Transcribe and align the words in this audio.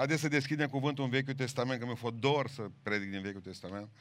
Haideți 0.00 0.20
să 0.20 0.28
deschidem 0.28 0.68
cuvântul 0.68 1.04
în 1.04 1.10
Vechiul 1.10 1.34
Testament, 1.34 1.80
că 1.80 1.86
mi-a 1.86 1.94
fost 1.94 2.14
dor 2.14 2.48
să 2.48 2.70
predic 2.82 3.10
din 3.10 3.22
Vechiul 3.22 3.40
Testament. 3.40 3.92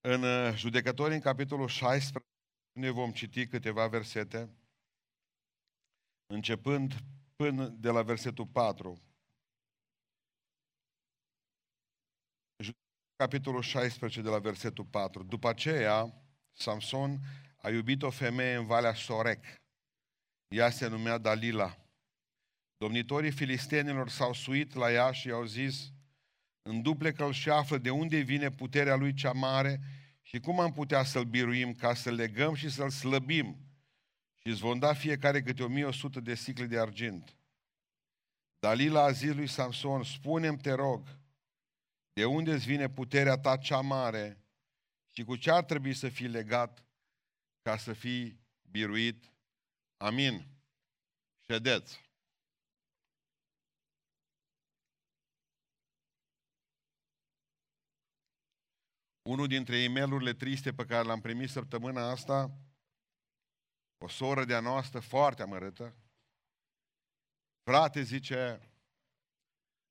În 0.00 0.22
uh, 0.22 0.54
Judecători, 0.56 1.14
în 1.14 1.20
capitolul 1.20 1.68
16, 1.68 2.30
ne 2.72 2.90
vom 2.90 3.12
citi 3.12 3.46
câteva 3.46 3.86
versete, 3.86 4.50
începând 6.26 6.94
până 7.36 7.68
de 7.68 7.90
la 7.90 8.02
versetul 8.02 8.46
4. 8.46 9.02
Capitolul 13.16 13.62
16 13.62 14.22
de 14.22 14.28
la 14.28 14.38
versetul 14.38 14.84
4. 14.84 15.22
După 15.22 15.48
aceea, 15.48 16.22
Samson 16.52 17.18
a 17.56 17.70
iubit 17.70 18.02
o 18.02 18.10
femeie 18.10 18.54
în 18.54 18.66
Valea 18.66 18.94
Sorec. 18.94 19.44
Ea 20.48 20.70
se 20.70 20.86
numea 20.86 21.18
Dalila. 21.18 21.79
Domnitorii 22.80 23.30
filistenilor 23.30 24.08
s-au 24.08 24.32
suit 24.32 24.74
la 24.74 24.92
ea 24.92 25.12
și 25.12 25.28
i-au 25.28 25.44
zis, 25.44 25.92
în 26.62 26.82
duple 26.82 27.12
că 27.12 27.32
și 27.32 27.50
află 27.50 27.78
de 27.78 27.90
unde 27.90 28.18
vine 28.18 28.50
puterea 28.50 28.96
lui 28.96 29.14
cea 29.14 29.32
mare 29.32 29.80
și 30.22 30.40
cum 30.40 30.60
am 30.60 30.72
putea 30.72 31.04
să-l 31.04 31.24
biruim 31.24 31.74
ca 31.74 31.94
să 31.94 32.10
legăm 32.10 32.54
și 32.54 32.70
să-l 32.70 32.90
slăbim 32.90 33.56
și 34.38 34.48
îți 34.48 34.60
vom 34.60 34.78
da 34.78 34.94
fiecare 34.94 35.42
câte 35.42 35.62
1100 35.62 36.20
de 36.20 36.34
sicle 36.34 36.66
de 36.66 36.78
argint. 36.78 37.36
Dalila 38.58 39.02
a 39.02 39.10
zis 39.10 39.34
lui 39.34 39.46
Samson, 39.46 40.02
spune 40.02 40.56
te 40.56 40.72
rog, 40.72 41.18
de 42.12 42.24
unde 42.24 42.52
îți 42.52 42.66
vine 42.66 42.88
puterea 42.88 43.38
ta 43.38 43.56
cea 43.56 43.80
mare 43.80 44.44
și 45.12 45.24
cu 45.24 45.36
ce 45.36 45.50
ar 45.50 45.64
trebui 45.64 45.94
să 45.94 46.08
fii 46.08 46.28
legat 46.28 46.84
ca 47.62 47.76
să 47.76 47.92
fii 47.92 48.40
biruit? 48.70 49.32
Amin. 49.96 50.46
Ședeți. 51.40 52.09
Unul 59.30 59.46
dintre 59.46 59.76
e 59.76 60.32
triste 60.32 60.72
pe 60.72 60.84
care 60.84 61.06
l-am 61.06 61.20
primit 61.20 61.50
săptămâna 61.50 62.10
asta, 62.10 62.58
o 63.98 64.08
soră 64.08 64.44
de-a 64.44 64.60
noastră 64.60 65.00
foarte 65.00 65.42
amărâtă, 65.42 65.96
frate, 67.62 68.02
zice, 68.02 68.70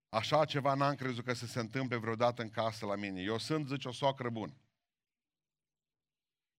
așa 0.09 0.45
ceva 0.45 0.73
n-am 0.73 0.95
crezut 0.95 1.25
că 1.25 1.33
să 1.33 1.45
se 1.45 1.59
întâmple 1.59 1.97
vreodată 1.97 2.41
în 2.41 2.49
casă 2.49 2.85
la 2.85 2.95
mine. 2.95 3.21
Eu 3.21 3.37
sunt, 3.37 3.67
zice, 3.67 3.87
o 3.87 3.91
soacră 3.91 4.29
bună. 4.29 4.55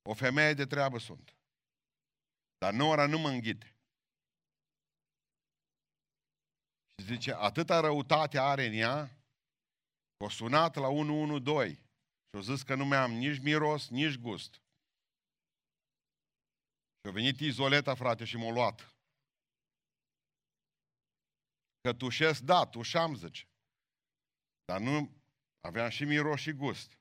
O 0.02 0.14
femeie 0.14 0.54
de 0.54 0.66
treabă 0.66 0.98
sunt. 0.98 1.36
Dar 2.58 2.72
Nora 2.72 3.06
nu 3.06 3.18
mă 3.18 3.28
înghite. 3.28 3.76
Și 6.96 7.06
zice, 7.06 7.34
atâta 7.34 7.80
răutate 7.80 8.38
are 8.38 8.66
în 8.66 8.72
ea, 8.72 9.10
o 10.24 10.28
sunat 10.28 10.74
la 10.74 10.88
112 10.88 11.89
și 12.30 12.36
au 12.36 12.40
zis 12.40 12.62
că 12.62 12.74
nu 12.74 12.84
mai 12.84 12.98
am 12.98 13.12
nici 13.12 13.38
miros, 13.38 13.88
nici 13.88 14.18
gust. 14.18 14.52
Și 17.00 17.08
a 17.08 17.10
venit 17.10 17.40
izoleta, 17.40 17.94
frate, 17.94 18.24
și 18.24 18.36
m-a 18.36 18.50
luat. 18.50 18.94
Că 21.80 21.92
tușesc, 21.92 22.40
da, 22.40 22.66
tușam, 22.66 23.14
zice. 23.14 23.48
Dar 24.64 24.80
nu 24.80 25.22
aveam 25.60 25.88
și 25.88 26.04
miros 26.04 26.40
și 26.40 26.52
gust. 26.52 26.98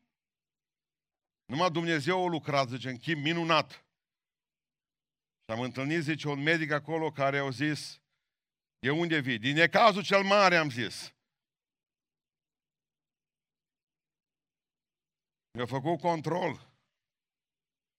Numai 1.46 1.72
Dumnezeu 1.72 2.26
a 2.26 2.30
lucrat, 2.30 2.68
zice, 2.68 2.90
în 2.90 2.98
chip 2.98 3.18
minunat. 3.18 3.72
Și 5.44 5.52
am 5.56 5.62
întâlnit, 5.62 6.02
zice, 6.02 6.28
un 6.28 6.42
medic 6.42 6.72
acolo 6.72 7.12
care 7.12 7.38
au 7.38 7.50
zis, 7.50 8.02
de 8.80 8.90
unde 8.90 9.20
vii? 9.20 9.38
Din 9.38 9.56
necazul 9.56 10.04
cel 10.04 10.24
mare, 10.24 10.56
am 10.56 10.70
zis. 10.70 11.14
Mi-a 15.52 15.66
făcut 15.66 16.00
control 16.00 16.56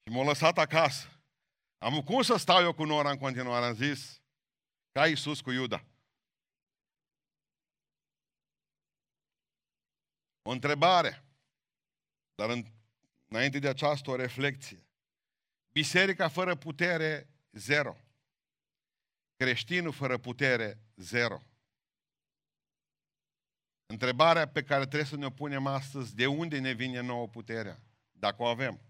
și 0.02 0.12
m-a 0.12 0.22
lăsat 0.22 0.58
acasă. 0.58 1.08
Am 1.78 2.02
cum 2.02 2.22
să 2.22 2.36
stau 2.36 2.62
eu 2.62 2.74
cu 2.74 2.84
Nora 2.84 3.10
în 3.10 3.18
continuare? 3.18 3.64
Am 3.64 3.74
zis, 3.74 4.22
ca 4.92 5.08
Iisus 5.08 5.40
cu 5.40 5.50
Iuda. 5.50 5.84
O 10.42 10.50
întrebare, 10.50 11.24
dar 12.34 12.50
în, 12.50 12.64
înainte 13.28 13.58
de 13.58 13.68
aceasta 13.68 14.10
o 14.10 14.16
reflexie. 14.16 14.86
Biserica 15.72 16.28
fără 16.28 16.56
putere, 16.56 17.28
zero. 17.52 17.96
Creștinul 19.36 19.92
fără 19.92 20.18
putere, 20.18 20.78
zero. 20.96 21.42
Întrebarea 23.90 24.48
pe 24.48 24.62
care 24.62 24.80
trebuie 24.86 25.08
să 25.08 25.16
ne 25.16 25.30
punem 25.30 25.66
astăzi, 25.66 26.14
de 26.14 26.26
unde 26.26 26.58
ne 26.58 26.72
vine 26.72 27.00
nouă 27.00 27.28
puterea? 27.28 27.82
Dacă 28.12 28.42
o 28.42 28.46
avem. 28.46 28.80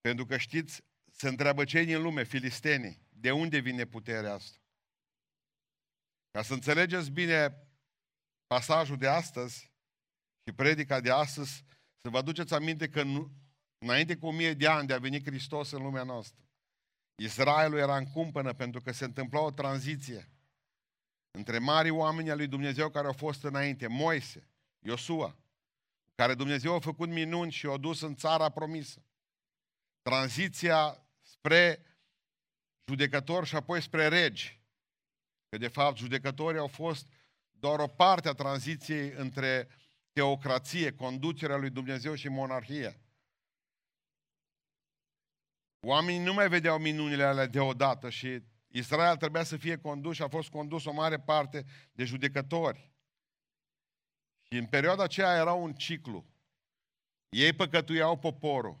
Pentru 0.00 0.26
că 0.26 0.36
știți, 0.36 0.82
se 1.12 1.28
întreabă 1.28 1.64
cei 1.64 1.84
din 1.84 2.02
lume, 2.02 2.22
filistenii, 2.22 3.02
de 3.08 3.30
unde 3.30 3.58
vine 3.58 3.84
puterea 3.84 4.34
asta? 4.34 4.58
Ca 6.30 6.42
să 6.42 6.52
înțelegeți 6.52 7.10
bine 7.10 7.68
pasajul 8.46 8.96
de 8.96 9.08
astăzi 9.08 9.72
și 10.44 10.52
predica 10.54 11.00
de 11.00 11.10
astăzi, 11.10 11.64
să 11.96 12.08
vă 12.08 12.18
aduceți 12.18 12.54
aminte 12.54 12.88
că 12.88 13.02
nu, 13.02 13.32
înainte 13.78 14.16
cu 14.16 14.26
o 14.26 14.32
mie 14.32 14.54
de 14.54 14.66
ani 14.66 14.86
de 14.86 14.92
a 14.92 14.98
venit 14.98 15.26
Hristos 15.26 15.70
în 15.70 15.82
lumea 15.82 16.02
noastră, 16.02 16.42
Israelul 17.14 17.78
era 17.78 17.96
în 17.96 18.10
cumpănă 18.10 18.52
pentru 18.52 18.80
că 18.80 18.92
se 18.92 19.04
întâmpla 19.04 19.40
o 19.40 19.50
tranziție 19.50 20.28
între 21.38 21.58
mari 21.58 21.90
oameni 21.90 22.30
al 22.30 22.36
lui 22.36 22.46
Dumnezeu 22.46 22.90
care 22.90 23.06
au 23.06 23.12
fost 23.12 23.44
înainte, 23.44 23.86
Moise, 23.86 24.48
Iosua, 24.78 25.36
care 26.14 26.34
Dumnezeu 26.34 26.74
a 26.74 26.78
făcut 26.80 27.08
minuni 27.08 27.50
și 27.50 27.66
o 27.66 27.76
dus 27.76 28.00
în 28.00 28.14
țara 28.14 28.48
promisă. 28.48 29.02
Tranziția 30.02 31.06
spre 31.20 31.82
judecători 32.86 33.46
și 33.46 33.56
apoi 33.56 33.82
spre 33.82 34.08
regi. 34.08 34.60
Că 35.48 35.58
de 35.58 35.68
fapt 35.68 35.96
judecătorii 35.96 36.60
au 36.60 36.66
fost 36.66 37.06
doar 37.50 37.78
o 37.78 37.86
parte 37.86 38.28
a 38.28 38.32
tranziției 38.32 39.10
între 39.10 39.68
teocrație, 40.12 40.92
conducerea 40.92 41.56
lui 41.56 41.70
Dumnezeu 41.70 42.14
și 42.14 42.28
monarhie. 42.28 43.00
Oamenii 45.80 46.24
nu 46.24 46.32
mai 46.32 46.48
vedeau 46.48 46.78
minunile 46.78 47.24
alea 47.24 47.46
deodată 47.46 48.10
și 48.10 48.42
Israel 48.68 49.16
trebuia 49.16 49.42
să 49.42 49.56
fie 49.56 49.78
condus 49.78 50.14
și 50.14 50.22
a 50.22 50.28
fost 50.28 50.48
condus 50.48 50.84
o 50.84 50.92
mare 50.92 51.20
parte 51.20 51.64
de 51.92 52.04
judecători. 52.04 52.92
Și 54.42 54.58
în 54.58 54.66
perioada 54.66 55.02
aceea 55.02 55.36
era 55.36 55.52
un 55.52 55.74
ciclu. 55.74 56.26
Ei 57.28 57.52
păcătuiau 57.52 58.18
poporul. 58.18 58.80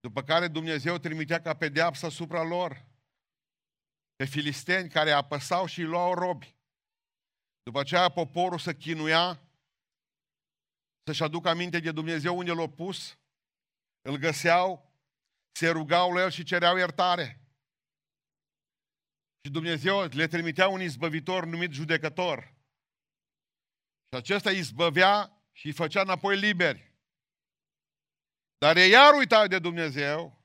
După 0.00 0.22
care 0.22 0.48
Dumnezeu 0.48 0.98
trimitea 0.98 1.40
ca 1.40 1.54
pedeapsă 1.54 2.06
asupra 2.06 2.42
lor 2.42 2.86
pe 4.16 4.24
filisteni 4.24 4.88
care 4.88 5.10
apăsau 5.10 5.66
și 5.66 5.80
îi 5.80 5.86
luau 5.86 6.14
robi. 6.14 6.56
După 7.62 7.80
aceea 7.80 8.08
poporul 8.08 8.58
să 8.58 8.74
chinuia, 8.74 9.42
să-și 11.02 11.22
aducă 11.22 11.48
aminte 11.48 11.80
de 11.80 11.92
Dumnezeu 11.92 12.38
unde 12.38 12.52
l-a 12.52 12.68
pus, 12.68 13.18
îl 14.02 14.16
găseau, 14.16 14.92
se 15.52 15.68
rugau 15.68 16.12
la 16.12 16.20
el 16.20 16.30
și 16.30 16.42
cereau 16.42 16.76
iertare. 16.76 17.47
Și 19.48 19.54
Dumnezeu 19.54 20.00
le 20.00 20.26
trimitea 20.26 20.68
un 20.68 20.80
izbăvitor 20.80 21.44
numit 21.44 21.72
judecător. 21.72 22.54
Și 24.08 24.14
acesta 24.16 24.50
izbăvea 24.50 25.42
și 25.52 25.66
îi 25.66 25.72
făcea 25.72 26.00
înapoi 26.00 26.36
liberi. 26.36 26.92
Dar 28.58 28.76
ei 28.76 28.90
iar 28.90 29.14
uitau 29.14 29.46
de 29.46 29.58
Dumnezeu. 29.58 30.44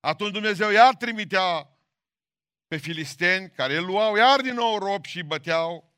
Atunci 0.00 0.32
Dumnezeu 0.32 0.70
iar 0.70 0.94
trimitea 0.94 1.78
pe 2.66 2.76
filisteni, 2.76 3.50
care 3.50 3.76
îl 3.76 3.84
luau 3.84 4.16
iar 4.16 4.40
din 4.40 4.54
nou 4.54 4.78
rob 4.78 5.04
și 5.04 5.22
băteau. 5.22 5.94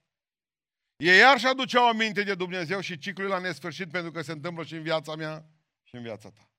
Ei 0.97 1.19
iar 1.19 1.39
și 1.39 1.47
aduceau 1.47 1.89
aminte 1.89 2.23
de 2.23 2.35
Dumnezeu 2.35 2.81
și 2.81 2.99
ciclul 2.99 3.29
la 3.29 3.39
nesfârșit 3.39 3.91
pentru 3.91 4.11
că 4.11 4.23
se 4.23 4.33
întâmplă 4.33 4.65
și 4.65 4.75
în 4.75 4.83
viața 4.83 5.15
mea 5.15 5.47
și 5.83 5.95
în 5.95 6.03
viața 6.03 6.31
ta. 6.31 6.51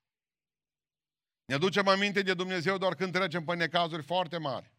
Ne 1.44 1.54
aducem 1.54 1.88
aminte 1.88 2.22
de 2.22 2.34
Dumnezeu 2.34 2.78
doar 2.78 2.94
când 2.94 3.12
trecem 3.12 3.44
pe 3.44 3.54
necazuri 3.54 4.02
foarte 4.02 4.38
mari. 4.38 4.73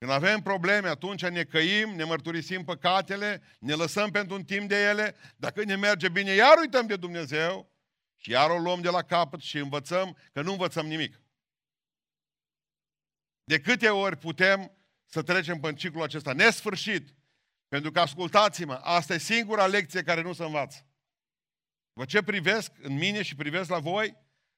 Când 0.00 0.12
avem 0.12 0.40
probleme, 0.40 0.88
atunci 0.88 1.26
ne 1.26 1.44
căim, 1.44 1.90
ne 1.90 2.04
mărturisim 2.04 2.64
păcatele, 2.64 3.42
ne 3.58 3.74
lăsăm 3.74 4.10
pentru 4.10 4.34
un 4.34 4.44
timp 4.44 4.68
de 4.68 4.82
ele, 4.82 5.16
dacă 5.36 5.64
ne 5.64 5.76
merge 5.76 6.08
bine, 6.08 6.32
iar 6.32 6.58
uităm 6.58 6.86
de 6.86 6.96
Dumnezeu 6.96 7.72
și 8.16 8.30
iar 8.30 8.50
o 8.50 8.58
luăm 8.58 8.80
de 8.80 8.88
la 8.88 9.02
capăt 9.02 9.40
și 9.40 9.58
învățăm 9.58 10.16
că 10.32 10.42
nu 10.42 10.50
învățăm 10.52 10.86
nimic. 10.86 11.20
De 13.44 13.60
câte 13.60 13.88
ori 13.88 14.16
putem 14.16 14.76
să 15.04 15.22
trecem 15.22 15.60
pe 15.60 15.74
ciclul 15.74 16.02
acesta 16.02 16.32
nesfârșit? 16.32 17.14
Pentru 17.68 17.90
că, 17.90 18.00
ascultați-mă, 18.00 18.74
asta 18.74 19.14
e 19.14 19.18
singura 19.18 19.66
lecție 19.66 20.02
care 20.02 20.22
nu 20.22 20.32
se 20.32 20.44
învață. 20.44 20.86
Vă 21.92 22.04
ce 22.04 22.22
privesc 22.22 22.72
în 22.82 22.92
mine 22.92 23.22
și 23.22 23.34
privesc 23.34 23.70
la 23.70 23.78
voi, 23.78 24.16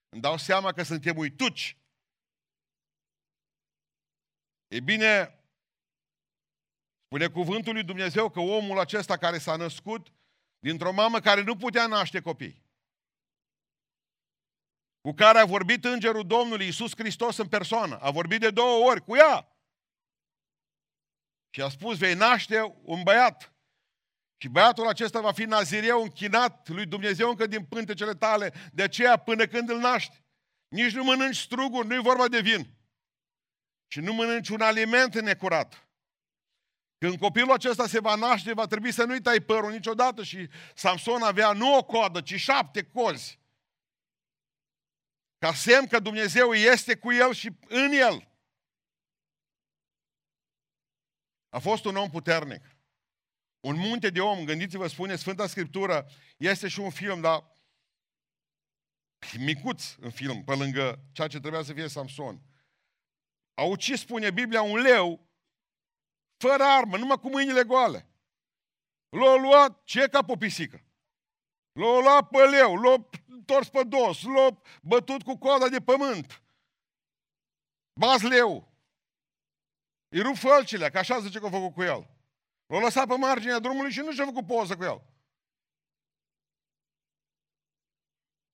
îmi 0.09 0.23
dau 0.23 0.37
seama 0.37 0.73
că 0.73 0.83
suntem 0.83 1.17
uituci 1.17 1.77
E 4.73 4.81
bine, 4.81 5.43
Spune 7.05 7.29
cuvântul 7.29 7.73
lui 7.73 7.85
Dumnezeu 7.85 8.31
că 8.31 8.41
omul 8.41 8.79
acesta 8.79 9.17
care 9.17 9.39
s-a 9.39 9.57
născut 9.57 10.13
dintr-o 10.59 10.93
mamă 10.93 11.21
care 11.21 11.43
nu 11.43 11.57
putea 11.57 11.87
naște 11.87 12.21
copii, 12.21 12.63
cu 15.01 15.13
care 15.13 15.39
a 15.39 15.45
vorbit 15.45 15.85
îngerul 15.85 16.27
Domnului 16.27 16.65
Iisus 16.65 16.93
Hristos 16.97 17.37
în 17.37 17.49
persoană, 17.49 17.99
a 17.99 18.11
vorbit 18.11 18.41
de 18.41 18.51
două 18.51 18.91
ori 18.91 19.05
cu 19.05 19.17
ea. 19.17 19.57
Și 21.51 21.63
a 21.63 21.69
spus, 21.69 21.99
vei 21.99 22.15
naște 22.15 22.75
un 22.83 23.03
băiat. 23.03 23.55
Și 24.37 24.49
băiatul 24.49 24.89
acesta 24.89 25.21
va 25.21 25.33
fi 25.33 25.45
nazireu 25.45 26.03
închinat 26.03 26.69
lui 26.69 26.87
Dumnezeu 26.87 27.29
încă 27.29 27.47
din 27.47 27.65
pântecele 27.65 28.15
tale, 28.15 28.53
de 28.73 28.83
aceea 28.83 29.17
până 29.17 29.47
când 29.47 29.71
îl 29.71 29.79
naști. 29.79 30.23
Nici 30.69 30.93
nu 30.93 31.05
mănânci 31.05 31.37
struguri, 31.37 31.87
nu-i 31.87 32.03
vorba 32.03 32.29
de 32.29 32.41
vin. 32.41 32.82
Și 33.93 34.01
nu 34.01 34.13
mănânci 34.13 34.49
un 34.49 34.61
aliment 34.61 35.21
necurat. 35.21 35.89
Când 36.99 37.19
copilul 37.19 37.53
acesta 37.53 37.87
se 37.87 38.01
va 38.01 38.15
naște, 38.15 38.53
va 38.53 38.67
trebui 38.67 38.93
să 38.93 39.05
nu-i 39.05 39.21
tai 39.21 39.41
părul 39.41 39.71
niciodată. 39.71 40.23
Și 40.23 40.49
Samson 40.75 41.23
avea 41.23 41.53
nu 41.53 41.77
o 41.77 41.85
coadă, 41.85 42.21
ci 42.21 42.35
șapte 42.35 42.85
cozi. 42.85 43.39
Ca 45.39 45.55
semn 45.55 45.87
că 45.87 45.99
Dumnezeu 45.99 46.53
este 46.53 46.97
cu 46.97 47.13
el 47.13 47.33
și 47.33 47.51
în 47.69 47.91
el. 47.93 48.29
A 51.49 51.59
fost 51.59 51.85
un 51.85 51.97
om 51.97 52.11
puternic. 52.11 52.77
Un 53.61 53.77
munte 53.77 54.11
de 54.11 54.21
om, 54.21 54.45
gândiți-vă, 54.45 54.87
spune 54.87 55.17
Sfânta 55.17 55.47
Scriptură, 55.47 56.07
este 56.37 56.69
și 56.69 56.81
un 56.81 56.91
film, 56.91 57.21
dar 57.21 57.51
micuț 59.39 59.95
în 59.95 60.11
film, 60.11 60.45
pe 60.45 60.55
lângă 60.55 61.05
ceea 61.13 61.29
ce 61.29 61.41
trebuia 61.41 61.63
să 61.63 61.73
fie 61.73 61.89
Samson. 61.89 62.52
A 63.55 63.63
ucis, 63.63 64.01
spune 64.01 64.31
Biblia, 64.31 64.63
un 64.63 64.79
leu 64.79 65.31
fără 66.37 66.63
armă, 66.63 66.97
numai 66.97 67.19
cu 67.19 67.29
mâinile 67.29 67.65
goale. 67.65 68.07
L-a 69.09 69.35
luat, 69.35 69.85
ce 69.85 70.09
ca 70.09 70.23
pe 70.23 70.37
pisică? 70.39 70.85
L-a 71.73 72.01
luat 72.01 72.29
pe 72.29 72.39
leu, 72.39 72.75
l-a 72.75 73.09
întors 73.27 73.69
pe 73.69 73.83
dos, 73.83 74.23
l-a 74.23 74.63
bătut 74.83 75.23
cu 75.23 75.37
coada 75.39 75.69
de 75.69 75.81
pământ. 75.81 76.43
Baz 78.01 78.23
leu. 78.23 78.73
Îi 80.09 80.23
rup 80.23 80.37
fălcile, 80.37 80.91
că 80.91 80.99
așa 80.99 81.21
zice 81.21 81.39
că 81.39 81.47
a 81.47 81.51
făcut 81.51 81.75
cu 81.75 81.83
el. 81.83 82.11
L-a 82.67 82.81
lăsat 82.81 83.07
pe 83.07 83.17
marginea 83.17 83.59
drumului 83.59 83.91
și 83.91 84.01
nu 84.01 84.13
și-a 84.13 84.25
făcut 84.25 84.47
poză 84.47 84.77
cu 84.77 84.83
el. 84.83 85.03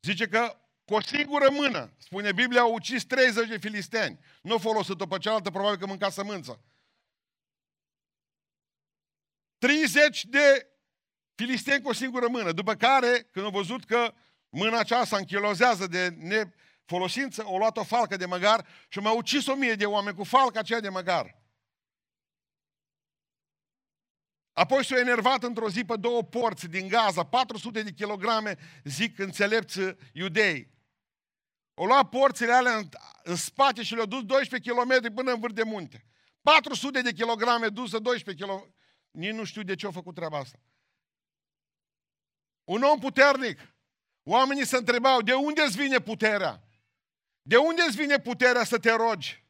Zice 0.00 0.28
că 0.28 0.67
cu 0.88 0.94
o 0.94 1.00
singură 1.00 1.50
mână, 1.50 1.92
spune 1.98 2.32
Biblia, 2.32 2.60
au 2.60 2.72
ucis 2.72 3.04
30 3.04 3.48
de 3.48 3.58
filisteni. 3.58 4.18
Nu 4.42 4.54
a 4.54 4.58
folosit-o 4.58 5.06
pe 5.06 5.18
cealaltă, 5.18 5.50
probabil 5.50 5.78
că 5.78 5.86
mânca 5.86 6.10
sămânță. 6.10 6.60
30 9.58 10.24
de 10.24 10.66
filisteni 11.34 11.82
cu 11.82 11.88
o 11.88 11.92
singură 11.92 12.28
mână. 12.28 12.52
După 12.52 12.74
care, 12.74 13.28
când 13.32 13.44
au 13.44 13.50
văzut 13.50 13.84
că 13.84 14.14
mâna 14.48 14.78
aceasta 14.78 15.16
închilozează 15.16 15.86
de 15.86 16.08
nefolosință, 16.08 17.42
au 17.42 17.56
luat 17.56 17.76
o 17.76 17.84
falcă 17.84 18.16
de 18.16 18.26
măgar 18.26 18.66
și 18.88 18.98
m-au 18.98 19.16
ucis 19.16 19.46
o 19.46 19.54
mie 19.54 19.74
de 19.74 19.86
oameni 19.86 20.16
cu 20.16 20.24
falca 20.24 20.58
aceea 20.58 20.80
de 20.80 20.88
măgar. 20.88 21.42
Apoi 24.52 24.84
s-au 24.84 24.98
enervat 24.98 25.42
într-o 25.42 25.70
zi 25.70 25.84
pe 25.84 25.96
două 25.96 26.22
porți 26.22 26.66
din 26.66 26.88
Gaza, 26.88 27.24
400 27.24 27.82
de 27.82 27.92
kilograme, 27.92 28.56
zic 28.84 29.18
înțelepți 29.18 29.80
iudei. 30.12 30.76
O 31.80 31.86
luat 31.86 32.08
porțile 32.08 32.52
alea 32.52 32.76
în, 32.76 32.88
în 33.22 33.36
spate 33.36 33.82
și 33.82 33.94
le-au 33.94 34.06
dus 34.06 34.22
12 34.22 34.70
km 34.70 35.14
până 35.14 35.32
în 35.32 35.40
vârf 35.40 35.52
de 35.52 35.62
munte. 35.62 36.06
400 36.42 37.00
de 37.00 37.12
kilograme 37.12 37.68
dusă 37.68 37.98
12 37.98 38.44
km. 38.44 38.74
Nici 39.10 39.32
nu 39.32 39.44
știu 39.44 39.62
de 39.62 39.74
ce 39.74 39.86
au 39.86 39.92
făcut 39.92 40.14
treaba 40.14 40.38
asta. 40.38 40.58
Un 42.64 42.82
om 42.82 42.98
puternic. 42.98 43.60
Oamenii 44.22 44.66
se 44.66 44.76
întrebau, 44.76 45.22
de 45.22 45.32
unde 45.32 45.62
îți 45.62 45.76
vine 45.76 45.98
puterea? 45.98 46.62
De 47.42 47.56
unde 47.56 47.82
îți 47.82 47.96
vine 47.96 48.18
puterea 48.18 48.64
să 48.64 48.78
te 48.78 48.90
rogi? 48.90 49.47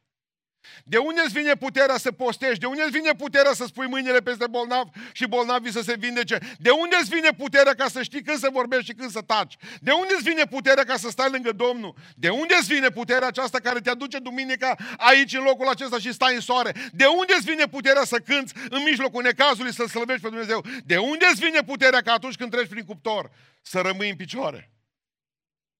De 0.83 0.97
unde 0.97 1.21
îți 1.25 1.33
vine 1.33 1.53
puterea 1.53 1.97
să 1.97 2.11
postești? 2.11 2.59
De 2.59 2.65
unde 2.65 2.81
îți 2.81 2.91
vine 2.91 3.11
puterea 3.11 3.53
să 3.53 3.65
spui 3.65 3.87
mâinile 3.87 4.19
peste 4.19 4.47
bolnav 4.47 4.87
și 5.11 5.25
bolnavii 5.27 5.71
să 5.71 5.81
se 5.81 5.95
vindece? 5.97 6.37
De 6.59 6.69
unde 6.69 6.95
îți 7.01 7.09
vine 7.09 7.29
puterea 7.37 7.73
ca 7.73 7.87
să 7.87 8.01
știi 8.03 8.21
când 8.21 8.37
să 8.37 8.49
vorbești 8.51 8.85
și 8.85 8.93
când 8.93 9.11
să 9.11 9.21
taci? 9.21 9.55
De 9.81 9.91
unde 9.91 10.13
îți 10.13 10.23
vine 10.23 10.43
puterea 10.43 10.83
ca 10.83 10.97
să 10.97 11.09
stai 11.09 11.31
lângă 11.31 11.51
Domnul? 11.51 11.95
De 12.15 12.29
unde 12.29 12.55
îți 12.59 12.73
vine 12.73 12.89
puterea 12.89 13.27
aceasta 13.27 13.59
care 13.59 13.79
te 13.79 13.89
aduce 13.89 14.19
duminica 14.19 14.75
aici 14.97 15.33
în 15.33 15.43
locul 15.43 15.67
acesta 15.67 15.97
și 15.97 16.13
stai 16.13 16.35
în 16.35 16.41
soare? 16.41 16.71
De 16.91 17.05
unde 17.05 17.33
îți 17.37 17.49
vine 17.49 17.65
puterea 17.65 18.03
să 18.03 18.17
cânți 18.17 18.53
în 18.69 18.83
mijlocul 18.83 19.21
necazului 19.21 19.73
să 19.73 19.85
slăbești 19.85 20.21
pe 20.21 20.29
Dumnezeu? 20.29 20.65
De 20.85 20.97
unde 20.97 21.25
îți 21.31 21.43
vine 21.43 21.59
puterea 21.61 22.01
ca 22.01 22.13
atunci 22.13 22.35
când 22.35 22.51
treci 22.51 22.69
prin 22.69 22.85
cuptor 22.85 23.31
să 23.61 23.79
rămâi 23.79 24.09
în 24.09 24.15
picioare? 24.15 24.71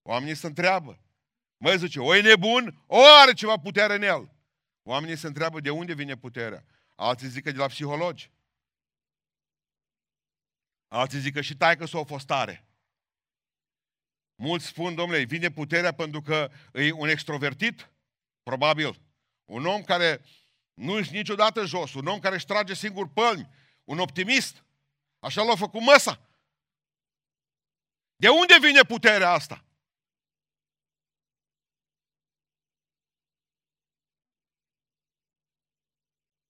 Oamenii 0.02 0.34
se 0.34 0.46
întreabă. 0.46 0.98
Măi, 1.56 1.78
zice, 1.78 2.00
o 2.00 2.16
e 2.16 2.20
nebun, 2.20 2.82
o 2.86 2.98
are 3.22 3.32
ceva 3.32 3.56
putere 3.56 3.94
în 3.94 4.02
el. 4.02 4.30
Oamenii 4.82 5.16
se 5.16 5.26
întreabă 5.26 5.60
de 5.60 5.70
unde 5.70 5.94
vine 5.94 6.16
puterea. 6.16 6.64
Alții 6.94 7.28
zic 7.28 7.42
că 7.42 7.50
de 7.50 7.58
la 7.58 7.66
psihologi. 7.66 8.30
Alții 10.88 11.20
zic 11.20 11.34
că 11.34 11.40
și 11.40 11.56
taică 11.56 11.84
s-o 11.84 12.04
fost 12.04 12.26
tare. 12.26 12.64
Mulți 14.34 14.66
spun, 14.66 14.94
domnule, 14.94 15.22
vine 15.22 15.50
puterea 15.50 15.92
pentru 15.92 16.22
că 16.22 16.50
e 16.72 16.92
un 16.92 17.08
extrovertit? 17.08 17.90
Probabil. 18.42 19.00
Un 19.44 19.66
om 19.66 19.82
care 19.82 20.24
nu 20.74 20.98
ești 20.98 21.14
niciodată 21.14 21.64
jos, 21.64 21.94
un 21.94 22.06
om 22.06 22.18
care 22.18 22.34
își 22.34 22.46
trage 22.46 22.74
singur 22.74 23.08
pălmi, 23.08 23.48
un 23.84 23.98
optimist. 23.98 24.64
Așa 25.18 25.42
l-a 25.42 25.56
făcut 25.56 25.80
măsa. 25.80 26.20
De 28.16 28.28
unde 28.28 28.58
vine 28.60 28.82
puterea 28.82 29.30
asta? 29.30 29.64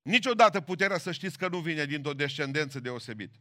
Niciodată 0.03 0.61
puterea 0.61 0.99
să 0.99 1.13
știți 1.13 1.39
că 1.39 1.49
nu 1.49 1.61
vine 1.61 1.85
dintr-o 1.85 2.15
descendență 2.15 2.81
deosebită. 2.81 3.39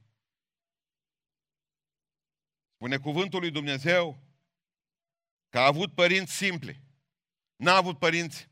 Spune 2.75 2.97
cuvântul 2.97 3.39
lui 3.39 3.51
Dumnezeu 3.51 4.23
că 5.49 5.59
a 5.59 5.65
avut 5.65 5.95
părinți 5.95 6.35
simpli. 6.35 6.83
N-a 7.55 7.75
avut 7.75 7.99
părinți 7.99 8.49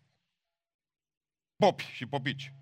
popi 1.55 1.83
și 1.83 2.05
popici. 2.05 2.53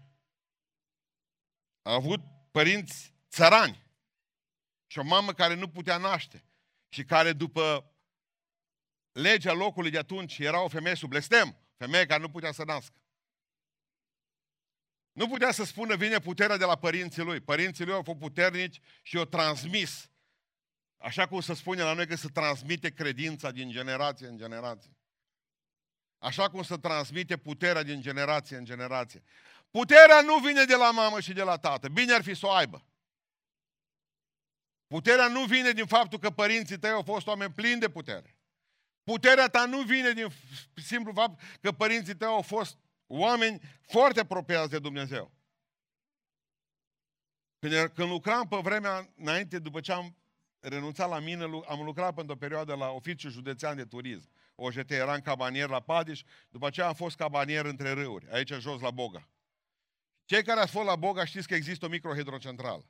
A 1.81 1.93
avut 1.93 2.21
părinți 2.51 3.13
țărani 3.29 3.85
și 4.87 4.99
o 4.99 5.03
mamă 5.03 5.33
care 5.33 5.53
nu 5.53 5.69
putea 5.69 5.97
naște 5.97 6.45
și 6.89 7.03
care 7.03 7.33
după 7.33 7.95
legea 9.11 9.53
locului 9.53 9.91
de 9.91 9.97
atunci 9.97 10.37
era 10.37 10.63
o 10.63 10.67
femeie 10.67 10.95
sub 10.95 11.09
blestem, 11.09 11.57
femeie 11.75 12.05
care 12.05 12.21
nu 12.21 12.29
putea 12.29 12.51
să 12.51 12.63
nască. 12.63 13.04
Nu 15.15 15.27
putea 15.27 15.51
să 15.51 15.63
spună 15.63 15.95
vine 15.95 16.19
puterea 16.19 16.57
de 16.57 16.65
la 16.65 16.77
părinții 16.77 17.21
lui. 17.21 17.39
Părinții 17.39 17.85
lui 17.85 17.93
au 17.93 18.03
fost 18.03 18.17
puternici 18.17 18.79
și 19.01 19.17
o 19.17 19.25
transmis. 19.25 20.09
Așa 20.97 21.27
cum 21.27 21.41
se 21.41 21.53
spune 21.53 21.81
la 21.81 21.93
noi 21.93 22.07
că 22.07 22.15
se 22.15 22.27
transmite 22.27 22.89
credința 22.89 23.51
din 23.51 23.69
generație 23.69 24.27
în 24.27 24.37
generație. 24.37 24.97
Așa 26.17 26.49
cum 26.49 26.63
se 26.63 26.77
transmite 26.77 27.37
puterea 27.37 27.83
din 27.83 28.01
generație 28.01 28.57
în 28.57 28.65
generație. 28.65 29.23
Puterea 29.71 30.21
nu 30.21 30.37
vine 30.37 30.63
de 30.63 30.75
la 30.75 30.91
mamă 30.91 31.19
și 31.19 31.33
de 31.33 31.43
la 31.43 31.57
tată. 31.57 31.89
Bine 31.89 32.13
ar 32.13 32.23
fi 32.23 32.33
să 32.33 32.45
o 32.45 32.51
aibă. 32.51 32.85
Puterea 34.87 35.27
nu 35.27 35.45
vine 35.45 35.71
din 35.71 35.85
faptul 35.85 36.19
că 36.19 36.29
părinții 36.29 36.79
tăi 36.79 36.91
au 36.91 37.03
fost 37.03 37.27
oameni 37.27 37.53
plini 37.53 37.79
de 37.79 37.89
putere. 37.89 38.37
Puterea 39.03 39.47
ta 39.47 39.65
nu 39.65 39.81
vine 39.81 40.11
din 40.11 40.27
simplu 40.75 41.13
fapt 41.13 41.41
că 41.61 41.71
părinții 41.71 42.15
tăi 42.15 42.27
au 42.27 42.41
fost 42.41 42.77
Oameni 43.07 43.61
foarte 43.81 44.19
apropiați 44.19 44.69
de 44.69 44.79
Dumnezeu. 44.79 45.31
Când, 47.59 47.73
când 47.87 48.09
lucram 48.09 48.47
pe 48.47 48.55
vremea 48.55 49.09
înainte, 49.15 49.59
după 49.59 49.79
ce 49.79 49.91
am 49.91 50.15
renunțat 50.59 51.09
la 51.09 51.19
mine, 51.19 51.43
am 51.43 51.83
lucrat 51.83 52.13
pentru 52.13 52.33
o 52.33 52.37
perioadă 52.37 52.75
la 52.75 52.89
Oficiul 52.89 53.31
Județean 53.31 53.75
de 53.75 53.85
Turism. 53.85 54.29
OJT, 54.55 54.91
eram 54.91 55.19
cabanier 55.19 55.69
la 55.69 55.79
Padiș, 55.79 56.21
după 56.49 56.67
aceea 56.67 56.87
am 56.87 56.93
fost 56.93 57.15
cabanier 57.15 57.65
între 57.65 57.91
râuri, 57.91 58.29
aici 58.31 58.53
jos 58.53 58.81
la 58.81 58.91
Boga. 58.91 59.29
Cei 60.25 60.43
care 60.43 60.59
ați 60.59 60.71
fost 60.71 60.85
la 60.85 60.95
Boga 60.95 61.25
știți 61.25 61.47
că 61.47 61.55
există 61.55 61.85
o 61.85 61.89
microhidrocentrală. 61.89 62.89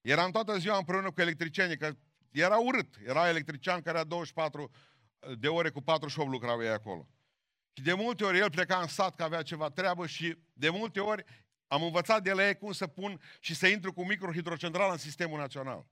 Eram 0.00 0.30
toată 0.30 0.58
ziua 0.58 0.76
împreună 0.76 1.10
cu 1.10 1.20
electricienii, 1.20 1.76
că 1.76 1.96
era 2.30 2.56
urât. 2.56 2.94
Era 3.04 3.28
electrician 3.28 3.82
care 3.82 3.98
a 3.98 4.04
24 4.04 4.70
de 5.38 5.48
ore 5.48 5.70
cu 5.70 5.80
48 5.80 6.30
lucrau 6.30 6.62
ei 6.62 6.68
acolo. 6.68 7.08
Și 7.76 7.82
de 7.82 7.92
multe 7.92 8.24
ori 8.24 8.38
el 8.38 8.50
pleca 8.50 8.80
în 8.80 8.86
sat 8.86 9.14
că 9.14 9.22
avea 9.22 9.42
ceva 9.42 9.70
treabă 9.70 10.06
și 10.06 10.38
de 10.52 10.68
multe 10.68 11.00
ori 11.00 11.24
am 11.66 11.82
învățat 11.82 12.22
de 12.22 12.32
la 12.32 12.46
ei 12.46 12.56
cum 12.56 12.72
să 12.72 12.86
pun 12.86 13.20
și 13.40 13.54
să 13.54 13.66
intru 13.66 13.92
cu 13.92 14.06
microhidrocentrală 14.06 14.92
în 14.92 14.98
sistemul 14.98 15.38
național. 15.38 15.86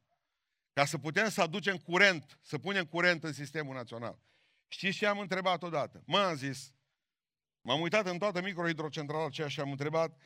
Ca 0.72 0.84
să 0.84 0.98
putem 0.98 1.28
să 1.28 1.40
aducem 1.40 1.76
curent, 1.76 2.38
să 2.42 2.58
punem 2.58 2.84
curent 2.84 3.24
în 3.24 3.32
sistemul 3.32 3.74
național. 3.74 4.18
Știți 4.68 4.96
ce 4.96 5.06
am 5.06 5.18
întrebat 5.18 5.62
odată? 5.62 6.02
M-am 6.06 6.36
zis, 6.36 6.74
m-am 7.60 7.80
uitat 7.80 8.06
în 8.06 8.18
toată 8.18 8.40
microhidrocentrala 8.40 9.24
aceea 9.24 9.48
și 9.48 9.60
am 9.60 9.70
întrebat, 9.70 10.18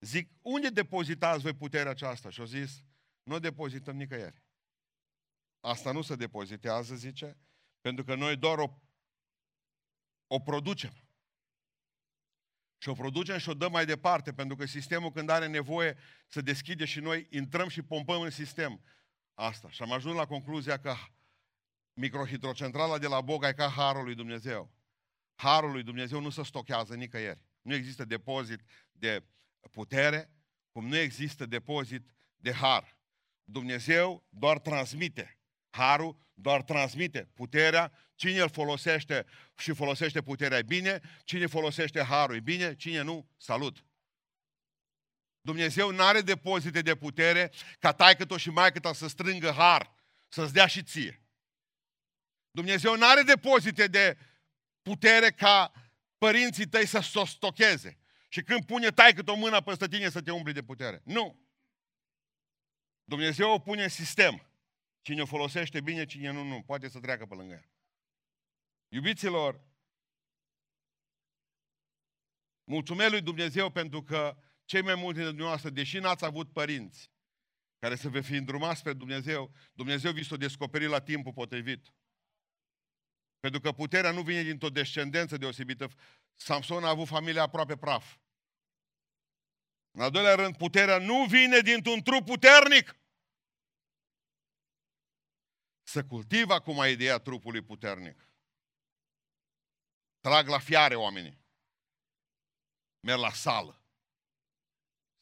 Zic, 0.00 0.30
unde 0.42 0.68
depozitați 0.68 1.42
voi 1.42 1.54
puterea 1.54 1.90
aceasta? 1.90 2.30
Și 2.30 2.40
au 2.40 2.46
zis, 2.46 2.84
nu 3.22 3.34
o 3.34 3.38
depozităm 3.38 3.96
nicăieri. 3.96 4.42
Asta 5.60 5.92
nu 5.92 6.02
se 6.02 6.14
depozitează, 6.14 6.94
zice, 6.94 7.36
pentru 7.80 8.04
că 8.04 8.14
noi 8.14 8.36
doar 8.36 8.58
o, 8.58 8.78
o 10.32 10.38
producem. 10.38 10.92
Și 12.78 12.88
o 12.88 12.94
producem 12.94 13.38
și 13.38 13.48
o 13.48 13.54
dăm 13.54 13.70
mai 13.72 13.86
departe, 13.86 14.32
pentru 14.32 14.56
că 14.56 14.66
sistemul 14.66 15.10
când 15.10 15.28
are 15.28 15.46
nevoie 15.46 15.96
să 16.28 16.40
deschide 16.40 16.84
și 16.84 17.00
noi 17.00 17.26
intrăm 17.30 17.68
și 17.68 17.82
pompăm 17.82 18.20
în 18.20 18.30
sistem 18.30 18.80
asta. 19.34 19.70
Și 19.70 19.82
am 19.82 19.92
ajuns 19.92 20.16
la 20.16 20.26
concluzia 20.26 20.78
că 20.78 20.94
microhidrocentrala 21.92 22.98
de 22.98 23.06
la 23.06 23.20
Boga 23.20 23.48
e 23.48 23.52
ca 23.52 23.68
harul 23.68 24.04
lui 24.04 24.14
Dumnezeu. 24.14 24.70
Harul 25.34 25.72
lui 25.72 25.82
Dumnezeu 25.82 26.20
nu 26.20 26.30
se 26.30 26.42
stochează 26.42 26.94
nicăieri. 26.94 27.44
Nu 27.62 27.74
există 27.74 28.04
depozit 28.04 28.60
de 28.92 29.24
putere, 29.70 30.30
cum 30.72 30.86
nu 30.86 30.96
există 30.96 31.46
depozit 31.46 32.10
de 32.36 32.52
har. 32.52 32.96
Dumnezeu 33.44 34.26
doar 34.28 34.58
transmite. 34.58 35.38
Harul 35.70 36.16
doar 36.34 36.62
transmite 36.62 37.30
puterea. 37.34 37.92
Cine 38.20 38.40
îl 38.40 38.50
folosește 38.50 39.26
și 39.56 39.74
folosește 39.74 40.22
puterea 40.22 40.60
bine, 40.62 41.00
cine 41.24 41.46
folosește 41.46 42.02
harul 42.02 42.36
e 42.36 42.40
bine, 42.40 42.76
cine 42.76 43.02
nu, 43.02 43.28
salut. 43.36 43.84
Dumnezeu 45.40 45.90
nu 45.90 46.02
are 46.02 46.20
depozite 46.20 46.82
de 46.82 46.96
putere 46.96 47.52
ca 47.78 47.92
taică 47.92 48.36
și 48.36 48.50
mai 48.50 48.72
ta 48.72 48.92
să 48.92 49.08
strângă 49.08 49.50
har, 49.50 49.94
să-ți 50.28 50.52
dea 50.52 50.66
și 50.66 50.82
ție. 50.82 51.22
Dumnezeu 52.50 52.96
nu 52.96 53.06
are 53.06 53.22
depozite 53.22 53.86
de 53.86 54.18
putere 54.82 55.30
ca 55.30 55.72
părinții 56.18 56.66
tăi 56.66 56.86
să 56.86 57.10
o 57.14 57.24
stocheze. 57.24 57.98
Și 58.28 58.42
când 58.42 58.64
pune 58.64 58.90
taică 58.90 59.22
o 59.30 59.34
mână 59.34 59.60
peste 59.60 59.88
tine 59.88 60.10
să 60.10 60.20
te 60.20 60.30
umbli 60.30 60.52
de 60.52 60.62
putere. 60.62 61.00
Nu. 61.04 61.40
Dumnezeu 63.04 63.52
o 63.52 63.58
pune 63.58 63.82
în 63.82 63.88
sistem. 63.88 64.50
Cine 65.02 65.22
o 65.22 65.26
folosește 65.26 65.80
bine, 65.80 66.06
cine 66.06 66.30
nu, 66.30 66.42
nu. 66.42 66.62
Poate 66.62 66.88
să 66.88 66.98
treacă 66.98 67.26
pe 67.26 67.34
lângă 67.34 67.52
ea. 67.52 67.70
Iubiților, 68.92 69.60
mulțumesc 72.64 73.10
lui 73.10 73.22
Dumnezeu 73.22 73.70
pentru 73.70 74.02
că 74.02 74.36
cei 74.64 74.82
mai 74.82 74.94
mulți 74.94 75.12
dintre 75.12 75.30
dumneavoastră, 75.30 75.70
deși 75.70 75.98
n-ați 75.98 76.24
avut 76.24 76.52
părinți 76.52 77.12
care 77.78 77.96
să 77.96 78.08
vă 78.08 78.20
fi 78.20 78.34
îndrumat 78.34 78.76
spre 78.76 78.92
Dumnezeu, 78.92 79.52
Dumnezeu 79.72 80.12
vi 80.12 80.24
s-o 80.24 80.36
descoperi 80.36 80.86
la 80.86 81.00
timpul 81.00 81.32
potrivit. 81.32 81.94
Pentru 83.38 83.60
că 83.60 83.72
puterea 83.72 84.10
nu 84.10 84.22
vine 84.22 84.42
dintr-o 84.42 84.70
descendență 84.70 85.36
deosebită. 85.36 85.88
Samson 86.36 86.84
a 86.84 86.88
avut 86.88 87.06
familia 87.06 87.42
aproape 87.42 87.76
praf. 87.76 88.16
În 89.90 90.00
al 90.00 90.10
doilea 90.10 90.34
rând, 90.34 90.56
puterea 90.56 90.98
nu 90.98 91.24
vine 91.24 91.58
dintr-un 91.58 92.02
trup 92.02 92.26
puternic. 92.26 92.96
Să 95.82 96.04
cultivă 96.04 96.54
acum 96.54 96.84
ideea 96.84 97.18
trupului 97.18 97.62
puternic. 97.62 98.28
Trag 100.20 100.46
la 100.48 100.58
fiare 100.58 100.94
oamenii. 100.94 101.38
Merg 103.06 103.20
la 103.20 103.32
sală. 103.32 103.84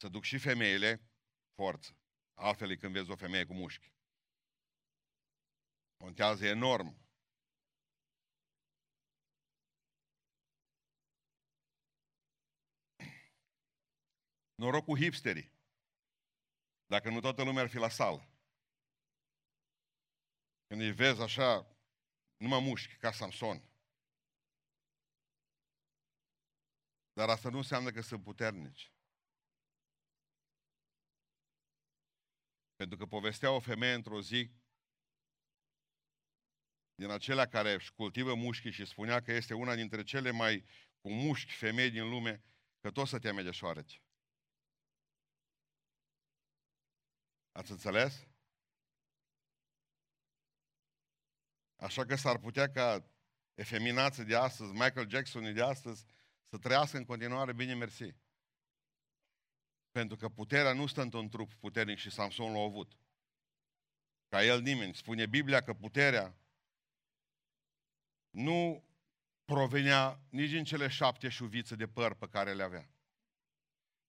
Să 0.01 0.07
duc 0.09 0.23
și 0.23 0.37
femeile 0.39 0.91
forță. 1.55 1.97
Altfel 2.33 2.75
când 2.75 2.93
vezi 2.93 3.11
o 3.11 3.15
femeie 3.15 3.45
cu 3.45 3.53
mușchi. 3.53 3.93
Contează 5.97 6.45
enorm 6.45 7.09
Noroc 14.55 14.85
cu 14.85 14.95
hipsterii. 14.95 15.51
Dacă 16.85 17.09
nu 17.09 17.19
toată 17.19 17.43
lumea 17.43 17.63
ar 17.63 17.69
fi 17.69 17.77
la 17.77 17.89
sală. 17.89 18.29
Când 20.67 20.81
îi 20.81 20.91
vezi 20.91 21.21
așa, 21.21 21.77
numai 22.37 22.59
mușchi, 22.59 22.97
ca 22.97 23.11
Samson. 23.11 23.68
Dar 27.19 27.29
asta 27.29 27.49
nu 27.49 27.57
înseamnă 27.57 27.91
că 27.91 28.01
sunt 28.01 28.23
puternici. 28.23 28.93
Pentru 32.75 32.97
că 32.97 33.05
povestea 33.05 33.51
o 33.51 33.59
femeie 33.59 33.93
într-o 33.93 34.21
zi 34.21 34.51
din 36.95 37.09
acelea 37.09 37.47
care 37.47 37.73
își 37.73 37.93
cultivă 37.93 38.35
mușchi 38.35 38.69
și 38.69 38.85
spunea 38.85 39.21
că 39.21 39.31
este 39.31 39.53
una 39.53 39.75
dintre 39.75 40.03
cele 40.03 40.31
mai 40.31 40.65
cu 41.01 41.11
mușchi 41.11 41.53
femei 41.53 41.89
din 41.89 42.09
lume, 42.09 42.43
că 42.79 42.91
tot 42.91 43.07
să 43.07 43.19
teme 43.19 43.41
de 43.41 43.51
șoareci. 43.51 44.01
Ați 47.51 47.71
înțeles? 47.71 48.27
Așa 51.75 52.05
că 52.05 52.15
s-ar 52.15 52.37
putea 52.39 52.69
ca 52.69 53.11
efeminații 53.53 54.25
de 54.25 54.35
astăzi, 54.35 54.71
Michael 54.71 55.09
Jackson 55.09 55.53
de 55.53 55.61
astăzi, 55.63 56.05
să 56.49 56.57
trăiască 56.57 56.97
în 56.97 57.05
continuare 57.05 57.53
bine 57.53 57.73
mersi. 57.73 58.15
Pentru 59.91 60.17
că 60.17 60.29
puterea 60.29 60.73
nu 60.73 60.87
stă 60.87 61.01
într-un 61.01 61.29
trup 61.29 61.53
puternic 61.53 61.97
și 61.97 62.09
Samson 62.11 62.53
l-a 62.53 62.61
avut. 62.61 62.97
Ca 64.27 64.43
el 64.43 64.61
nimeni. 64.61 64.95
Spune 64.95 65.25
Biblia 65.25 65.61
că 65.61 65.73
puterea 65.73 66.37
nu 68.29 68.83
provenea 69.45 70.21
nici 70.29 70.49
din 70.49 70.63
cele 70.63 70.87
șapte 70.87 71.29
șuvițe 71.29 71.75
de 71.75 71.87
păr 71.87 72.13
pe 72.13 72.27
care 72.27 72.53
le 72.53 72.63
avea. 72.63 72.89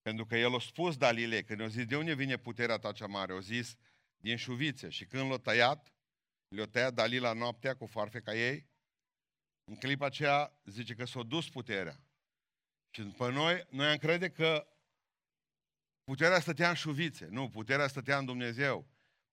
Pentru 0.03 0.27
că 0.27 0.37
el 0.37 0.55
a 0.55 0.59
spus 0.59 0.97
Dalile, 0.97 1.43
când 1.43 1.61
a 1.61 1.67
zis, 1.67 1.85
de 1.85 1.97
unde 1.97 2.15
vine 2.15 2.37
puterea 2.37 2.79
ta 2.79 2.93
cea 2.93 3.07
mare? 3.07 3.33
A 3.33 3.41
zis, 3.41 3.77
din 4.17 4.37
șuvițe. 4.37 4.89
Și 4.89 5.07
când 5.07 5.31
l-a 5.31 5.39
tăiat, 5.39 5.95
le-a 6.49 6.67
tăiat 6.67 6.95
Dalila 6.95 7.33
noaptea 7.33 7.77
cu 7.77 7.87
farfeca 7.87 8.35
ei, 8.35 8.69
în 9.65 9.77
clipa 9.77 10.07
aceea 10.07 10.61
zice 10.65 10.95
că 10.95 11.05
s-a 11.05 11.23
dus 11.23 11.49
puterea. 11.49 12.01
Și 12.91 13.03
după 13.03 13.31
noi, 13.31 13.67
noi 13.69 13.87
am 13.87 13.97
crede 13.97 14.31
că 14.31 14.67
puterea 16.05 16.41
stătea 16.41 16.69
în 16.69 16.75
șuvițe. 16.75 17.27
Nu, 17.31 17.49
puterea 17.49 17.87
stătea 17.87 18.19
în 18.19 18.25
Dumnezeu. 18.25 18.87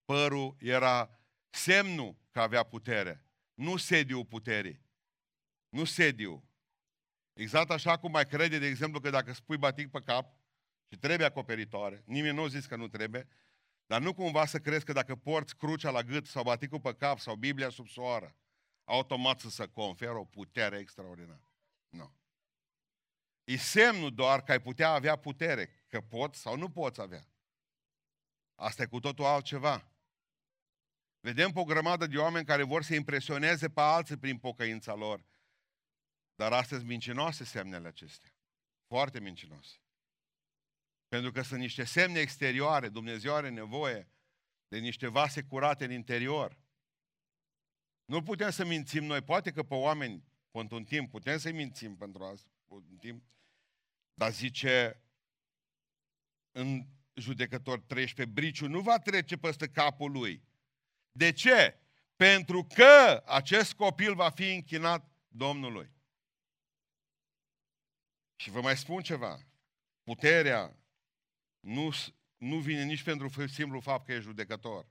Părul 0.05 0.55
era 0.59 1.19
semnul 1.49 2.15
că 2.31 2.39
avea 2.39 2.63
putere. 2.63 3.23
Nu 3.53 3.77
sediul 3.77 4.25
puterii. 4.25 4.81
Nu 5.69 5.83
sediul. 5.83 6.43
Exact 7.33 7.69
așa 7.69 7.97
cum 7.97 8.11
mai 8.11 8.25
crede, 8.25 8.57
de 8.57 8.65
exemplu, 8.65 8.99
că 8.99 9.09
dacă 9.09 9.33
spui 9.33 9.57
batic 9.57 9.91
pe 9.91 9.99
cap, 9.99 10.37
și 10.89 10.97
trebuie 10.97 11.27
acoperitoare. 11.27 12.03
Nimeni 12.05 12.35
nu 12.35 12.43
a 12.43 12.47
zis 12.47 12.65
că 12.65 12.75
nu 12.75 12.87
trebuie. 12.87 13.27
Dar 13.85 14.01
nu 14.01 14.13
cumva 14.13 14.45
să 14.45 14.59
crezi 14.59 14.85
că 14.85 14.93
dacă 14.93 15.15
porți 15.15 15.55
crucea 15.55 15.89
la 15.89 16.01
gât 16.01 16.25
sau 16.25 16.43
baticul 16.43 16.79
pe 16.79 16.93
cap 16.93 17.19
sau 17.19 17.35
Biblia 17.35 17.69
sub 17.69 17.87
soară, 17.87 18.35
automat 18.83 19.39
să 19.39 19.49
se 19.49 19.67
conferă 19.67 20.17
o 20.17 20.23
putere 20.23 20.77
extraordinară. 20.77 21.46
Nu. 23.47 23.53
E 23.53 23.57
semnul 23.57 24.13
doar 24.13 24.43
că 24.43 24.51
ai 24.51 24.61
putea 24.61 24.89
avea 24.89 25.15
putere, 25.15 25.85
că 25.87 26.01
poți 26.01 26.39
sau 26.39 26.57
nu 26.57 26.69
poți 26.69 27.01
avea. 27.01 27.27
Asta 28.55 28.83
e 28.83 28.85
cu 28.85 28.99
totul 28.99 29.25
altceva. 29.25 29.91
Vedem 31.19 31.51
pe 31.51 31.59
o 31.59 31.63
grămadă 31.63 32.07
de 32.07 32.17
oameni 32.17 32.45
care 32.45 32.63
vor 32.63 32.83
să 32.83 32.95
impresioneze 32.95 33.69
pe 33.69 33.81
alții 33.81 34.17
prin 34.17 34.37
pocăința 34.37 34.93
lor. 34.93 35.25
Dar 36.35 36.53
astăzi 36.53 36.85
mincinoase 36.85 37.43
semnele 37.43 37.87
acestea. 37.87 38.35
Foarte 38.87 39.19
mincinoase. 39.19 39.77
Pentru 41.07 41.31
că 41.31 41.41
sunt 41.41 41.59
niște 41.59 41.83
semne 41.83 42.19
exterioare. 42.19 42.89
Dumnezeu 42.89 43.35
are 43.35 43.49
nevoie 43.49 44.07
de 44.67 44.77
niște 44.77 45.07
vase 45.07 45.43
curate 45.43 45.85
în 45.85 45.91
interior. 45.91 46.57
Nu 48.05 48.23
putem 48.23 48.49
să 48.49 48.65
mințim 48.65 49.03
noi. 49.03 49.21
Poate 49.21 49.51
că 49.51 49.63
pe 49.63 49.73
oameni, 49.73 50.23
pentru 50.51 50.75
un 50.77 50.83
timp, 50.83 51.09
putem 51.09 51.37
să-i 51.37 51.51
mințim 51.51 51.97
pentru 51.97 52.23
asta, 52.23 52.49
un 52.65 52.97
timp. 52.99 53.23
Dar 54.17 54.31
zice 54.31 55.01
în 56.51 56.87
judecător 57.13 57.79
13, 57.79 58.35
briciul 58.35 58.69
nu 58.69 58.81
va 58.81 58.99
trece 58.99 59.37
peste 59.37 59.67
capul 59.67 60.11
lui. 60.11 60.43
De 61.11 61.31
ce? 61.31 61.79
Pentru 62.15 62.63
că 62.63 63.23
acest 63.25 63.73
copil 63.73 64.15
va 64.15 64.29
fi 64.29 64.53
închinat 64.53 65.11
Domnului. 65.27 65.91
Și 68.35 68.49
vă 68.49 68.61
mai 68.61 68.77
spun 68.77 69.01
ceva. 69.01 69.45
Puterea 70.03 70.77
nu, 71.59 71.89
nu 72.37 72.59
vine 72.59 72.83
nici 72.83 73.03
pentru 73.03 73.47
simplu 73.47 73.79
fapt 73.79 74.05
că 74.05 74.13
e 74.13 74.19
judecător. 74.19 74.87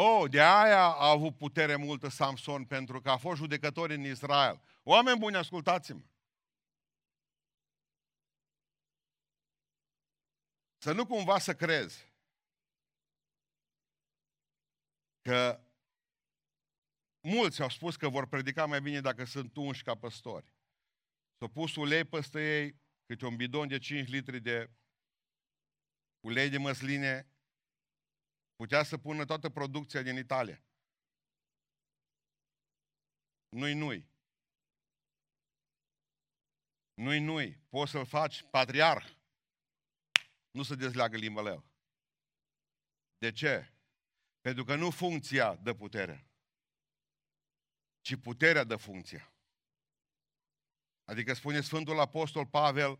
Oh, 0.00 0.30
de 0.30 0.40
aia 0.40 0.84
a 0.84 1.10
avut 1.10 1.36
putere 1.36 1.76
multă 1.76 2.08
Samson, 2.08 2.64
pentru 2.64 3.00
că 3.00 3.10
a 3.10 3.16
fost 3.16 3.36
judecător 3.36 3.90
în 3.90 4.04
Israel. 4.04 4.60
Oameni 4.82 5.18
buni, 5.18 5.36
ascultați-mă. 5.36 6.00
Să 10.76 10.92
nu 10.92 11.06
cumva 11.06 11.38
să 11.38 11.54
crezi 11.54 12.12
că 15.22 15.60
mulți 17.20 17.62
au 17.62 17.68
spus 17.68 17.96
că 17.96 18.08
vor 18.08 18.26
predica 18.26 18.66
mai 18.66 18.80
bine 18.80 19.00
dacă 19.00 19.24
sunt 19.24 19.56
unși 19.56 19.82
ca 19.82 19.94
păstori. 19.94 20.52
S-a 21.38 21.48
pus 21.48 21.76
ulei 21.76 22.04
peste 22.04 22.58
ei, 22.58 22.80
câte 23.06 23.26
un 23.26 23.36
bidon 23.36 23.68
de 23.68 23.78
5 23.78 24.08
litri 24.08 24.40
de 24.40 24.70
ulei 26.20 26.48
de 26.48 26.58
măsline, 26.58 27.26
putea 28.58 28.82
să 28.82 28.98
pună 28.98 29.24
toată 29.24 29.48
producția 29.48 30.02
din 30.02 30.16
Italia. 30.16 30.62
Nu-i 33.48 33.74
nu-i. 33.74 34.08
Nu-i 36.94 37.20
nu-i. 37.20 37.60
Poți 37.68 37.90
să-l 37.90 38.06
faci 38.06 38.42
patriarh. 38.50 39.06
Nu 40.50 40.62
se 40.62 40.74
dezleagă 40.74 41.16
limba 41.16 41.42
leu. 41.42 41.64
De 43.18 43.32
ce? 43.32 43.72
Pentru 44.40 44.64
că 44.64 44.74
nu 44.74 44.90
funcția 44.90 45.56
dă 45.56 45.74
putere, 45.74 46.26
ci 48.00 48.16
puterea 48.16 48.64
dă 48.64 48.76
funcția. 48.76 49.32
Adică 51.04 51.34
spune 51.34 51.60
Sfântul 51.60 52.00
Apostol 52.00 52.46
Pavel, 52.46 52.98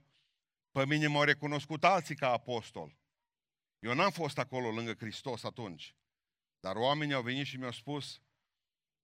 pe 0.71 0.87
mine 0.87 1.07
m-au 1.07 1.23
recunoscut 1.23 1.85
alții 1.85 2.17
ca 2.17 2.31
apostol. 2.31 2.97
Eu 3.78 3.94
n-am 3.94 4.11
fost 4.11 4.38
acolo 4.38 4.70
lângă 4.70 4.94
Hristos 4.94 5.44
atunci, 5.44 5.97
dar 6.61 6.76
oamenii 6.76 7.14
au 7.14 7.23
venit 7.23 7.47
și 7.47 7.56
mi-au 7.56 7.73
spus, 7.73 8.23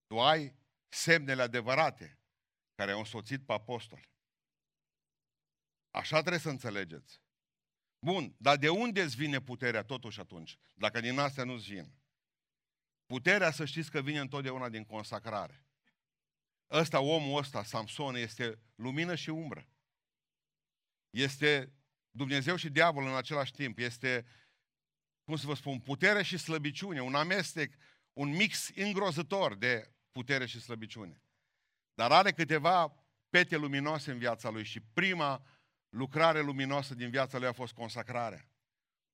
tu 0.07 0.21
ai 0.21 0.57
semnele 0.89 1.43
adevărate 1.43 2.19
care 2.75 2.91
au 2.91 2.99
însoțit 2.99 3.47
pe 3.47 3.53
apostoli. 3.53 4.13
Așa 5.91 6.19
trebuie 6.19 6.41
să 6.41 6.49
înțelegeți. 6.49 7.23
Bun, 7.99 8.35
dar 8.39 8.57
de 8.57 8.69
unde 8.69 9.03
îți 9.03 9.17
vine 9.17 9.41
puterea 9.41 9.85
totuși 9.85 10.21
atunci, 10.21 10.59
dacă 10.75 11.01
din 11.01 11.19
astea 11.19 11.45
nu-ți 11.45 11.69
vine? 11.69 11.99
Puterea 13.07 13.51
să 13.51 13.65
știți 13.65 13.91
că 13.91 14.01
vine 14.01 14.19
întotdeauna 14.19 14.69
din 14.69 14.85
consacrare. 14.85 15.67
Ăsta, 16.71 17.01
omul 17.01 17.39
ăsta, 17.39 17.65
Samson, 17.65 18.15
este 18.15 18.59
lumină 18.75 19.15
și 19.15 19.31
umbră. 19.31 19.69
Este 21.11 21.73
Dumnezeu 22.11 22.57
și 22.57 22.69
diavol 22.71 23.07
în 23.07 23.15
același 23.15 23.53
timp. 23.53 23.79
Este, 23.79 24.27
cum 25.25 25.37
să 25.37 25.47
vă 25.47 25.55
spun, 25.55 25.81
putere 25.81 26.23
și 26.23 26.39
slăbiciune, 26.39 27.03
un 27.03 27.15
amestec, 27.15 27.73
un 28.13 28.29
mix 28.29 28.71
îngrozător 28.75 29.57
de 29.57 29.91
putere 30.13 30.47
și 30.47 30.61
slăbiciune. 30.61 31.23
Dar 31.95 32.13
are 32.13 32.33
câteva 32.33 32.95
pete 33.31 33.57
luminoase 33.57 34.11
în 34.11 34.19
viața 34.19 34.51
lui 34.51 34.65
și 34.65 34.81
prima 34.81 35.43
lucrare 35.89 36.41
luminoasă 36.41 36.95
din 36.95 37.11
viața 37.11 37.39
lui 37.39 37.47
a 37.47 37.53
fost 37.53 37.73
consacrarea. 37.73 38.49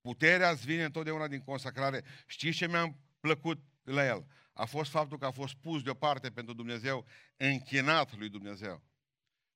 Puterea 0.00 0.50
îți 0.50 0.64
vine 0.64 0.84
întotdeauna 0.84 1.28
din 1.28 1.40
consacrare. 1.40 2.04
Știți 2.26 2.56
ce 2.56 2.66
mi-a 2.66 2.96
plăcut 3.20 3.62
la 3.82 4.06
el? 4.06 4.26
A 4.52 4.64
fost 4.64 4.90
faptul 4.90 5.18
că 5.18 5.26
a 5.26 5.30
fost 5.30 5.54
pus 5.54 5.82
deoparte 5.82 6.30
pentru 6.30 6.54
Dumnezeu, 6.54 7.06
închinat 7.36 8.16
lui 8.16 8.28
Dumnezeu. 8.28 8.82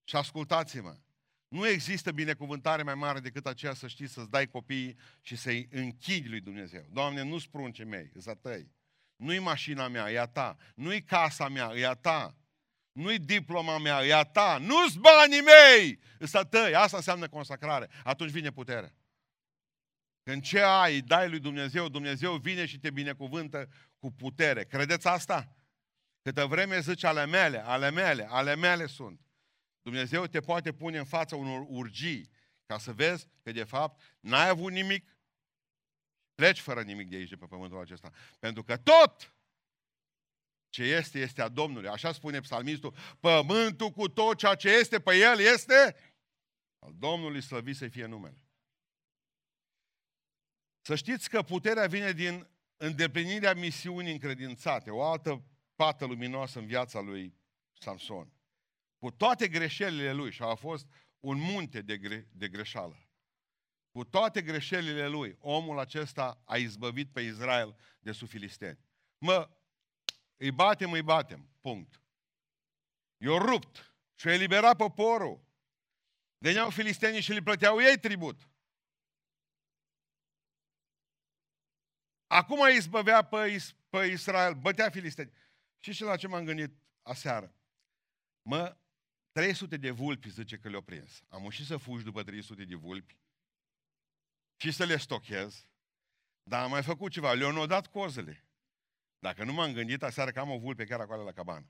Și 0.04 0.16
ascultați-mă, 0.16 0.96
nu 1.54 1.66
există 1.66 2.12
binecuvântare 2.12 2.82
mai 2.82 2.94
mare 2.94 3.20
decât 3.20 3.46
aceea 3.46 3.74
să 3.74 3.86
știi 3.86 4.06
să-ți 4.06 4.30
dai 4.30 4.46
copiii 4.46 4.96
și 5.20 5.36
să-i 5.36 5.68
închidi 5.70 6.28
lui 6.28 6.40
Dumnezeu. 6.40 6.86
Doamne, 6.92 7.22
nu 7.22 7.38
sprunce 7.38 7.84
mei, 7.84 8.10
îți 8.14 8.30
tăi. 8.42 8.70
Nu-i 9.16 9.38
mașina 9.38 9.88
mea, 9.88 10.10
e 10.10 10.20
a 10.20 10.26
ta. 10.26 10.56
Nu-i 10.74 11.02
casa 11.02 11.48
mea, 11.48 11.70
e 11.74 11.86
a 11.86 11.94
ta. 11.94 12.36
Nu-i 12.92 13.18
diploma 13.18 13.78
mea, 13.78 14.04
e 14.04 14.14
a 14.14 14.22
ta. 14.22 14.58
Nu-s 14.58 14.94
banii 14.94 15.40
mei, 15.40 15.98
îți 16.18 16.36
a 16.36 16.42
tăi. 16.42 16.74
Asta 16.74 16.96
înseamnă 16.96 17.28
consacrare. 17.28 17.90
Atunci 18.04 18.30
vine 18.30 18.50
puterea. 18.50 18.94
Când 20.22 20.42
ce 20.42 20.60
ai, 20.60 21.00
dai 21.00 21.28
lui 21.28 21.40
Dumnezeu, 21.40 21.88
Dumnezeu 21.88 22.36
vine 22.36 22.66
și 22.66 22.78
te 22.78 22.90
binecuvântă 22.90 23.68
cu 23.98 24.12
putere. 24.12 24.64
Credeți 24.64 25.06
asta? 25.06 25.56
Câtă 26.22 26.46
vreme 26.46 26.80
zici 26.80 27.04
ale 27.04 27.26
mele, 27.26 27.64
ale 27.64 27.90
mele, 27.90 28.26
ale 28.30 28.56
mele 28.56 28.86
sunt. 28.86 29.20
Dumnezeu 29.84 30.26
te 30.26 30.40
poate 30.40 30.72
pune 30.72 30.98
în 30.98 31.04
fața 31.04 31.36
unor 31.36 31.66
urgii 31.68 32.30
ca 32.66 32.78
să 32.78 32.92
vezi 32.92 33.26
că 33.42 33.52
de 33.52 33.64
fapt 33.64 34.00
n-ai 34.20 34.48
avut 34.48 34.72
nimic, 34.72 35.16
pleci 36.34 36.60
fără 36.60 36.82
nimic 36.82 37.08
de 37.08 37.16
aici, 37.16 37.28
de 37.28 37.36
pe 37.36 37.46
pământul 37.46 37.80
acesta. 37.80 38.10
Pentru 38.38 38.62
că 38.62 38.76
tot 38.76 39.36
ce 40.68 40.82
este, 40.82 41.18
este 41.18 41.42
a 41.42 41.48
Domnului. 41.48 41.88
Așa 41.88 42.12
spune 42.12 42.40
psalmistul, 42.40 42.94
pământul 43.20 43.90
cu 43.90 44.08
tot 44.08 44.38
ceea 44.38 44.54
ce 44.54 44.70
este 44.70 45.00
pe 45.00 45.16
el 45.16 45.38
este 45.38 45.96
al 46.78 46.94
Domnului 46.98 47.42
slăvit 47.42 47.76
să 47.76 47.88
fie 47.88 48.06
numele. 48.06 48.48
Să 50.80 50.94
știți 50.94 51.28
că 51.28 51.42
puterea 51.42 51.86
vine 51.86 52.12
din 52.12 52.48
îndeplinirea 52.76 53.54
misiunii 53.54 54.12
încredințate, 54.12 54.90
o 54.90 55.02
altă 55.02 55.44
pată 55.74 56.04
luminoasă 56.04 56.58
în 56.58 56.66
viața 56.66 57.00
lui 57.00 57.34
Samson. 57.72 58.32
Cu 59.04 59.10
toate 59.10 59.48
greșelile 59.48 60.12
lui, 60.12 60.32
și 60.32 60.42
a 60.42 60.54
fost 60.54 60.86
un 61.20 61.38
munte 61.38 61.82
de, 61.82 61.98
gre- 61.98 62.28
de 62.32 62.48
greșeală, 62.48 63.08
cu 63.90 64.04
toate 64.04 64.42
greșelile 64.42 65.08
lui, 65.08 65.36
omul 65.38 65.78
acesta 65.78 66.42
a 66.44 66.56
izbăvit 66.56 67.12
pe 67.12 67.20
Israel 67.20 67.76
de 68.00 68.12
sufilisteni. 68.12 68.78
Mă, 69.18 69.50
îi 70.36 70.50
batem, 70.50 70.92
îi 70.92 71.02
batem, 71.02 71.48
punct. 71.60 72.02
I-o 73.16 73.38
rupt 73.38 73.94
și 74.14 74.28
a 74.28 74.32
eliberat 74.32 74.76
poporul. 74.76 75.44
Veneau 76.38 76.70
filistenii 76.70 77.20
și 77.20 77.32
le 77.32 77.42
plăteau 77.42 77.80
ei 77.80 77.98
tribut. 77.98 78.48
Acum 82.26 82.60
îi 82.60 82.76
izbăvea 82.76 83.22
pe, 83.22 83.64
pe 83.90 84.06
Israel, 84.06 84.54
bătea 84.54 84.90
filisteni. 84.90 85.32
Și 85.78 85.92
și 85.92 86.02
la 86.02 86.16
ce 86.16 86.26
m-am 86.26 86.44
gândit 86.44 86.78
aseară? 87.02 87.54
Mă, 88.42 88.76
300 89.34 89.76
de 89.76 89.90
vulpi 89.90 90.28
zice 90.28 90.58
că 90.58 90.68
le-au 90.68 90.82
prins. 90.82 91.22
Am 91.28 91.44
ușit 91.44 91.66
să 91.66 91.76
fugi 91.76 92.04
după 92.04 92.22
300 92.22 92.64
de 92.64 92.74
vulpi 92.74 93.16
și 94.56 94.72
să 94.72 94.84
le 94.84 94.96
stochez. 94.96 95.66
Dar 96.42 96.62
am 96.62 96.70
mai 96.70 96.82
făcut 96.82 97.12
ceva, 97.12 97.32
le-au 97.32 97.66
dat 97.66 97.86
cozele. 97.86 98.44
Dacă 99.18 99.44
nu 99.44 99.52
m-am 99.52 99.72
gândit 99.72 100.02
aseară 100.02 100.30
că 100.30 100.40
am 100.40 100.50
o 100.50 100.58
vulpe 100.58 100.84
chiar 100.84 101.00
acolo 101.00 101.24
la 101.24 101.32
cabană. 101.32 101.66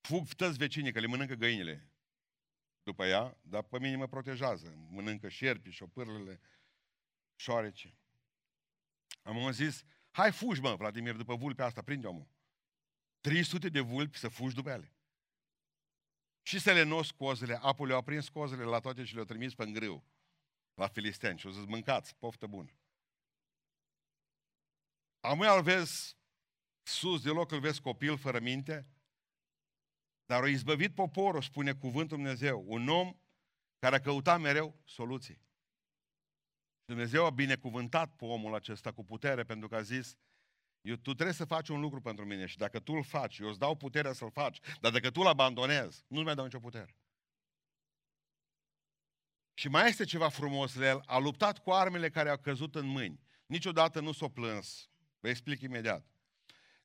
Fug 0.00 0.28
tăți 0.28 0.58
vecinii 0.58 0.92
că 0.92 1.00
le 1.00 1.06
mănâncă 1.06 1.34
găinile 1.34 1.90
după 2.82 3.04
ea, 3.04 3.38
dar 3.42 3.62
pe 3.62 3.78
mine 3.78 3.96
mă 3.96 4.06
protejează. 4.06 4.74
Mănâncă 4.90 5.28
șerpi, 5.28 5.70
șopârlele, 5.70 6.40
șoarece. 7.36 7.98
Am 9.22 9.52
zis, 9.52 9.82
hai 10.10 10.32
fugi, 10.32 10.60
mă, 10.60 10.74
Vladimir, 10.74 11.14
după 11.16 11.34
vulpea 11.34 11.64
asta, 11.64 11.82
prinde 11.82 12.06
omul. 12.06 12.28
300 13.20 13.68
de 13.68 13.80
vulpi 13.80 14.18
să 14.18 14.28
fugi 14.28 14.54
după 14.54 14.70
ele. 14.70 14.94
Și 16.42 16.58
să 16.58 16.72
le 16.72 16.82
nos 16.82 17.10
cozele, 17.10 17.58
apoi 17.62 17.86
le-au 17.86 17.98
aprins 17.98 18.28
cozele 18.28 18.64
la 18.64 18.80
toate 18.80 19.04
și 19.04 19.12
le-au 19.12 19.26
trimis 19.26 19.54
pe 19.54 19.66
grâu 19.66 20.04
la 20.74 20.88
filisteni 20.88 21.38
și 21.38 21.46
au 21.46 21.52
zis, 21.52 21.64
mâncați, 21.64 22.16
poftă 22.16 22.46
bună. 22.46 22.70
Amui 25.20 25.46
îl 25.56 25.62
vezi 25.62 26.16
sus 26.82 27.22
de 27.22 27.30
loc, 27.30 27.50
îl 27.50 27.60
vezi 27.60 27.80
copil 27.80 28.16
fără 28.16 28.40
minte, 28.40 28.86
dar 30.26 30.42
a 30.42 30.48
izbăvit 30.48 30.94
poporul, 30.94 31.42
spune 31.42 31.74
cuvântul 31.74 32.16
Dumnezeu, 32.16 32.64
un 32.66 32.88
om 32.88 33.14
care 33.78 33.96
a 33.96 34.00
căutat 34.00 34.40
mereu 34.40 34.80
soluții. 34.84 35.42
Dumnezeu 36.84 37.24
a 37.24 37.30
binecuvântat 37.30 38.16
pe 38.16 38.24
omul 38.24 38.54
acesta 38.54 38.92
cu 38.92 39.04
putere 39.04 39.44
pentru 39.44 39.68
că 39.68 39.76
a 39.76 39.82
zis, 39.82 40.16
eu, 40.80 40.94
tu 40.94 41.14
trebuie 41.14 41.34
să 41.34 41.44
faci 41.44 41.68
un 41.68 41.80
lucru 41.80 42.00
pentru 42.00 42.24
mine 42.24 42.46
și 42.46 42.56
dacă 42.56 42.78
tu 42.78 42.92
îl 42.92 43.04
faci, 43.04 43.38
eu 43.38 43.48
îți 43.48 43.58
dau 43.58 43.74
puterea 43.74 44.12
să-l 44.12 44.30
faci, 44.30 44.58
dar 44.80 44.92
dacă 44.92 45.10
tu 45.10 45.20
îl 45.20 45.26
abandonezi, 45.26 46.04
nu-mi 46.06 46.24
mai 46.24 46.34
dau 46.34 46.44
nicio 46.44 46.58
putere. 46.58 46.96
Și 49.54 49.68
mai 49.68 49.88
este 49.88 50.04
ceva 50.04 50.28
frumos 50.28 50.78
de 50.78 50.86
el, 50.86 51.02
a 51.06 51.18
luptat 51.18 51.58
cu 51.58 51.70
armele 51.70 52.10
care 52.10 52.28
au 52.28 52.38
căzut 52.38 52.74
în 52.74 52.86
mâini. 52.86 53.20
Niciodată 53.46 54.00
nu 54.00 54.12
s-a 54.12 54.28
plâns. 54.28 54.90
Vă 55.20 55.28
explic 55.28 55.60
imediat. 55.60 56.06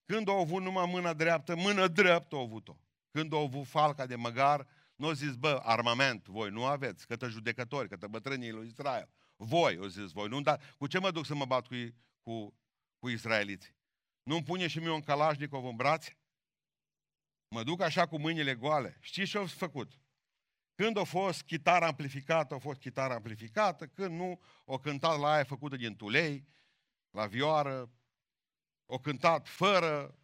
Când 0.06 0.28
au 0.28 0.40
avut 0.40 0.62
numai 0.62 0.86
mâna 0.86 1.14
dreaptă, 1.14 1.56
mână 1.56 1.88
dreaptă 1.88 2.36
au 2.36 2.42
avut-o. 2.42 2.80
Când 3.12 3.34
au 3.34 3.44
avut 3.44 3.68
falca 3.68 4.06
de 4.06 4.16
măgar, 4.16 4.68
nu 4.96 5.08
au 5.08 5.14
zis, 5.14 5.36
bă, 5.36 5.62
armament, 5.64 6.28
voi 6.28 6.50
nu 6.50 6.66
aveți, 6.66 7.08
către 7.08 7.28
judecători, 7.28 7.90
către 7.90 8.08
bătrânii 8.08 8.52
lui 8.52 8.68
Israel. 8.68 9.10
Voi, 9.36 9.78
au 9.78 9.88
zis 9.88 10.12
voi, 10.12 10.28
nu, 10.28 10.42
dar 10.42 10.76
cu 10.78 10.88
ce 10.88 11.00
mă 11.00 11.12
duc 11.12 11.26
să 11.26 11.36
mă 11.36 11.46
bat 11.46 11.68
cu, 11.68 11.76
cu, 12.22 12.54
cu 13.00 13.10
israeliții? 13.10 13.76
Nu-mi 14.26 14.44
pune 14.44 14.68
și 14.68 14.80
mie 14.80 14.90
un 14.90 15.02
calașnicov 15.02 15.66
în 15.66 15.76
brațe? 15.76 16.18
Mă 17.48 17.64
duc 17.64 17.82
așa 17.82 18.08
cu 18.08 18.20
mâinile 18.20 18.56
goale. 18.56 18.98
Știți 19.00 19.30
ce 19.30 19.38
au 19.38 19.46
făcut? 19.46 20.00
Când 20.76 20.98
a 20.98 21.04
fost 21.04 21.42
chitară 21.42 21.86
amplificată, 21.86 22.54
a 22.54 22.58
fost 22.58 22.80
chitară 22.80 23.14
amplificată, 23.14 23.88
când 23.88 24.16
nu, 24.16 24.42
o 24.66 24.78
cântat 24.78 25.20
la 25.20 25.32
aia 25.32 25.44
făcută 25.44 25.76
din 25.76 25.96
tulei, 25.96 26.48
la 27.10 27.26
vioară, 27.26 27.92
o 28.86 29.00
cântat 29.00 29.48
fără, 29.48 30.20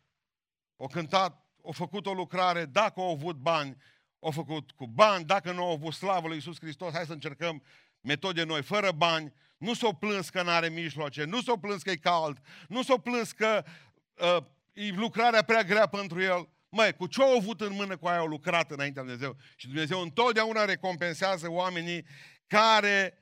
o 0.75 0.87
cântat, 0.87 1.45
o 1.61 1.71
făcut 1.71 2.05
o 2.05 2.13
lucrare, 2.13 2.65
dacă 2.65 2.99
au 2.99 3.11
avut 3.11 3.35
bani, 3.35 3.77
au 4.19 4.31
făcut 4.31 4.71
cu 4.71 4.87
bani, 4.87 5.25
dacă 5.25 5.51
nu 5.51 5.63
au 5.63 5.71
avut 5.71 5.93
slavă 5.93 6.27
lui 6.27 6.35
Iisus 6.35 6.59
Hristos, 6.59 6.93
hai 6.93 7.05
să 7.05 7.13
încercăm 7.13 7.63
metode 7.99 8.43
noi, 8.43 8.63
fără 8.63 8.91
bani, 8.91 9.33
nu 9.57 9.73
s-o 9.73 9.93
plâns 9.93 10.29
că 10.29 10.43
nu 10.43 10.49
are 10.49 10.69
mijloace, 10.69 11.23
nu 11.23 11.41
s-o 11.41 11.57
plâns 11.57 11.81
că 11.81 11.91
e 11.91 11.95
cald, 11.95 12.41
nu 12.67 12.83
s-o 12.83 12.97
plâns 12.97 13.31
că 13.31 13.65
uh, 14.13 14.43
e 14.73 14.91
lucrarea 14.91 15.43
prea 15.43 15.63
grea 15.63 15.87
pentru 15.87 16.21
el, 16.21 16.49
Măi, 16.73 16.93
cu 16.93 17.07
ce 17.07 17.21
au 17.21 17.37
avut 17.37 17.61
în 17.61 17.73
mână 17.73 17.97
cu 17.97 18.07
aia 18.07 18.19
au 18.19 18.27
lucrat 18.27 18.71
înaintea 18.71 19.01
Dumnezeu? 19.01 19.37
Și 19.55 19.65
Dumnezeu 19.65 20.01
întotdeauna 20.01 20.65
recompensează 20.65 21.49
oamenii 21.49 22.05
care 22.47 23.17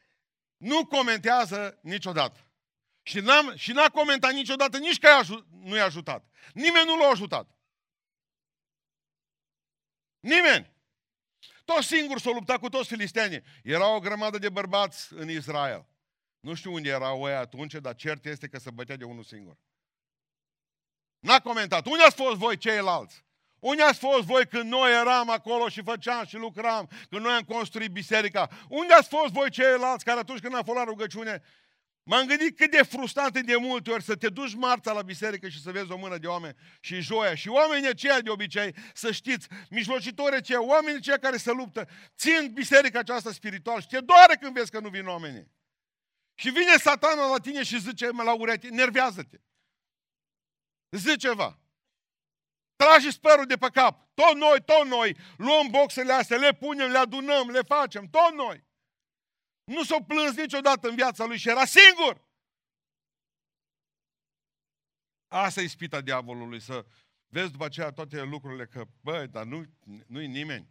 nu 0.58 0.86
comentează 0.86 1.80
niciodată. 1.82 2.50
Și, 3.02 3.20
n-am, 3.20 3.56
și 3.56 3.72
n-a 3.72 3.90
comentat 3.90 4.34
niciodată 4.34 4.78
nici 4.78 5.00
că 5.00 5.08
nu 5.50 5.76
i-a 5.76 5.84
ajutat. 5.84 6.26
Nimeni 6.54 6.86
nu 6.86 6.98
l-a 6.98 7.08
ajutat. 7.08 7.58
Nimeni. 10.20 10.72
Tot 11.66 11.84
singur 11.84 12.20
s-a 12.20 12.32
luptat 12.32 12.60
cu 12.60 12.70
toți 12.70 12.88
filistenii. 12.88 13.44
Era 13.64 13.96
o 13.96 14.00
grămadă 14.00 14.38
de 14.38 14.50
bărbați 14.50 15.14
în 15.14 15.30
Israel. 15.30 15.88
Nu 16.40 16.54
știu 16.54 16.74
unde 16.74 16.90
erau 16.90 17.28
ei 17.28 17.36
atunci, 17.36 17.74
dar 17.74 17.96
cert 17.96 18.26
este 18.26 18.48
că 18.48 18.60
se 18.60 18.72
bătea 18.72 18.96
de 18.96 19.04
unul 19.04 19.24
singur. 19.24 19.58
N-a 21.20 21.40
comentat. 21.40 21.86
Unde 21.86 22.04
ați 22.04 22.16
fost 22.16 22.38
voi 22.38 22.58
ceilalți? 22.58 23.24
Unde 23.60 23.84
ați 23.84 24.00
fost 24.00 24.26
voi 24.26 24.46
când 24.46 24.72
noi 24.72 24.92
eram 24.92 25.30
acolo 25.30 25.70
și 25.70 25.82
făceam 25.84 26.26
și 26.26 26.36
lucram, 26.36 26.90
când 27.10 27.22
noi 27.22 27.34
am 27.34 27.42
construit 27.42 27.92
biserica? 27.92 28.50
Unde 28.70 28.94
ați 28.94 29.10
fost 29.10 29.34
voi 29.34 29.50
ceilalți 29.50 30.06
care 30.06 30.20
atunci 30.20 30.40
când 30.40 30.56
am 30.56 30.64
fost 30.64 30.78
la 30.78 30.84
rugăciune 30.84 31.42
M-am 32.12 32.26
gândit 32.26 32.58
cât 32.58 32.72
de 32.72 32.84
frustrant 32.84 33.36
e 33.36 33.40
de 33.40 33.56
multe 33.56 33.92
ori 33.92 34.04
să 34.04 34.16
te 34.16 34.30
duci 34.30 34.56
marța 34.56 34.92
la 34.92 35.02
biserică 35.02 35.50
și 35.50 35.62
să 35.62 35.72
vezi 35.72 35.92
o 35.92 35.98
mână 35.98 36.18
de 36.18 36.28
oameni 36.28 36.56
și 36.80 37.00
joia. 37.02 37.36
Și 37.36 37.50
oamenii 37.50 37.90
aceia 37.90 38.22
de 38.22 38.30
obicei, 38.30 38.76
să 38.94 39.12
știți, 39.12 39.48
mijlocitori 39.70 40.36
aceia, 40.36 40.64
oamenii 40.64 40.98
aceia 40.98 41.18
care 41.18 41.38
se 41.38 41.52
luptă, 41.52 41.88
țin 42.18 42.52
biserica 42.54 43.00
aceasta 43.00 43.32
spirituală 43.32 43.80
și 43.80 43.88
te 43.88 44.00
doare 44.00 44.36
când 44.36 44.54
vezi 44.54 44.72
că 44.72 44.80
nu 44.80 44.90
vin 44.90 45.08
oamenii. 45.08 45.52
Și 46.36 46.50
vine 46.50 46.78
satana 46.78 47.32
la 47.32 47.38
tine 47.38 47.64
și 47.64 47.80
zice 47.80 48.10
la 48.12 48.34
ureche, 48.34 48.68
nervează-te. 48.68 49.38
Zice 50.90 51.16
ceva. 51.16 51.60
Tragi 52.76 53.12
spărul 53.12 53.46
de 53.46 53.58
pe 53.58 53.70
cap. 53.70 54.14
Tot 54.14 54.36
noi, 54.36 54.64
tot 54.64 54.86
noi. 54.86 55.18
Luăm 55.38 55.68
boxele 55.70 56.14
astea, 56.14 56.38
le 56.38 56.54
punem, 56.54 56.92
le 56.92 56.98
adunăm, 56.98 57.50
le 57.50 57.62
facem. 57.62 58.10
Tot 58.10 58.34
noi. 58.34 58.68
Nu 59.64 59.84
s-o 59.84 60.04
plâns 60.04 60.36
niciodată 60.36 60.88
în 60.88 60.96
viața 60.96 61.26
lui 61.26 61.38
și 61.38 61.50
era 61.50 61.66
singur. 61.66 62.28
Asta 65.28 65.62
e 65.62 65.68
spita 65.68 66.02
diavolului, 66.02 66.60
să 66.60 66.86
vezi 67.28 67.52
după 67.52 67.66
aceea 67.66 67.92
toate 67.92 68.22
lucrurile 68.22 68.66
că, 68.66 68.86
băi, 69.02 69.28
dar 69.28 69.46
nu, 69.46 69.66
nu-i 70.08 70.28
nimeni. 70.28 70.70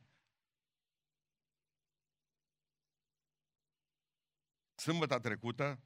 Sâmbătă 4.74 5.18
trecută, 5.18 5.80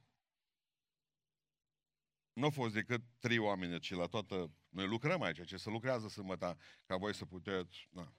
nu 2.32 2.44
au 2.44 2.50
fost 2.50 2.74
decât 2.74 3.02
trei 3.18 3.38
oameni, 3.38 3.80
ci 3.80 3.90
la 3.90 4.06
toată... 4.06 4.50
Noi 4.68 4.86
lucrăm 4.86 5.22
aici, 5.22 5.46
ce 5.46 5.56
să 5.56 5.70
lucrează 5.70 6.08
sâmbătă, 6.08 6.58
ca 6.86 6.96
voi 6.96 7.14
să 7.14 7.24
puteți... 7.24 7.88
Na, 7.90 8.14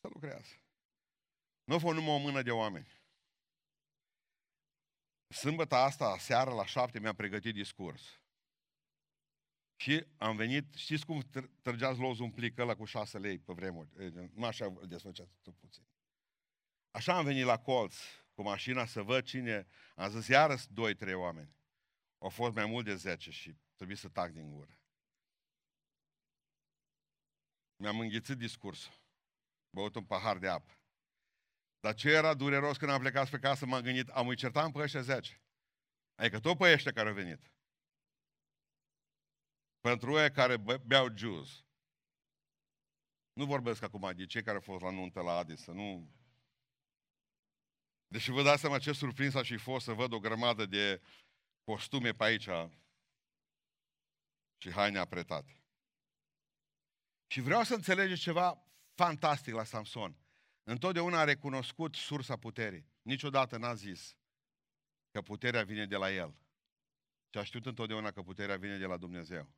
să 0.00 0.08
lucrează. 0.12 0.52
Nu 1.64 1.74
a 1.74 1.78
fost 1.78 1.96
numai 1.96 2.14
o 2.14 2.18
mână 2.18 2.42
de 2.42 2.50
oameni. 2.50 3.02
Sâmbătă 5.28 5.74
asta, 5.74 6.18
seara 6.18 6.52
la 6.52 6.66
șapte, 6.66 6.98
mi-am 7.00 7.14
pregătit 7.14 7.54
discurs. 7.54 8.02
Și 9.76 10.06
am 10.16 10.36
venit, 10.36 10.74
știți 10.74 11.06
cum 11.06 11.22
trăgeați 11.62 11.98
lozul 11.98 12.24
un 12.24 12.30
plic 12.30 12.58
ăla 12.58 12.74
cu 12.74 12.84
șase 12.84 13.18
lei 13.18 13.38
pe 13.38 13.52
vremuri? 13.52 14.12
Nu 14.34 14.44
așa 14.44 14.64
îl 14.64 14.86
desfăceați 14.86 15.38
tot 15.42 15.56
puțin. 15.56 15.86
Așa 16.90 17.16
am 17.16 17.24
venit 17.24 17.44
la 17.44 17.58
colț 17.58 17.96
cu 18.34 18.42
mașina 18.42 18.86
să 18.86 19.02
văd 19.02 19.24
cine... 19.24 19.66
Am 19.94 20.10
zis, 20.10 20.28
iară 20.28 20.56
doi, 20.68 20.94
trei 20.94 21.14
oameni. 21.14 21.54
Au 22.24 22.30
fost 22.30 22.54
mai 22.54 22.66
mult 22.66 22.84
de 22.84 22.94
zece 22.94 23.30
și 23.30 23.56
trebuie 23.74 23.96
să 23.96 24.08
tac 24.08 24.32
din 24.32 24.50
gură. 24.50 24.78
Mi-am 27.76 28.00
înghițit 28.00 28.36
discursul. 28.36 28.92
Băut 29.70 29.94
un 29.94 30.04
pahar 30.04 30.38
de 30.38 30.48
apă. 30.48 30.78
Dar 31.80 31.94
ce 31.94 32.08
era 32.10 32.34
dureros 32.34 32.76
când 32.76 32.90
am 32.90 33.00
plecat 33.00 33.30
pe 33.30 33.38
casă, 33.38 33.66
m-am 33.66 33.82
gândit, 33.82 34.08
am 34.08 34.28
îi 34.28 34.36
certat 34.36 34.72
pe 34.72 34.78
ăștia 34.78 35.00
zece. 35.00 35.42
Adică 36.14 36.40
tot 36.40 36.58
pe 36.58 36.72
ăștia 36.72 36.92
care 36.92 37.08
au 37.08 37.14
venit. 37.14 37.52
Pentru 39.80 40.18
ei 40.18 40.30
care 40.30 40.56
beau 40.86 41.16
juice. 41.16 41.52
Nu 43.32 43.44
vorbesc 43.46 43.82
acum 43.82 44.12
de 44.16 44.26
cei 44.26 44.42
care 44.42 44.56
au 44.56 44.62
fost 44.62 44.82
la 44.82 44.90
nuntă 44.90 45.20
la 45.20 45.36
Adis, 45.36 45.62
să 45.62 45.70
nu... 45.70 46.12
Deși 48.06 48.30
vă 48.30 48.42
dați 48.42 48.60
seama 48.60 48.78
ce 48.78 48.92
surprins 48.92 49.34
aș 49.34 49.48
fi 49.48 49.56
fost 49.56 49.84
să 49.84 49.92
văd 49.92 50.12
o 50.12 50.18
grămadă 50.18 50.66
de 50.66 51.02
costume 51.64 52.12
pe 52.12 52.24
aici 52.24 52.48
și 54.56 54.70
haine 54.70 54.98
apretate. 54.98 55.58
Și 57.26 57.40
vreau 57.40 57.62
să 57.62 57.74
înțelegeți 57.74 58.20
ceva 58.20 58.64
fantastic 58.94 59.54
la 59.54 59.64
Samson. 59.64 60.16
Întotdeauna 60.62 61.20
a 61.20 61.24
recunoscut 61.24 61.94
sursa 61.94 62.36
puterii. 62.36 62.86
Niciodată 63.02 63.56
n-a 63.56 63.74
zis 63.74 64.16
că 65.10 65.22
puterea 65.22 65.64
vine 65.64 65.86
de 65.86 65.96
la 65.96 66.12
el. 66.12 66.34
Și 67.30 67.38
a 67.38 67.44
știut 67.44 67.66
întotdeauna 67.66 68.10
că 68.10 68.22
puterea 68.22 68.56
vine 68.56 68.78
de 68.78 68.86
la 68.86 68.96
Dumnezeu. 68.96 69.52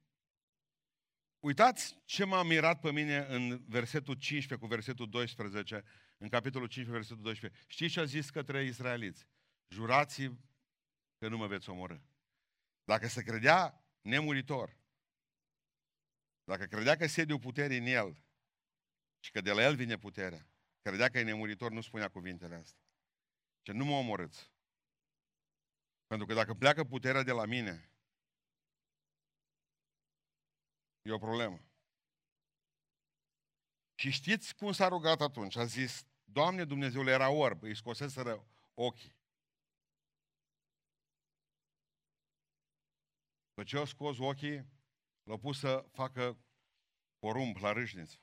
Uitați 1.39 1.99
ce 2.05 2.25
m-a 2.25 2.43
mirat 2.43 2.81
pe 2.81 2.93
mine 2.93 3.27
în 3.29 3.65
versetul 3.69 4.15
15 4.15 4.67
cu 4.67 4.75
versetul 4.75 5.09
12, 5.09 5.85
în 6.19 6.29
capitolul 6.29 6.69
15, 6.69 6.93
versetul 6.93 7.23
12. 7.23 7.65
Știți 7.67 7.93
ce 7.93 8.01
a 8.01 8.05
zis 8.05 8.31
către 8.31 8.65
israeliți? 8.65 9.27
Jurați 9.69 10.31
că 11.19 11.29
nu 11.29 11.37
mă 11.37 11.47
veți 11.47 11.71
omorâ. 11.71 11.99
Dacă 12.85 13.09
se 13.09 13.23
credea 13.23 13.85
nemuritor, 14.01 14.77
dacă 16.45 16.65
credea 16.65 16.97
că 16.97 17.07
sediul 17.07 17.39
puterii 17.39 17.79
în 17.79 17.87
el 17.87 18.25
și 19.21 19.31
că 19.31 19.41
de 19.41 19.53
la 19.53 19.63
el 19.63 19.77
vine 19.77 19.99
puterea, 19.99 20.51
Credea 20.87 21.09
că 21.09 21.19
e 21.19 21.23
nemuritor, 21.23 21.71
nu 21.71 21.81
spunea 21.81 22.09
cuvintele 22.09 22.55
astea. 22.55 22.83
Ce 23.63 23.73
nu 23.73 23.85
mă 23.85 23.95
omorâți. 23.95 24.53
Pentru 26.07 26.27
că 26.27 26.35
dacă 26.35 26.55
pleacă 26.55 26.85
puterea 26.85 27.23
de 27.23 27.33
la 27.33 27.45
mine, 27.45 27.91
e 31.03 31.13
o 31.13 31.19
problemă. 31.19 31.61
Și 33.95 34.11
știți 34.11 34.55
cum 34.55 34.73
s-a 34.73 34.89
rugat 34.89 35.21
atunci? 35.21 35.57
A 35.57 35.65
zis, 35.65 36.07
Doamne 36.25 36.65
Dumnezeule, 36.65 37.11
era 37.11 37.31
orb, 37.31 37.63
îi 37.63 37.77
scoseseră 37.77 38.47
ochii. 38.75 39.16
După 43.57 43.69
ce 43.69 43.77
au 43.77 43.85
scos 43.85 44.19
ochii, 44.19 44.67
l-au 45.23 45.39
pus 45.39 45.59
să 45.59 45.85
facă 45.93 46.39
porumb 47.19 47.57
la 47.57 47.73
râșniță. 47.73 48.19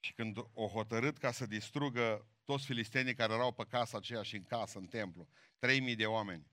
Și 0.00 0.12
când 0.12 0.36
o 0.52 0.68
hotărât 0.68 1.18
ca 1.18 1.32
să 1.32 1.46
distrugă 1.46 2.28
toți 2.44 2.64
filistenii 2.64 3.14
care 3.14 3.32
erau 3.32 3.52
pe 3.52 3.64
casa 3.64 3.96
aceea 3.96 4.22
și 4.22 4.36
în 4.36 4.44
casă, 4.44 4.78
în 4.78 4.86
templu, 4.86 5.28
3000 5.58 5.94
de 5.94 6.06
oameni, 6.06 6.50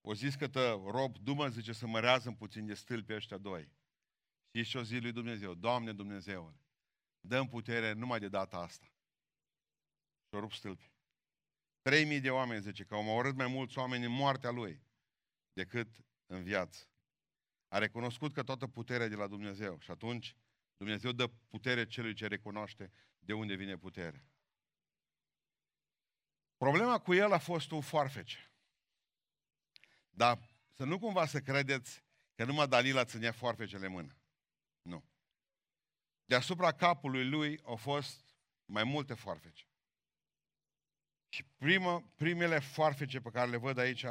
o 0.00 0.14
zis 0.14 0.34
că 0.34 0.48
tă, 0.48 0.82
rob, 0.86 1.18
dumă, 1.18 1.48
zice, 1.48 1.72
să 1.72 1.86
mărează 1.86 2.28
în 2.28 2.34
puțin 2.34 2.66
de 2.66 2.74
stâlpi 2.74 3.12
ăștia 3.12 3.38
doi. 3.38 3.72
Și 4.50 4.62
și 4.62 4.76
o 4.76 4.82
zi 4.82 4.98
lui 4.98 5.12
Dumnezeu, 5.12 5.54
Doamne 5.54 5.92
Dumnezeu, 5.92 6.56
dăm 7.20 7.48
putere 7.48 7.92
numai 7.92 8.18
de 8.18 8.28
data 8.28 8.56
asta. 8.56 8.86
Și-o 10.28 10.40
rup 10.40 10.52
stâlpi. 10.52 10.92
3000 11.82 12.20
de 12.20 12.30
oameni, 12.30 12.62
zice, 12.62 12.84
că 12.84 12.94
au 12.94 13.00
omorât 13.00 13.34
mai 13.34 13.46
mulți 13.46 13.78
oameni 13.78 14.04
în 14.04 14.12
moartea 14.12 14.50
lui 14.50 14.82
decât 15.52 16.04
în 16.26 16.42
viață. 16.42 16.88
A 17.68 17.78
recunoscut 17.78 18.32
că 18.32 18.42
toată 18.42 18.66
puterea 18.66 19.08
de 19.08 19.14
la 19.14 19.26
Dumnezeu 19.26 19.78
și 19.78 19.90
atunci 19.90 20.36
Dumnezeu 20.76 21.12
dă 21.12 21.26
putere 21.26 21.86
celui 21.86 22.14
ce 22.14 22.26
recunoaște 22.26 22.90
de 23.18 23.32
unde 23.32 23.54
vine 23.54 23.76
putere. 23.76 24.28
Problema 26.56 26.98
cu 26.98 27.14
el 27.14 27.32
a 27.32 27.38
fost 27.38 27.70
un 27.70 27.80
foarfece. 27.80 28.52
Dar 30.10 30.38
să 30.72 30.84
nu 30.84 30.98
cumva 30.98 31.26
să 31.26 31.40
credeți 31.40 32.04
că 32.34 32.44
numai 32.44 32.68
Dalila 32.68 33.04
ținea 33.04 33.32
foarfecele 33.32 33.86
în 33.86 33.92
mână. 33.92 34.16
Nu. 34.82 35.04
Deasupra 36.24 36.72
capului 36.72 37.28
lui 37.28 37.60
au 37.62 37.76
fost 37.76 38.36
mai 38.64 38.84
multe 38.84 39.14
foarfece. 39.14 39.64
Și 41.28 41.44
primă, 41.44 42.12
primele 42.16 42.58
foarfece 42.58 43.20
pe 43.20 43.30
care 43.30 43.50
le 43.50 43.56
văd 43.56 43.78
aici 43.78 44.04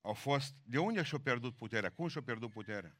au 0.00 0.14
fost, 0.14 0.54
de 0.64 0.78
unde 0.78 1.02
și-a 1.02 1.20
pierdut 1.20 1.56
puterea? 1.56 1.92
Cum 1.92 2.08
și-a 2.08 2.22
pierdut 2.22 2.50
puterea? 2.50 2.98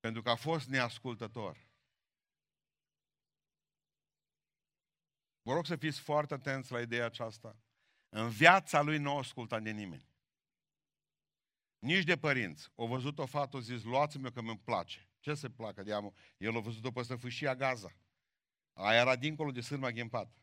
Pentru 0.00 0.22
că 0.22 0.30
a 0.30 0.36
fost 0.36 0.68
neascultător. 0.68 1.68
Vă 5.42 5.52
rog 5.52 5.66
să 5.66 5.76
fiți 5.76 6.00
foarte 6.00 6.34
atenți 6.34 6.72
la 6.72 6.80
ideea 6.80 7.04
aceasta. 7.04 7.56
În 8.08 8.28
viața 8.28 8.80
lui 8.80 8.98
nu 8.98 9.16
asculta 9.16 9.60
de 9.60 9.70
nimeni. 9.70 10.08
Nici 11.78 12.04
de 12.04 12.16
părinți. 12.16 12.70
O 12.74 12.86
văzut 12.86 13.18
o 13.18 13.26
fată, 13.26 13.56
o 13.56 13.60
zis, 13.60 13.82
luați-mi 13.82 14.32
că 14.32 14.42
mi 14.42 14.58
place. 14.58 15.08
Ce 15.20 15.34
se 15.34 15.50
placă 15.50 15.82
de 15.82 15.92
amul? 15.92 16.14
El 16.36 16.56
a 16.56 16.60
văzut-o 16.60 16.90
pe 16.90 17.02
fâșia 17.02 17.54
Gaza. 17.54 17.96
Aia 18.72 19.00
era 19.00 19.16
dincolo 19.16 19.50
de 19.50 19.60
sârma 19.60 19.90
ghempată. 19.90 20.34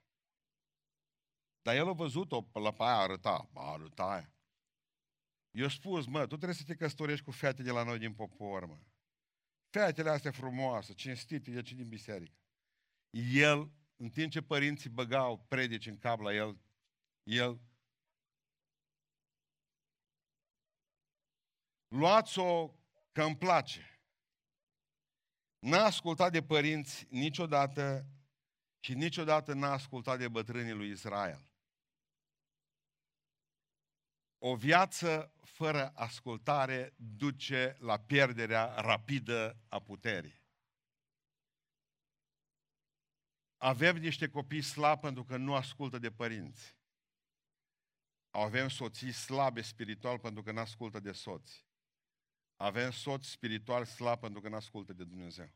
Dar 1.61 1.75
el 1.75 1.87
a 1.87 1.93
văzut-o, 1.93 2.47
la 2.53 2.71
pe 2.71 2.83
aia 2.83 2.97
arăta. 2.97 3.49
Ba, 3.51 3.71
arăta 3.71 4.03
aia. 4.03 4.36
Eu 5.57 5.67
spus, 5.67 6.05
mă, 6.05 6.19
tu 6.19 6.35
trebuie 6.35 6.53
să 6.53 6.63
te 6.63 6.75
căsătorești 6.75 7.25
cu 7.25 7.31
fete 7.31 7.63
de 7.63 7.71
la 7.71 7.83
noi 7.83 7.97
din 7.97 8.13
popor, 8.13 8.65
mă. 8.65 8.79
fetele 9.69 10.09
astea 10.09 10.31
frumoase, 10.31 10.93
cinstite, 10.93 11.51
ieși 11.51 11.75
din 11.75 11.87
biserică. 11.87 12.37
El, 13.33 13.71
în 13.95 14.09
timp 14.09 14.31
ce 14.31 14.41
părinții 14.41 14.89
băgau 14.89 15.45
predici 15.47 15.85
în 15.85 15.97
cap 15.97 16.19
la 16.19 16.33
el, 16.33 16.59
el 17.23 17.61
luați-o 21.87 22.67
că 23.11 23.23
îmi 23.23 23.37
place. 23.37 24.01
N-a 25.59 25.83
ascultat 25.83 26.31
de 26.31 26.43
părinți 26.43 27.07
niciodată 27.09 28.07
și 28.79 28.93
niciodată 28.93 29.53
n-a 29.53 29.71
ascultat 29.71 30.17
de 30.17 30.27
bătrânii 30.27 30.73
lui 30.73 30.89
Israel. 30.89 31.49
O 34.37 34.55
viață 34.55 35.31
fără 35.57 35.91
ascultare 35.95 36.93
duce 36.95 37.75
la 37.79 37.99
pierderea 37.99 38.75
rapidă 38.75 39.57
a 39.67 39.79
puterii. 39.79 40.45
Avem 43.57 43.95
niște 43.95 44.29
copii 44.29 44.61
slabi 44.61 45.01
pentru 45.01 45.23
că 45.23 45.37
nu 45.37 45.55
ascultă 45.55 45.99
de 45.99 46.11
părinți. 46.11 46.75
Avem 48.29 48.69
soții 48.69 49.11
slabe 49.11 49.61
spiritual 49.61 50.19
pentru 50.19 50.43
că 50.43 50.51
nu 50.51 50.59
ascultă 50.59 50.99
de 50.99 51.11
soți. 51.11 51.65
Avem 52.55 52.91
soți 52.91 53.29
spiritual 53.29 53.85
slabi 53.85 54.21
pentru 54.21 54.41
că 54.41 54.49
nu 54.49 54.55
ascultă 54.55 54.93
de 54.93 55.03
Dumnezeu. 55.03 55.51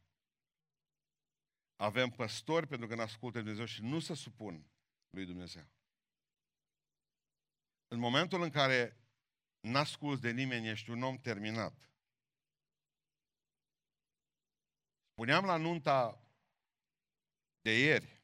Avem 1.76 2.10
păstori 2.10 2.68
pentru 2.68 2.88
că 2.88 2.96
nu 2.96 3.02
ascultă 3.02 3.38
de 3.38 3.44
Dumnezeu 3.44 3.66
și 3.66 3.82
nu 3.82 4.00
se 4.00 4.14
supun 4.14 4.72
lui 5.10 5.26
Dumnezeu. 5.26 5.68
În 7.88 8.00
momentul 8.00 8.42
în 8.42 8.50
care 8.50 9.01
n-asculți 9.62 10.21
de 10.21 10.32
nimeni, 10.32 10.67
ești 10.67 10.89
un 10.89 11.04
om 11.04 11.17
terminat. 11.17 11.74
Spuneam 15.12 15.45
la 15.45 15.58
nunta 15.58 16.21
de 17.62 17.80
ieri 17.80 18.21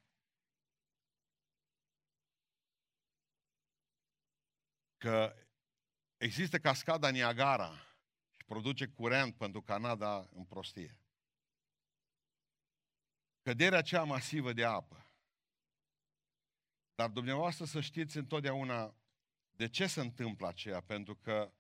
că 4.97 5.35
există 6.17 6.57
cascada 6.59 7.09
Niagara 7.09 7.71
și 8.37 8.45
produce 8.45 8.87
curent 8.87 9.35
pentru 9.35 9.61
Canada 9.61 10.29
în 10.33 10.45
prostie. 10.45 10.99
Căderea 13.41 13.81
cea 13.81 14.03
masivă 14.03 14.53
de 14.53 14.65
apă. 14.65 15.11
Dar 16.95 17.09
dumneavoastră 17.09 17.65
să 17.65 17.81
știți 17.81 18.17
întotdeauna 18.17 18.95
de 19.57 19.67
ce 19.67 19.87
se 19.87 20.01
întâmplă 20.01 20.47
aceea? 20.47 20.81
Pentru 20.81 21.15
că 21.15 21.53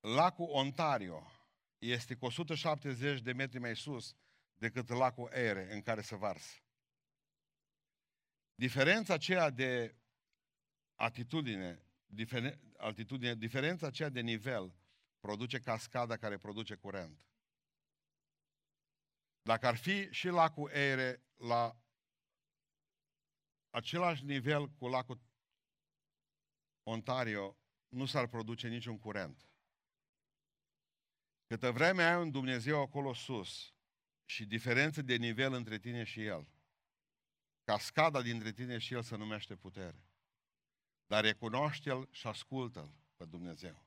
lacul 0.00 0.48
Ontario 0.50 1.30
este 1.78 2.14
cu 2.14 2.24
170 2.24 3.20
de 3.20 3.32
metri 3.32 3.58
mai 3.58 3.76
sus 3.76 4.16
decât 4.54 4.88
lacul 4.88 5.30
Ere 5.32 5.72
în 5.72 5.82
care 5.82 6.00
se 6.00 6.16
varsă. 6.16 6.60
Diferența 8.54 9.14
aceea 9.14 9.50
de 9.50 9.96
atitudine, 10.94 11.86
difer, 12.06 12.58
altitudine, 12.76 13.34
diferența 13.34 13.86
aceea 13.86 14.08
de 14.08 14.20
nivel 14.20 14.74
produce 15.20 15.58
cascada 15.60 16.16
care 16.16 16.36
produce 16.36 16.74
curent. 16.74 17.26
Dacă 19.42 19.66
ar 19.66 19.76
fi 19.76 20.10
și 20.10 20.28
lacul 20.28 20.70
Ere 20.70 21.22
la 21.36 21.76
același 23.70 24.24
nivel 24.24 24.68
cu 24.68 24.88
lacul 24.88 25.20
Ontario, 26.82 27.56
nu 27.88 28.06
s-ar 28.06 28.26
produce 28.26 28.68
niciun 28.68 28.98
curent. 28.98 29.48
Câtă 31.46 31.70
vreme 31.70 32.02
ai 32.02 32.20
un 32.20 32.30
Dumnezeu 32.30 32.80
acolo 32.80 33.14
sus 33.14 33.74
și 34.24 34.46
diferență 34.46 35.02
de 35.02 35.16
nivel 35.16 35.52
între 35.52 35.78
tine 35.78 36.04
și 36.04 36.24
El, 36.24 36.48
cascada 37.64 38.22
dintre 38.22 38.52
tine 38.52 38.78
și 38.78 38.94
El 38.94 39.02
se 39.02 39.16
numește 39.16 39.56
putere. 39.56 40.06
Dar 41.06 41.24
recunoaște-L 41.24 42.08
și 42.10 42.26
ascultă-L 42.26 42.94
pe 43.16 43.24
Dumnezeu, 43.24 43.86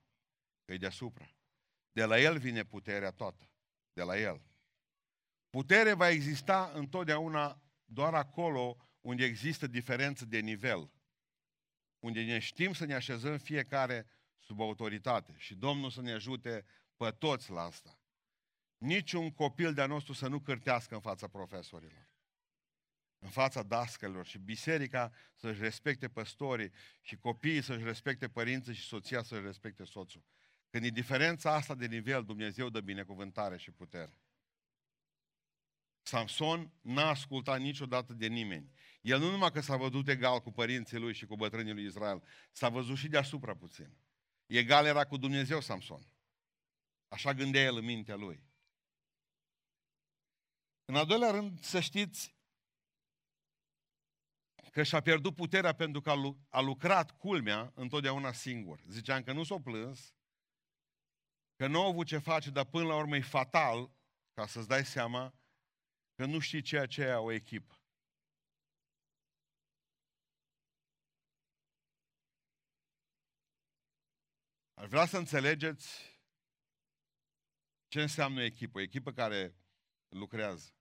că 0.65 0.73
e 0.73 0.77
deasupra. 0.77 1.35
De 1.91 2.05
la 2.05 2.19
El 2.19 2.37
vine 2.37 2.63
puterea 2.63 3.11
toată, 3.11 3.49
de 3.93 4.01
la 4.01 4.19
El. 4.19 4.41
Putere 5.49 5.93
va 5.93 6.09
exista 6.09 6.71
întotdeauna 6.73 7.61
doar 7.85 8.13
acolo 8.13 8.77
unde 9.01 9.23
există 9.23 9.67
diferență 9.67 10.25
de 10.25 10.39
nivel 10.39 10.91
unde 12.05 12.23
ne 12.23 12.39
știm 12.39 12.73
să 12.73 12.85
ne 12.85 12.93
așezăm 12.93 13.37
fiecare 13.37 14.07
sub 14.39 14.61
autoritate 14.61 15.33
și 15.37 15.55
Domnul 15.55 15.89
să 15.89 16.01
ne 16.01 16.11
ajute 16.11 16.65
pe 16.97 17.09
toți 17.09 17.51
la 17.51 17.61
asta. 17.61 17.99
Niciun 18.77 19.31
copil 19.31 19.73
de-a 19.73 19.85
nostru 19.85 20.13
să 20.13 20.27
nu 20.27 20.39
cârtească 20.39 20.95
în 20.95 21.01
fața 21.01 21.27
profesorilor, 21.27 22.09
în 23.19 23.29
fața 23.29 23.63
dascălor 23.63 24.25
și 24.25 24.37
biserica 24.37 25.11
să-și 25.35 25.61
respecte 25.61 26.07
păstorii 26.07 26.71
și 27.01 27.15
copiii 27.15 27.61
să-și 27.61 27.83
respecte 27.83 28.27
părinții 28.29 28.73
și 28.73 28.87
soția 28.87 29.23
să-și 29.23 29.45
respecte 29.45 29.83
soțul. 29.83 30.23
Când 30.69 30.83
e 30.85 30.89
diferența 30.89 31.53
asta 31.53 31.75
de 31.75 31.85
nivel, 31.85 32.23
Dumnezeu 32.23 32.69
dă 32.69 32.81
binecuvântare 32.81 33.57
și 33.57 33.71
putere. 33.71 34.19
Samson 36.07 36.71
n-a 36.81 37.09
ascultat 37.09 37.59
niciodată 37.59 38.13
de 38.13 38.27
nimeni. 38.27 38.71
El 39.01 39.19
nu 39.19 39.29
numai 39.29 39.51
că 39.51 39.59
s-a 39.59 39.77
văzut 39.77 40.07
egal 40.07 40.39
cu 40.39 40.51
părinții 40.51 40.97
lui 40.97 41.13
și 41.13 41.25
cu 41.25 41.35
bătrânii 41.35 41.73
lui 41.73 41.85
Israel, 41.85 42.23
s-a 42.51 42.69
văzut 42.69 42.97
și 42.97 43.07
deasupra 43.07 43.55
puțin. 43.55 43.97
Egal 44.45 44.85
era 44.85 45.05
cu 45.05 45.17
Dumnezeu 45.17 45.61
Samson. 45.61 46.07
Așa 47.07 47.33
gândea 47.33 47.61
el 47.61 47.75
în 47.75 47.85
mintea 47.85 48.15
lui. 48.15 48.43
În 50.85 50.95
al 50.95 51.05
doilea 51.05 51.31
rând, 51.31 51.59
să 51.59 51.79
știți 51.79 52.35
că 54.71 54.83
și-a 54.83 55.01
pierdut 55.01 55.35
puterea 55.35 55.73
pentru 55.73 56.01
că 56.01 56.13
a 56.49 56.59
lucrat 56.59 57.17
culmea 57.17 57.71
întotdeauna 57.75 58.31
singur. 58.31 58.81
Ziceam 58.87 59.23
că 59.23 59.33
nu 59.33 59.43
s-o 59.43 59.59
plâns, 59.59 60.15
că 61.55 61.67
nu 61.67 61.81
a 61.81 61.85
avut 61.85 62.07
ce 62.07 62.17
face, 62.17 62.49
dar 62.49 62.65
până 62.65 62.87
la 62.87 62.95
urmă 62.95 63.15
e 63.15 63.21
fatal, 63.21 63.91
ca 64.33 64.47
să-ți 64.47 64.67
dai 64.67 64.85
seama, 64.85 65.33
că 66.15 66.25
nu 66.25 66.39
știi 66.39 66.61
ceea 66.61 66.85
ce 66.85 67.01
e 67.01 67.13
o 67.13 67.31
echipă. 67.31 67.79
Ar 74.73 74.85
vrea 74.87 75.05
să 75.05 75.17
înțelegeți 75.17 76.15
ce 77.87 78.01
înseamnă 78.01 78.39
o 78.39 78.43
echipă, 78.43 78.77
o 78.77 78.81
echipă 78.81 79.11
care 79.11 79.55
lucrează. 80.09 80.73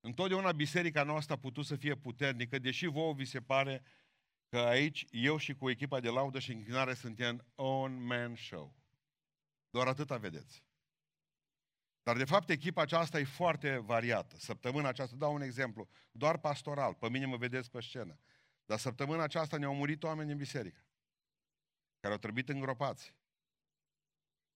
Întotdeauna 0.00 0.52
biserica 0.52 1.02
noastră 1.02 1.34
a 1.34 1.38
putut 1.38 1.64
să 1.64 1.76
fie 1.76 1.96
puternică, 1.96 2.58
deși 2.58 2.86
vouă 2.86 3.14
vi 3.14 3.24
se 3.24 3.42
pare 3.42 3.82
că 4.48 4.58
aici 4.58 5.06
eu 5.10 5.36
și 5.36 5.54
cu 5.54 5.70
echipa 5.70 6.00
de 6.00 6.08
laudă 6.08 6.38
și 6.38 6.52
închinare 6.52 6.94
suntem 6.94 7.46
on 7.54 8.04
man 8.04 8.36
show. 8.36 8.74
Doar 9.70 9.86
atâta 9.86 10.18
vedeți. 10.18 10.63
Dar 12.04 12.16
de 12.16 12.24
fapt 12.24 12.50
echipa 12.50 12.82
aceasta 12.82 13.18
e 13.18 13.24
foarte 13.24 13.78
variată. 13.78 14.36
Săptămâna 14.38 14.88
aceasta, 14.88 15.16
dau 15.16 15.34
un 15.34 15.42
exemplu, 15.42 15.88
doar 16.12 16.38
pastoral, 16.38 16.94
pe 16.94 17.08
mine 17.08 17.26
mă 17.26 17.36
vedeți 17.36 17.70
pe 17.70 17.80
scenă. 17.80 18.18
Dar 18.64 18.78
săptămâna 18.78 19.22
aceasta 19.22 19.56
ne-au 19.56 19.74
murit 19.74 20.02
oameni 20.02 20.28
din 20.28 20.36
biserică, 20.36 20.84
care 22.00 22.12
au 22.12 22.18
trebuit 22.18 22.48
îngropați, 22.48 23.14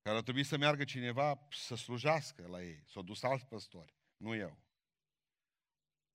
care 0.02 0.16
au 0.16 0.22
trebuit 0.22 0.46
să 0.46 0.56
meargă 0.56 0.84
cineva 0.84 1.46
să 1.50 1.76
slujească 1.76 2.46
la 2.46 2.62
ei, 2.62 2.84
s-au 2.86 3.02
dus 3.02 3.22
alți 3.22 3.46
păstori, 3.46 3.94
nu 4.16 4.34
eu. 4.34 4.58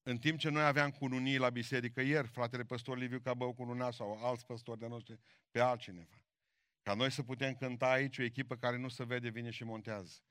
În 0.04 0.18
timp 0.18 0.40
ce 0.40 0.50
noi 0.50 0.64
aveam 0.64 0.92
cununii 0.92 1.38
la 1.38 1.50
biserică 1.50 2.02
ieri, 2.02 2.28
fratele 2.28 2.64
păstor 2.64 2.98
Liviu 2.98 3.20
Cabău 3.20 3.54
cununa 3.54 3.92
sau 3.92 4.26
alți 4.26 4.46
păstori 4.46 4.80
de 4.80 4.88
noștri 4.88 5.20
pe 5.52 5.60
altcineva. 5.60 6.26
Ca 6.82 6.94
noi 6.94 7.12
să 7.12 7.24
putem 7.24 7.56
cânta 7.56 7.92
aici 7.92 8.18
o 8.18 8.24
echipă 8.24 8.56
care 8.56 8.78
nu 8.78 8.88
se 8.88 9.04
vede, 9.04 9.30
vine 9.30 9.50
și 9.50 9.64
montează. 9.64 10.22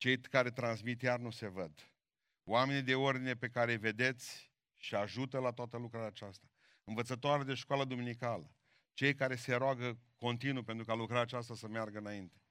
Cei 0.00 0.20
care 0.20 0.50
transmit 0.50 1.02
iar 1.02 1.18
nu 1.18 1.30
se 1.30 1.46
văd. 1.46 1.92
Oamenii 2.44 2.82
de 2.82 2.94
ordine 2.94 3.34
pe 3.34 3.48
care 3.48 3.72
îi 3.72 3.78
vedeți 3.78 4.52
și 4.76 4.94
ajută 4.94 5.38
la 5.38 5.52
toată 5.52 5.76
lucrarea 5.76 6.08
aceasta. 6.08 6.46
Învățătoare 6.84 7.42
de 7.42 7.54
școală 7.54 7.84
duminicală. 7.84 8.54
Cei 8.92 9.14
care 9.14 9.36
se 9.36 9.54
roagă 9.54 9.98
continuu 10.16 10.62
pentru 10.62 10.84
ca 10.84 10.94
lucrarea 10.94 11.22
aceasta 11.22 11.54
să 11.54 11.68
meargă 11.68 11.98
înainte. 11.98 12.42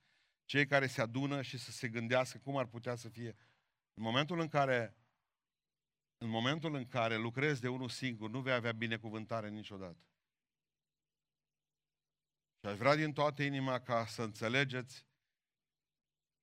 Cei 0.45 0.65
care 0.65 0.87
se 0.87 1.01
adună 1.01 1.41
și 1.41 1.57
să 1.57 1.71
se 1.71 1.87
gândească 1.87 2.37
cum 2.37 2.57
ar 2.57 2.65
putea 2.65 2.95
să 2.95 3.09
fie. 3.09 3.35
În 3.93 4.03
momentul 4.03 4.39
în 4.39 4.47
care 4.47 4.95
în 6.17 6.29
momentul 6.29 6.75
în 6.75 6.87
care 6.87 7.17
lucrezi 7.17 7.61
de 7.61 7.67
unul 7.67 7.89
singur, 7.89 8.29
nu 8.29 8.41
vei 8.41 8.53
avea 8.53 8.71
binecuvântare 8.71 9.49
niciodată. 9.49 10.07
Și 12.59 12.65
aș 12.65 12.77
vrea 12.77 12.95
din 12.95 13.13
toată 13.13 13.43
inima 13.43 13.79
ca 13.79 14.05
să 14.05 14.21
înțelegeți 14.21 15.08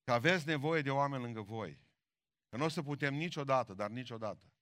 că 0.07 0.13
aveți 0.13 0.47
nevoie 0.47 0.83
de 0.83 0.91
oameni 0.91 1.23
lângă 1.23 1.41
voi. 1.41 1.81
Că 2.49 2.57
nu 2.57 2.65
o 2.65 2.69
să 2.69 2.83
putem 2.83 3.15
niciodată, 3.15 3.75
dar 3.75 3.91
niciodată, 3.91 4.53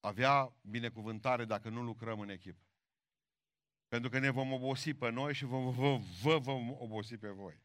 avea 0.00 0.56
binecuvântare 0.60 1.44
dacă 1.44 1.68
nu 1.68 1.82
lucrăm 1.82 2.20
în 2.20 2.28
echipă. 2.28 2.66
Pentru 3.88 4.10
că 4.10 4.18
ne 4.18 4.30
vom 4.30 4.52
obosi 4.52 4.94
pe 4.94 5.08
noi 5.08 5.34
și 5.34 5.44
vom, 5.44 5.70
vă, 5.70 5.96
vă 6.22 6.38
vom 6.38 6.70
obosi 6.70 7.16
pe 7.16 7.28
voi. 7.28 7.62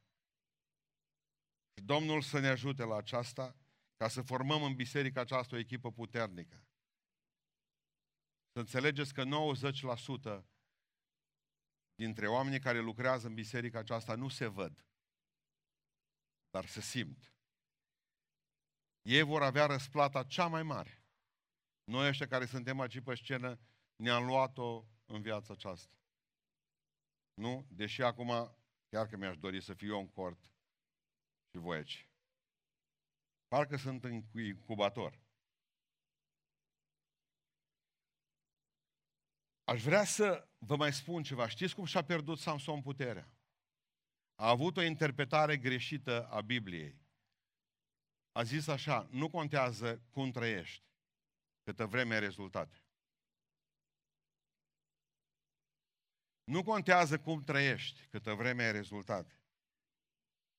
Și 1.73 1.83
Domnul 1.83 2.21
să 2.21 2.39
ne 2.39 2.47
ajute 2.47 2.83
la 2.83 2.95
aceasta, 2.95 3.55
ca 3.97 4.07
să 4.07 4.21
formăm 4.21 4.63
în 4.63 4.75
biserica 4.75 5.21
aceasta 5.21 5.55
o 5.55 5.59
echipă 5.59 5.91
puternică. 5.91 6.63
Să 8.51 8.59
înțelegeți 8.59 9.13
că 9.13 9.23
90% 10.39 10.43
dintre 11.95 12.27
oamenii 12.27 12.59
care 12.59 12.79
lucrează 12.79 13.27
în 13.27 13.33
biserica 13.33 13.79
aceasta 13.79 14.15
nu 14.15 14.27
se 14.27 14.47
văd, 14.47 14.85
dar 16.57 16.65
se 16.65 16.81
simt. 16.81 17.33
Ei 19.01 19.21
vor 19.21 19.43
avea 19.43 19.65
răsplata 19.65 20.23
cea 20.23 20.47
mai 20.47 20.63
mare. 20.63 21.03
Noi 21.83 22.07
ăștia 22.07 22.27
care 22.27 22.45
suntem 22.45 22.79
aici 22.79 23.01
pe 23.01 23.15
scenă 23.15 23.59
ne-am 23.95 24.25
luat-o 24.25 24.85
în 25.05 25.21
viața 25.21 25.53
aceasta. 25.53 25.95
Nu? 27.33 27.67
Deși 27.69 28.01
acum, 28.01 28.57
chiar 28.89 29.07
că 29.07 29.17
mi-aș 29.17 29.37
dori 29.37 29.61
să 29.61 29.73
fiu 29.73 29.93
eu 29.93 29.99
în 29.99 30.09
cort 30.09 30.43
și 31.49 31.57
voi 31.57 31.77
aici. 31.77 32.09
Parcă 33.47 33.77
sunt 33.77 34.03
în 34.03 34.23
incubator. 34.33 35.21
Aș 39.63 39.83
vrea 39.83 40.05
să 40.05 40.49
vă 40.57 40.75
mai 40.75 40.93
spun 40.93 41.23
ceva. 41.23 41.47
Știți 41.47 41.75
cum 41.75 41.85
și-a 41.85 42.03
pierdut 42.03 42.39
Samson 42.39 42.81
puterea? 42.81 43.36
A 44.39 44.49
avut 44.49 44.77
o 44.77 44.81
interpretare 44.81 45.57
greșită 45.57 46.27
a 46.27 46.41
Bibliei. 46.41 47.01
A 48.31 48.43
zis 48.43 48.67
așa, 48.67 49.07
nu 49.11 49.29
contează 49.29 50.01
cum 50.09 50.31
trăiești, 50.31 50.83
câtă 51.63 51.85
vreme 51.85 52.13
ai 52.13 52.19
rezultate. 52.19 52.81
Nu 56.43 56.63
contează 56.63 57.19
cum 57.19 57.43
trăiești, 57.43 58.07
câtă 58.07 58.33
vreme 58.33 58.63
ai 58.63 58.71
rezultate. 58.71 59.41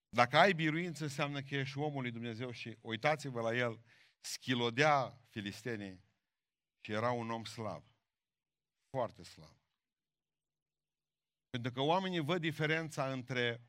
Dacă 0.08 0.36
ai 0.36 0.52
biruință, 0.52 1.02
înseamnă 1.02 1.42
că 1.42 1.54
ești 1.54 1.78
omul 1.78 2.02
lui 2.02 2.10
Dumnezeu 2.10 2.50
și 2.50 2.78
uitați-vă 2.80 3.40
la 3.40 3.56
el, 3.56 3.82
schilodea 4.20 5.18
filistenii 5.28 6.04
și 6.80 6.92
era 6.92 7.10
un 7.10 7.30
om 7.30 7.44
slab. 7.44 7.84
Foarte 8.90 9.22
slab. 9.22 9.56
Pentru 11.50 11.72
că 11.72 11.80
oamenii 11.80 12.20
văd 12.20 12.40
diferența 12.40 13.12
între 13.12 13.67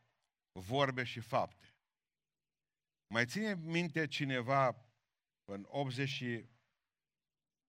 vorbe 0.59 1.03
și 1.03 1.19
fapte. 1.19 1.75
Mai 3.07 3.25
ține 3.25 3.55
minte 3.55 4.07
cineva 4.07 4.85
în 5.45 5.65
80 5.67 6.09
și... 6.09 6.45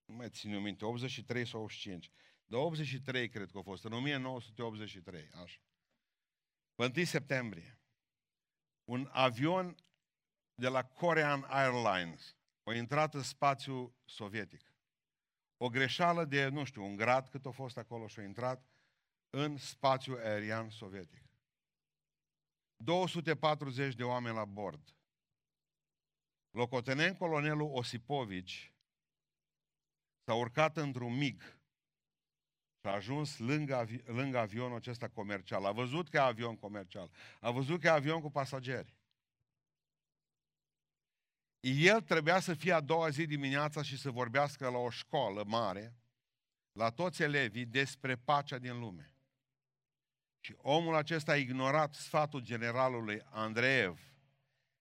Nu 0.05 0.15
mai 0.15 0.31
ține 0.31 0.59
minte, 0.59 0.85
83 0.85 1.47
sau 1.47 1.63
85. 1.63 2.11
De 2.45 2.57
83 2.57 3.29
cred 3.29 3.51
că 3.51 3.59
a 3.59 3.63
fost, 3.63 3.85
în 3.85 3.93
1983, 3.93 5.31
așa. 5.43 5.61
Pe 6.75 6.93
1 6.97 7.05
septembrie, 7.05 7.79
un 8.85 9.09
avion 9.13 9.77
de 10.55 10.69
la 10.69 10.85
Korean 10.85 11.43
Airlines 11.43 12.37
a 12.63 12.75
intrat 12.75 13.15
în 13.15 13.23
spațiu 13.23 13.95
sovietic. 14.05 14.75
O 15.57 15.69
greșeală 15.69 16.25
de, 16.25 16.49
nu 16.49 16.65
știu, 16.65 16.85
un 16.85 16.97
grad 16.97 17.29
cât 17.29 17.47
a 17.47 17.51
fost 17.51 17.77
acolo 17.77 18.07
și 18.07 18.19
a 18.19 18.23
intrat 18.23 18.67
în 19.31 19.57
spațiu 19.57 20.15
aerian 20.15 20.71
sovietic. 20.71 21.30
240 22.85 23.95
de 23.95 24.05
oameni 24.05 24.37
la 24.37 24.45
bord. 24.45 24.95
Locotenent 26.51 27.19
colonelul 27.19 27.71
Osipovici 27.73 28.75
s-a 30.25 30.35
urcat 30.35 30.77
într-un 30.77 31.17
mig 31.17 31.43
și 32.81 32.87
a 32.87 32.91
ajuns 32.91 33.39
lângă, 33.39 33.75
avi- 33.75 34.03
lângă 34.05 34.39
avionul 34.39 34.77
acesta 34.77 35.09
comercial. 35.09 35.65
A 35.65 35.73
văzut 35.73 36.09
că 36.09 36.17
e 36.17 36.21
avion 36.21 36.57
comercial. 36.57 37.11
A 37.41 37.51
văzut 37.51 37.81
că 37.81 37.87
e 37.87 37.91
avion 37.91 38.21
cu 38.21 38.31
pasageri. 38.31 38.95
El 41.61 42.01
trebuia 42.01 42.41
să 42.41 42.55
fie 42.55 42.73
a 42.73 42.81
doua 42.81 43.09
zi 43.09 43.27
dimineața 43.27 43.83
și 43.83 43.99
să 43.99 44.11
vorbească 44.11 44.69
la 44.69 44.79
o 44.79 44.91
școală 44.91 45.45
mare, 45.45 45.97
la 46.73 46.91
toți 46.91 47.23
elevii, 47.23 47.67
despre 47.67 48.17
pacea 48.17 48.59
din 48.59 48.79
lume. 48.79 49.10
Și 50.41 50.55
omul 50.57 50.95
acesta 50.95 51.33
a 51.33 51.37
ignorat 51.37 51.95
sfatul 51.95 52.41
generalului 52.41 53.21
Andreev, 53.25 54.01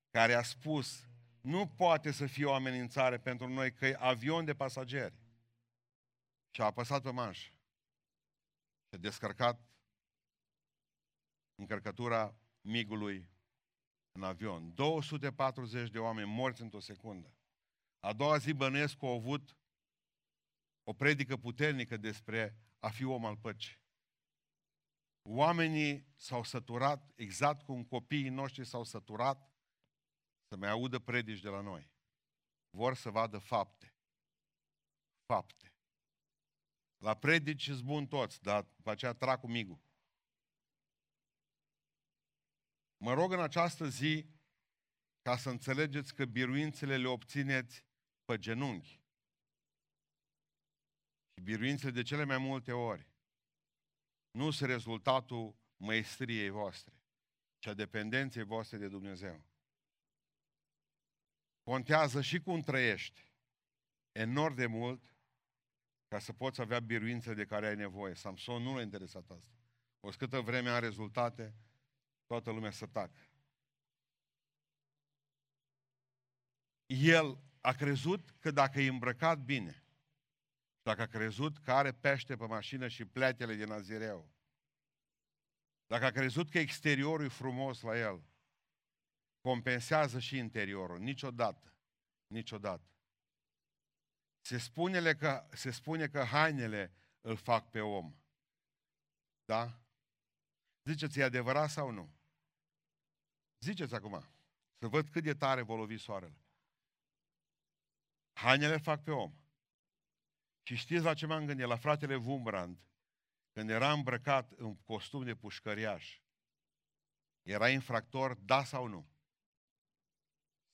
care 0.09 0.33
a 0.33 0.41
spus, 0.41 1.07
nu 1.41 1.67
poate 1.67 2.11
să 2.11 2.25
fie 2.25 2.45
o 2.45 2.53
amenințare 2.53 3.17
pentru 3.17 3.47
noi 3.47 3.73
că 3.73 3.85
e 3.85 3.95
avion 3.99 4.45
de 4.45 4.53
pasageri. 4.53 5.15
Și 6.51 6.61
a 6.61 6.65
apăsat 6.65 7.01
pe 7.01 7.11
manșă. 7.11 7.51
Și 8.87 8.95
a 8.95 8.97
descărcat 8.97 9.61
încărcătura 11.55 12.35
migului 12.61 13.29
în 14.11 14.23
avion. 14.23 14.73
240 14.73 15.89
de 15.89 15.99
oameni 15.99 16.29
morți 16.29 16.61
într-o 16.61 16.79
secundă. 16.79 17.33
A 17.99 18.13
doua 18.13 18.37
zi 18.37 18.53
bănuiesc 18.53 18.97
că 18.97 19.05
au 19.05 19.15
avut 19.15 19.57
o 20.83 20.93
predică 20.93 21.37
puternică 21.37 21.97
despre 21.97 22.55
a 22.79 22.89
fi 22.89 23.03
om 23.03 23.25
al 23.25 23.37
păcii. 23.37 23.78
Oamenii 25.31 26.05
s-au 26.15 26.43
săturat, 26.43 27.11
exact 27.15 27.65
cum 27.65 27.83
copiii 27.83 28.29
noștri 28.29 28.65
s-au 28.65 28.83
săturat, 28.83 29.51
să 30.47 30.55
mai 30.57 30.69
audă 30.69 30.99
predici 30.99 31.39
de 31.39 31.49
la 31.49 31.61
noi. 31.61 31.91
Vor 32.69 32.95
să 32.95 33.09
vadă 33.09 33.37
fapte. 33.37 33.95
Fapte. 35.25 35.73
La 36.97 37.17
predici 37.17 37.67
îți 37.67 37.83
bun 37.83 38.07
toți, 38.07 38.41
dar 38.41 38.63
după 38.63 38.91
aceea 38.91 39.13
trag 39.13 39.39
cu 39.39 39.47
migul. 39.47 39.79
Mă 42.97 43.13
rog 43.13 43.31
în 43.31 43.41
această 43.41 43.87
zi 43.87 44.29
ca 45.21 45.37
să 45.37 45.49
înțelegeți 45.49 46.13
că 46.13 46.25
biruințele 46.25 46.97
le 46.97 47.07
obțineți 47.07 47.85
pe 48.25 48.37
genunchi. 48.37 49.01
Și 51.33 51.41
biruințele 51.43 51.91
de 51.91 52.01
cele 52.01 52.23
mai 52.23 52.37
multe 52.37 52.71
ori 52.71 53.07
nu 54.31 54.51
sunt 54.51 54.69
rezultatul 54.69 55.55
măestriei 55.77 56.49
voastre, 56.49 56.93
ci 57.57 57.67
a 57.67 57.73
dependenței 57.73 58.43
voastre 58.43 58.77
de 58.77 58.87
Dumnezeu. 58.87 59.43
Contează 61.63 62.21
și 62.21 62.39
cum 62.39 62.61
trăiești 62.61 63.33
enorm 64.11 64.55
de 64.55 64.65
mult 64.65 65.15
ca 66.07 66.19
să 66.19 66.33
poți 66.33 66.61
avea 66.61 66.79
biruințe 66.79 67.33
de 67.33 67.45
care 67.45 67.67
ai 67.67 67.75
nevoie. 67.75 68.13
Samson 68.13 68.61
nu 68.61 68.75
l-a 68.75 68.81
interesat 68.81 69.29
asta. 69.29 69.53
O 69.99 70.09
câtă 70.09 70.39
vreme 70.39 70.69
are 70.69 70.85
rezultate, 70.85 71.55
toată 72.25 72.51
lumea 72.51 72.71
să 72.71 72.85
tacă. 72.85 73.29
El 76.85 77.43
a 77.61 77.73
crezut 77.73 78.29
că 78.39 78.51
dacă 78.51 78.81
e 78.81 78.87
îmbrăcat 78.87 79.39
bine, 79.39 79.78
dacă 80.81 81.01
a 81.01 81.05
crezut 81.05 81.57
că 81.57 81.71
are 81.71 81.91
pește 81.93 82.35
pe 82.35 82.45
mașină 82.45 82.87
și 82.87 83.05
pleatele 83.05 83.55
din 83.55 83.67
Nazireu, 83.67 84.31
dacă 85.87 86.05
a 86.05 86.11
crezut 86.11 86.49
că 86.49 86.59
exteriorul 86.59 87.25
e 87.25 87.29
frumos 87.29 87.81
la 87.81 87.97
el, 87.97 88.23
compensează 89.41 90.19
și 90.19 90.37
interiorul. 90.37 90.99
Niciodată. 90.99 91.73
Niciodată. 92.27 92.91
Se 94.41 94.57
spune, 94.57 95.13
că, 95.13 95.47
se 95.53 95.71
spune 95.71 96.07
că 96.07 96.23
hainele 96.23 96.93
îl 97.21 97.35
fac 97.35 97.69
pe 97.69 97.79
om. 97.79 98.15
Da? 99.45 99.79
Ziceți, 100.83 101.19
e 101.19 101.23
adevărat 101.23 101.69
sau 101.69 101.91
nu? 101.91 102.17
Ziceți 103.59 103.93
acum, 103.93 104.23
să 104.77 104.87
văd 104.87 105.09
cât 105.09 105.23
de 105.23 105.33
tare 105.33 105.61
vă 105.61 105.75
lovi 105.75 105.97
soarele. 105.97 106.41
Hainele 108.33 108.73
îl 108.73 108.81
fac 108.81 109.03
pe 109.03 109.11
om. 109.11 109.33
Și 110.69 110.75
știți 110.75 111.03
la 111.03 111.13
ce 111.13 111.25
m-am 111.25 111.45
gândit? 111.45 111.65
La 111.65 111.75
fratele 111.75 112.15
Wumbrand, 112.15 112.79
când 113.51 113.69
era 113.69 113.91
îmbrăcat 113.91 114.51
în 114.51 114.75
costum 114.77 115.23
de 115.23 115.35
pușcăriaș. 115.35 116.21
Era 117.41 117.69
infractor, 117.69 118.33
da 118.33 118.63
sau 118.63 118.87
nu? 118.87 119.09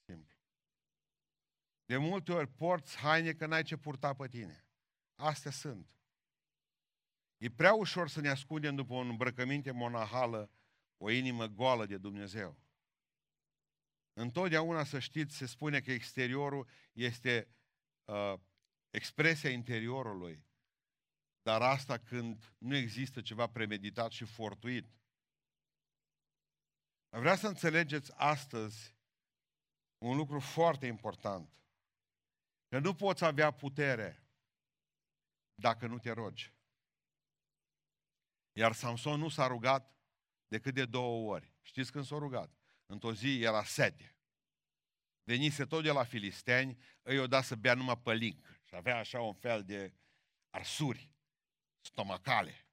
Simplu. 0.06 0.38
De 1.86 1.98
multe 1.98 2.32
ori 2.32 2.48
porți 2.48 2.98
haine 2.98 3.34
că 3.34 3.46
n-ai 3.46 3.64
ce 3.64 3.78
purta 3.78 4.14
pe 4.14 4.28
tine. 4.28 4.66
Astea 5.16 5.52
sunt. 5.52 5.90
E 7.38 7.50
prea 7.50 7.74
ușor 7.74 8.10
să 8.10 8.22
ne 8.22 8.30
ascundem 8.30 8.76
după 8.76 8.94
o 8.94 8.98
îmbrăcăminte 8.98 9.72
monahală 9.72 10.52
o 10.98 11.10
inimă 11.10 11.46
goală 11.46 11.86
de 11.86 11.98
Dumnezeu. 11.98 12.60
Întotdeauna 14.14 14.84
să 14.84 15.00
știți, 15.00 15.36
se 15.36 15.46
spune 15.46 15.82
că 15.82 15.92
exteriorul 15.92 16.68
este 16.94 17.48
uh, 18.06 18.40
expresia 18.96 19.50
interiorului. 19.50 20.46
Dar 21.42 21.62
asta 21.62 21.98
când 21.98 22.54
nu 22.58 22.76
există 22.76 23.22
ceva 23.22 23.48
premeditat 23.48 24.12
și 24.12 24.26
fortuit. 24.26 24.86
Vreau 27.10 27.36
să 27.36 27.48
înțelegeți 27.48 28.12
astăzi 28.16 28.96
un 29.98 30.16
lucru 30.16 30.40
foarte 30.40 30.86
important. 30.86 31.50
Că 32.68 32.80
nu 32.80 32.96
poți 32.96 33.26
avea 33.26 33.52
putere 33.52 34.28
dacă 35.56 35.88
nu 35.88 36.00
te 36.00 36.12
rogi. 36.12 36.54
Iar 38.52 38.74
Samson 38.74 39.20
nu 39.20 39.30
s-a 39.30 39.48
rugat 39.48 39.96
decât 40.48 40.74
de 40.74 40.86
două 40.86 41.34
ori. 41.34 41.54
Știți 41.62 41.92
când 41.92 42.06
s-a 42.06 42.18
rugat? 42.18 42.58
Într-o 42.86 43.14
zi 43.14 43.42
era 43.42 43.64
sete. 43.64 44.10
venise 45.24 45.66
tot 45.66 45.84
de 45.84 45.92
la 45.92 46.04
filisteni, 46.04 46.78
îi 47.02 47.20
o 47.20 47.28
da 47.28 47.42
să 47.42 47.56
bea 47.56 47.74
numai 47.74 47.98
pălinc 47.98 48.55
și 48.76 48.82
avea 48.82 48.98
așa 48.98 49.22
un 49.22 49.34
fel 49.34 49.64
de 49.64 49.94
arsuri 50.50 51.12
stomacale. 51.82 52.68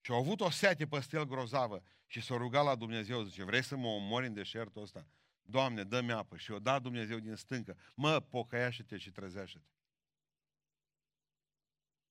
Și 0.00 0.10
au 0.10 0.18
avut 0.18 0.40
o 0.40 0.50
sete 0.50 0.86
pe 0.86 1.06
el 1.10 1.24
grozavă 1.24 1.82
și 2.06 2.20
s-a 2.20 2.36
rugat 2.36 2.64
la 2.64 2.74
Dumnezeu, 2.74 3.22
zice, 3.22 3.44
vrei 3.44 3.62
să 3.62 3.76
mă 3.76 3.86
omori 3.86 4.26
în 4.26 4.32
deșertul 4.32 4.82
ăsta? 4.82 5.06
Doamne, 5.42 5.84
dă-mi 5.84 6.12
apă. 6.12 6.36
Și 6.36 6.50
o 6.50 6.58
da 6.58 6.78
Dumnezeu 6.78 7.18
din 7.18 7.34
stâncă. 7.34 7.76
Mă, 7.94 8.20
pocăiaște-te 8.20 8.96
și 8.96 9.10
trezește-te. 9.10 9.68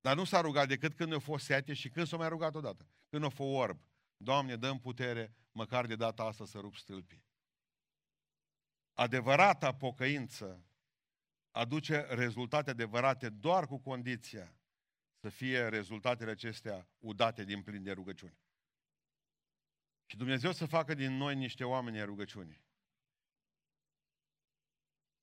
Dar 0.01 0.15
nu 0.15 0.23
s-a 0.23 0.41
rugat 0.41 0.67
decât 0.67 0.93
când 0.93 1.13
a 1.13 1.19
fost 1.19 1.45
sete 1.45 1.73
și 1.73 1.89
când 1.89 2.07
s-a 2.07 2.17
mai 2.17 2.29
rugat 2.29 2.55
odată. 2.55 2.88
Când 3.09 3.23
a 3.23 3.29
fost 3.29 3.55
orb. 3.55 3.79
Doamne, 4.17 4.55
dăm 4.55 4.79
putere, 4.79 5.34
măcar 5.51 5.86
de 5.86 5.95
data 5.95 6.23
asta 6.23 6.45
să 6.45 6.59
rup 6.59 6.75
stâlpii. 6.75 7.23
Adevărata 8.93 9.73
pocăință 9.73 10.65
aduce 11.54 11.99
rezultate 11.99 12.70
adevărate 12.70 13.30
doar 13.30 13.68
cu 13.68 13.78
condiția 13.78 14.56
să 15.20 15.30
fie 15.30 15.68
rezultatele 15.68 16.32
acestea 16.32 16.88
udate 16.99 17.43
din 17.43 17.62
plin 17.62 17.84
de 17.84 17.91
rugăciune. 17.91 18.38
Și 20.06 20.18
Dumnezeu 20.18 20.51
să 20.51 20.66
facă 20.66 20.93
din 20.93 21.12
noi 21.18 21.36
niște 21.36 21.64
oameni 21.64 21.99
în 21.99 22.06
rugăciune. 22.06 22.62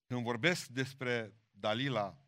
Când 0.07 0.22
vorbesc 0.22 0.66
despre 0.66 1.35
Dalila, 1.51 2.18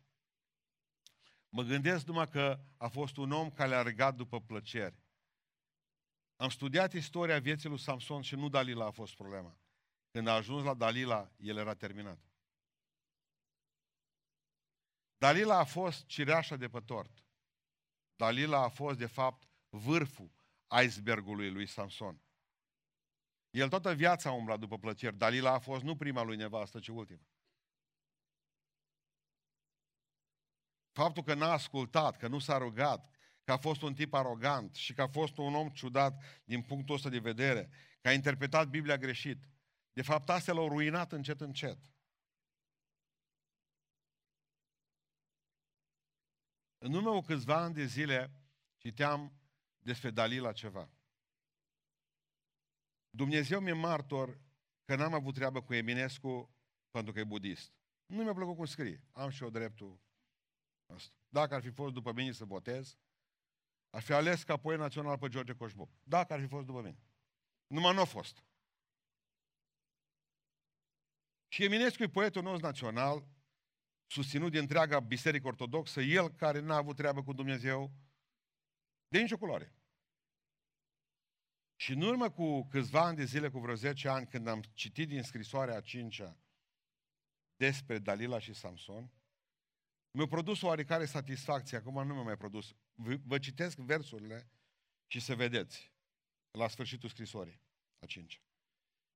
mă 1.49 1.63
gândesc 1.63 2.05
numai 2.05 2.29
că 2.29 2.59
a 2.77 2.87
fost 2.87 3.17
un 3.17 3.31
om 3.31 3.51
care 3.51 3.73
a 3.73 3.77
alergat 3.77 4.15
după 4.15 4.41
plăceri. 4.41 5.01
Am 6.35 6.49
studiat 6.49 6.93
istoria 6.93 7.39
vieții 7.39 7.69
lui 7.69 7.79
Samson 7.79 8.21
și 8.21 8.35
nu 8.35 8.49
Dalila 8.49 8.85
a 8.85 8.91
fost 8.91 9.15
problema. 9.15 9.57
Când 10.11 10.27
a 10.27 10.33
ajuns 10.33 10.63
la 10.63 10.73
Dalila, 10.73 11.31
el 11.37 11.57
era 11.57 11.73
terminat. 11.73 12.32
Dalila 15.23 15.57
a 15.57 15.63
fost 15.63 16.05
cireașa 16.05 16.55
de 16.55 16.69
pe 16.69 16.79
tort. 16.79 17.25
Dalila 18.15 18.63
a 18.63 18.69
fost, 18.69 18.97
de 18.97 19.05
fapt, 19.05 19.49
vârful 19.69 20.31
icebergului 20.83 21.51
lui 21.51 21.67
Samson. 21.67 22.21
El 23.49 23.69
toată 23.69 23.93
viața 23.93 24.29
a 24.29 24.33
umblat 24.33 24.59
după 24.59 24.77
plăceri. 24.77 25.17
Dalila 25.17 25.51
a 25.51 25.59
fost 25.59 25.83
nu 25.83 25.95
prima 25.95 26.21
lui 26.21 26.35
nevastă, 26.35 26.79
ci 26.79 26.87
ultima. 26.87 27.27
Faptul 30.91 31.23
că 31.23 31.33
n-a 31.33 31.51
ascultat, 31.51 32.17
că 32.17 32.27
nu 32.27 32.39
s-a 32.39 32.57
rugat, 32.57 33.15
că 33.43 33.51
a 33.51 33.57
fost 33.57 33.81
un 33.81 33.93
tip 33.93 34.13
arogant 34.13 34.75
și 34.75 34.93
că 34.93 35.01
a 35.01 35.07
fost 35.07 35.37
un 35.37 35.55
om 35.55 35.69
ciudat 35.69 36.41
din 36.45 36.61
punctul 36.61 36.95
ăsta 36.95 37.09
de 37.09 37.19
vedere, 37.19 37.69
că 38.01 38.07
a 38.07 38.13
interpretat 38.13 38.67
Biblia 38.67 38.97
greșit, 38.97 39.49
de 39.93 40.01
fapt 40.01 40.29
astea 40.29 40.53
l-au 40.53 40.67
ruinat 40.67 41.11
încet, 41.11 41.41
încet. 41.41 41.92
În 46.85 46.93
urmă 46.93 47.11
cu 47.11 47.21
câțiva 47.21 47.55
ani 47.55 47.73
de 47.73 47.85
zile 47.85 48.31
citeam 48.77 49.33
despre 49.79 50.09
Dalila 50.09 50.51
ceva. 50.51 50.89
Dumnezeu 53.09 53.59
mi-e 53.59 53.73
martor 53.73 54.39
că 54.85 54.95
n-am 54.95 55.13
avut 55.13 55.33
treabă 55.33 55.61
cu 55.61 55.73
Eminescu 55.73 56.55
pentru 56.91 57.13
că 57.13 57.19
e 57.19 57.23
budist. 57.23 57.73
Nu 58.05 58.23
mi-a 58.23 58.33
plăcut 58.33 58.55
cum 58.55 58.65
scrie. 58.65 59.03
Am 59.11 59.29
și 59.29 59.43
eu 59.43 59.49
dreptul 59.49 59.99
ăsta. 60.89 61.13
Dacă 61.29 61.55
ar 61.55 61.61
fi 61.61 61.69
fost 61.69 61.93
după 61.93 62.11
mine 62.11 62.31
să 62.31 62.45
botez, 62.45 62.97
aș 63.89 64.03
fi 64.03 64.13
ales 64.13 64.43
ca 64.43 64.57
poet 64.57 64.79
național 64.79 65.17
pe 65.17 65.27
George 65.27 65.53
Coșbuc. 65.53 65.89
Dacă 66.03 66.33
ar 66.33 66.39
fi 66.39 66.47
fost 66.47 66.65
după 66.65 66.81
mine. 66.81 67.03
Numai 67.67 67.93
nu 67.93 68.01
a 68.01 68.05
fost. 68.05 68.43
Și 71.47 71.63
Eminescu 71.63 72.03
e 72.03 72.09
poetul 72.09 72.41
nostru 72.41 72.65
național, 72.65 73.27
susținut 74.13 74.51
de 74.51 74.59
întreaga 74.59 74.99
biserică 74.99 75.47
ortodoxă, 75.47 76.01
el 76.01 76.29
care 76.29 76.59
n-a 76.59 76.75
avut 76.75 76.95
treabă 76.95 77.23
cu 77.23 77.33
Dumnezeu, 77.33 77.91
de 79.07 79.19
nicio 79.19 79.37
culoare. 79.37 79.73
Și 81.75 81.91
în 81.91 82.01
urmă 82.01 82.29
cu 82.29 82.67
câțiva 82.67 83.05
ani 83.05 83.17
de 83.17 83.23
zile, 83.23 83.49
cu 83.49 83.59
vreo 83.59 83.75
10 83.75 84.07
ani, 84.07 84.27
când 84.27 84.47
am 84.47 84.61
citit 84.73 85.07
din 85.07 85.23
scrisoarea 85.23 85.75
a 85.75 85.81
cincea 85.81 86.37
despre 87.55 87.99
Dalila 87.99 88.39
și 88.39 88.53
Samson, 88.53 89.11
mi-a 90.11 90.27
produs 90.27 90.61
o 90.61 90.67
oarecare 90.67 91.05
satisfacție, 91.05 91.77
acum 91.77 92.07
nu 92.07 92.13
mi-a 92.13 92.23
mai 92.23 92.37
produs. 92.37 92.75
Vă 93.23 93.39
citesc 93.39 93.77
versurile 93.77 94.49
și 95.07 95.19
să 95.19 95.35
vedeți 95.35 95.93
la 96.51 96.67
sfârșitul 96.67 97.09
scrisorii 97.09 97.61
a 97.99 98.05
cincea. 98.05 98.39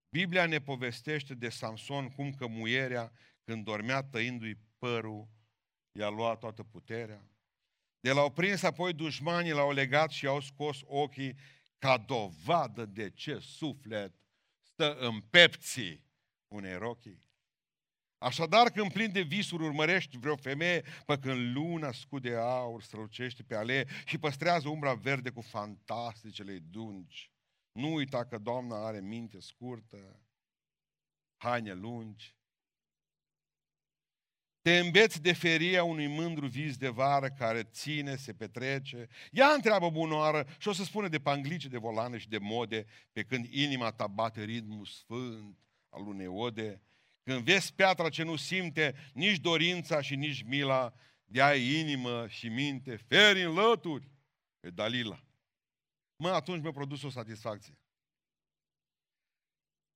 Biblia 0.10 0.46
ne 0.46 0.62
povestește 0.62 1.34
de 1.34 1.50
Samson 1.50 2.10
cum 2.10 2.34
că 2.34 2.48
muierea, 2.48 3.12
când 3.44 3.64
dormea 3.64 4.04
tăindu-i 4.04 4.67
părul, 4.78 5.28
i-a 5.92 6.10
luat 6.10 6.40
toată 6.40 6.64
puterea. 6.64 7.28
De 8.00 8.12
l-au 8.12 8.32
prins 8.32 8.62
apoi 8.64 8.94
dușmanii, 8.94 9.52
l-au 9.52 9.72
legat 9.72 10.10
și 10.10 10.28
au 10.28 10.40
scos 10.40 10.80
ochii 10.84 11.38
ca 11.78 11.98
dovadă 11.98 12.86
de 12.86 13.10
ce 13.10 13.40
suflet 13.40 14.16
stă 14.62 14.98
în 15.00 15.22
pepții 15.22 16.06
unei 16.48 16.78
rochii. 16.78 17.26
Așadar, 18.18 18.70
când 18.72 18.92
plin 18.92 19.12
de 19.12 19.22
visuri 19.22 19.64
urmărești 19.64 20.18
vreo 20.18 20.36
femeie, 20.36 20.84
pe 21.06 21.18
când 21.20 21.56
luna 21.56 21.92
scude 21.92 22.36
aur 22.36 22.82
strălucește 22.82 23.44
pe 23.44 23.56
alee 23.56 23.88
și 24.06 24.18
păstrează 24.18 24.70
umbra 24.70 24.94
verde 24.94 25.30
cu 25.30 25.42
fantasticele 25.42 26.60
dungi, 26.60 27.32
nu 27.72 27.94
uita 27.94 28.26
că 28.26 28.38
Doamna 28.38 28.86
are 28.86 29.00
minte 29.00 29.40
scurtă, 29.40 30.22
haine 31.36 31.74
lungi. 31.74 32.37
Te 34.68 34.78
îmbeți 34.78 35.22
de 35.22 35.34
feria 35.34 35.84
unui 35.84 36.08
mândru 36.08 36.48
vis 36.48 36.78
de 36.78 36.88
vară 36.88 37.30
care 37.30 37.64
ține, 37.64 38.16
se 38.16 38.34
petrece. 38.34 39.08
Ia 39.32 39.48
întreabă 39.48 39.90
bunoară 39.90 40.48
și 40.58 40.68
o 40.68 40.72
să 40.72 40.84
spune 40.84 41.08
de 41.08 41.20
panglice, 41.20 41.68
de 41.68 41.78
volane 41.78 42.18
și 42.18 42.30
de 42.30 42.38
mode, 42.38 42.86
pe 43.12 43.24
când 43.24 43.46
inima 43.46 43.92
ta 43.92 44.08
bate 44.08 44.44
ritmul 44.44 44.86
sfânt 44.86 45.58
al 45.90 46.08
unei 46.08 46.28
ode. 46.28 46.82
Când 47.24 47.44
vezi 47.44 47.74
piatra 47.74 48.10
ce 48.10 48.24
nu 48.24 48.36
simte 48.36 48.96
nici 49.14 49.40
dorința 49.40 50.02
și 50.02 50.16
nici 50.16 50.44
mila, 50.44 50.94
de 51.26 51.42
ai 51.42 51.80
inimă 51.80 52.28
și 52.28 52.48
minte, 52.48 52.96
feri 52.96 53.44
în 53.44 53.54
lături 53.54 54.10
pe 54.60 54.70
Dalila. 54.70 55.24
Mă, 56.16 56.30
atunci 56.30 56.62
mi-a 56.62 56.72
produs 56.72 57.04
o 57.04 57.10
satisfacție. 57.10 57.78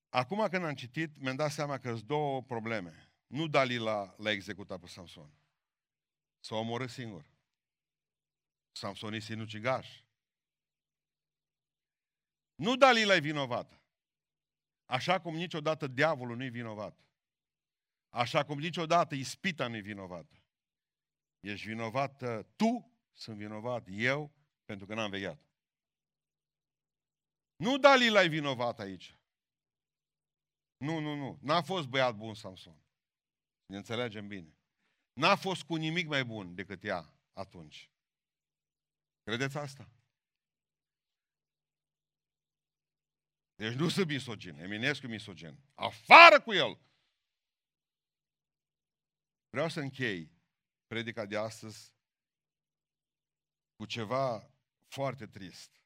Acum 0.10 0.48
când 0.50 0.66
am 0.66 0.74
citit, 0.74 1.20
mi-am 1.20 1.36
dat 1.36 1.52
seama 1.52 1.78
că 1.78 1.90
sunt 1.90 2.08
două 2.08 2.42
probleme. 2.42 3.11
Nu 3.32 3.48
Dalila 3.48 4.16
l-a 4.18 4.32
executat 4.32 4.80
pe 4.80 4.88
Samson. 4.88 5.32
S-a 6.40 6.56
omorât 6.56 6.90
singur. 6.90 7.26
Samson 8.72 9.14
e 9.14 9.20
sinucigaș. 9.20 10.04
Nu 12.56 12.76
Dalila 12.76 13.16
e 13.16 13.20
vinovată. 13.20 13.82
Așa 14.86 15.22
cum 15.22 15.36
niciodată 15.36 15.88
diavolul 15.88 16.36
nu 16.36 16.44
e 16.44 16.50
vinovat. 16.50 17.06
Așa 18.10 18.46
cum 18.46 18.60
niciodată 18.60 19.16
ispita 19.16 19.68
nu 19.68 19.76
e 19.76 19.80
vinovată. 19.80 20.44
Ești 21.40 21.68
vinovată 21.68 22.48
tu, 22.56 22.92
sunt 23.12 23.38
vinovat 23.38 23.88
eu, 23.90 24.32
pentru 24.66 24.86
că 24.86 24.94
n-am 24.94 25.10
vegheat. 25.10 25.42
Nu 27.56 27.78
Dalila 27.78 28.24
e 28.24 28.28
vinovat 28.28 28.80
aici. 28.80 29.18
Nu, 30.78 31.00
nu, 31.00 31.16
nu. 31.16 31.40
N-a 31.42 31.62
fost 31.62 31.88
băiat 31.88 32.16
bun 32.16 32.36
Samson. 32.36 32.82
Ne 33.72 33.78
înțelegem 33.78 34.28
bine. 34.28 34.58
N-a 35.14 35.36
fost 35.36 35.64
cu 35.64 35.76
nimic 35.76 36.08
mai 36.08 36.26
bun 36.26 36.56
decât 36.56 36.84
ea 36.84 37.14
atunci. 37.34 37.92
Credeți 39.24 39.58
asta? 39.58 39.92
Deci 43.56 43.74
nu 43.74 43.90
sunt 43.90 44.08
misogin. 44.08 44.56
Eminescu 44.56 45.08
misogin. 45.08 45.58
Afară 45.74 46.42
cu 46.42 46.54
el! 46.54 46.80
Vreau 49.50 49.70
să 49.70 49.80
închei 49.80 50.32
predica 50.88 51.26
de 51.26 51.38
astăzi 51.38 51.94
cu 53.76 53.86
ceva 53.86 54.52
foarte 54.88 55.28
trist. 55.28 55.82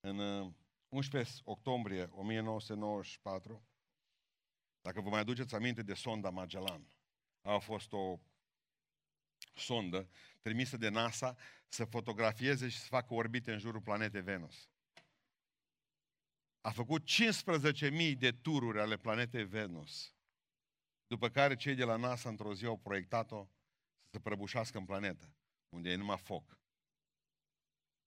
În 0.00 0.18
11 0.88 1.40
octombrie 1.44 2.02
1994, 2.02 3.67
dacă 4.80 5.00
vă 5.00 5.08
mai 5.08 5.20
aduceți 5.20 5.54
aminte 5.54 5.82
de 5.82 5.94
sonda 5.94 6.30
Magellan, 6.30 6.88
a 7.42 7.58
fost 7.58 7.92
o 7.92 8.18
sondă 9.54 10.08
trimisă 10.42 10.76
de 10.76 10.88
NASA 10.88 11.36
să 11.68 11.84
fotografieze 11.84 12.68
și 12.68 12.78
să 12.78 12.86
facă 12.86 13.14
orbite 13.14 13.52
în 13.52 13.58
jurul 13.58 13.80
planetei 13.80 14.22
Venus. 14.22 14.68
A 16.60 16.70
făcut 16.70 17.02
15.000 17.02 18.18
de 18.18 18.32
tururi 18.32 18.80
ale 18.80 18.96
planetei 18.96 19.44
Venus, 19.44 20.14
după 21.06 21.28
care 21.28 21.56
cei 21.56 21.74
de 21.74 21.84
la 21.84 21.96
NASA 21.96 22.28
într-o 22.28 22.54
zi 22.54 22.64
au 22.64 22.78
proiectat-o 22.78 23.48
să 24.02 24.08
se 24.10 24.20
prăbușească 24.20 24.78
în 24.78 24.84
planetă, 24.84 25.34
unde 25.68 25.90
e 25.90 25.94
numai 25.94 26.18
foc. 26.18 26.58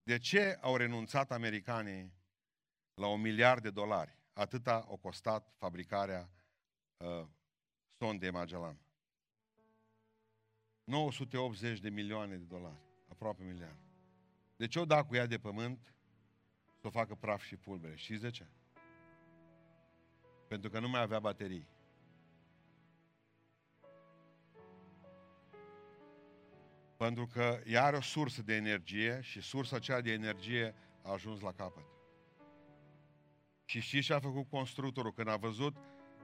De 0.04 0.18
ce 0.18 0.58
au 0.62 0.76
renunțat 0.76 1.32
americanii 1.32 2.14
la 2.94 3.08
un 3.08 3.22
miliard 3.22 3.62
de 3.62 3.70
dolari. 3.70 4.20
Atâta 4.34 4.76
a 4.76 4.96
costat 4.96 5.54
fabricarea 5.58 6.30
uh, 7.02 7.28
sonde 7.98 8.30
Magellan. 8.30 8.78
980 10.84 11.80
de 11.80 11.90
milioane 11.90 12.36
de 12.36 12.44
dolari, 12.44 12.82
aproape 13.08 13.44
miliard. 13.44 13.80
De 14.56 14.68
ce 14.68 14.80
o 14.80 14.86
da 14.86 15.04
cu 15.04 15.16
ea 15.16 15.26
de 15.26 15.38
pământ 15.38 15.96
să 16.80 16.88
o 16.88 16.90
facă 16.90 17.16
praf 17.16 17.44
și 17.44 17.56
pulbere? 17.56 17.96
Știți 17.96 18.22
de 18.22 18.30
ce? 18.30 18.48
Pentru 20.48 20.70
că 20.70 20.80
nu 20.80 20.90
mai 20.90 21.02
avea 21.02 21.20
baterii. 21.20 21.68
Pentru 26.98 27.28
că 27.28 27.62
ea 27.66 27.84
are 27.84 27.98
o 27.98 28.02
sursă 28.02 28.42
de 28.42 28.54
energie 28.54 29.22
și 29.22 29.42
sursa 29.42 29.76
aceea 29.76 30.02
de 30.02 30.12
energie 30.12 30.76
a 31.02 31.12
ajuns 31.12 31.40
la 31.40 31.52
capăt. 31.52 31.86
Și 33.66 33.80
știți 33.80 34.06
ce 34.06 34.14
a 34.14 34.20
făcut 34.20 34.50
constructorul 34.50 35.14
când 35.14 35.28
a 35.28 35.38
văzut 35.38 35.76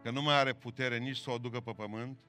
că 0.07 0.13
nu 0.13 0.21
mai 0.21 0.35
are 0.35 0.53
putere 0.53 0.97
nici 0.97 1.17
să 1.17 1.31
o 1.31 1.37
ducă 1.37 1.59
pe 1.59 1.71
pământ, 1.71 2.19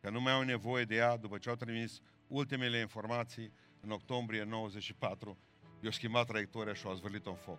că 0.00 0.10
nu 0.10 0.20
mai 0.20 0.32
au 0.32 0.42
nevoie 0.42 0.84
de 0.84 0.94
ea 0.94 1.16
după 1.16 1.38
ce 1.38 1.48
au 1.48 1.54
trimis 1.54 2.00
ultimele 2.26 2.78
informații 2.78 3.52
în 3.80 3.90
octombrie 3.90 4.42
94, 4.42 5.38
i-a 5.80 5.90
schimbat 5.90 6.26
traiectoria 6.26 6.74
și 6.74 6.86
a 6.86 6.94
zvârlit-o 6.94 7.30
în 7.30 7.36
foc. 7.36 7.58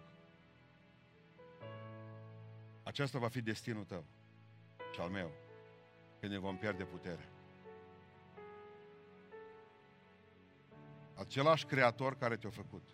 Aceasta 2.84 3.20
va 3.20 3.28
fi 3.28 3.42
destinul 3.42 3.84
tău 3.84 4.06
și 4.94 5.00
al 5.00 5.10
meu, 5.10 5.32
când 6.20 6.32
ne 6.32 6.38
vom 6.38 6.58
pierde 6.58 6.84
puterea. 6.84 7.30
Același 11.14 11.66
creator 11.66 12.18
care 12.18 12.36
te-a 12.36 12.50
făcut. 12.50 12.90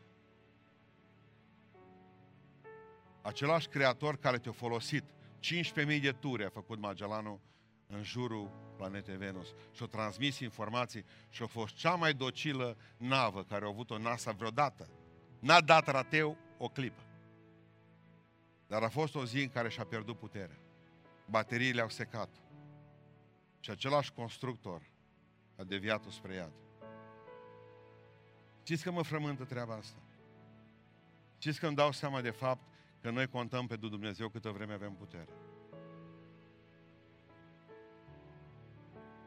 Același 3.22 3.68
creator 3.68 4.18
care 4.18 4.38
te-a 4.38 4.52
folosit. 4.52 5.04
15.000 5.42 6.02
de 6.02 6.12
ture 6.12 6.46
a 6.46 6.50
făcut 6.50 6.80
Magellanul 6.80 7.40
în 7.88 8.04
jurul 8.04 8.52
planetei 8.78 9.18
Venus 9.18 9.48
și-a 9.72 9.86
transmis 9.86 10.40
informații 10.40 11.06
și 11.30 11.44
a 11.44 11.46
fost 11.46 11.76
cea 11.76 11.96
mai 11.96 12.14
docilă 12.14 12.78
navă 12.98 13.44
care 13.44 13.66
a 13.66 13.68
avut-o 13.68 13.98
NASA 13.98 14.32
vreodată. 14.32 14.90
N-a 15.40 15.62
dat 15.62 15.88
rateu 15.88 16.38
o 16.58 16.68
clipă. 16.68 17.02
Dar 18.68 18.84
a 18.84 18.90
fost 18.90 19.16
o 19.16 19.26
zi 19.26 19.42
în 19.42 19.50
care 19.50 19.70
și-a 19.70 19.86
pierdut 19.86 20.18
puterea. 20.18 20.60
Bateriile 21.26 21.82
au 21.82 21.90
secat. 21.90 22.30
Și 23.60 23.70
același 23.70 24.14
constructor 24.14 24.82
a 25.56 25.64
deviat-o 25.64 26.10
spre 26.10 26.34
iad. 26.34 26.54
Știți 28.64 28.84
că 28.84 28.92
mă 28.92 29.02
frământă 29.02 29.44
treaba 29.44 29.74
asta? 29.74 30.00
Știți 31.38 31.60
că 31.60 31.68
îmi 31.68 31.76
dau 31.76 31.92
seama 31.92 32.22
de 32.22 32.30
fapt 32.30 32.71
că 33.02 33.10
noi 33.10 33.28
contăm 33.28 33.68
pe 33.68 33.76
Dumnezeu 33.76 34.30
câtă 34.30 34.50
vreme 34.50 34.74
avem 34.74 34.94
putere. 34.94 35.30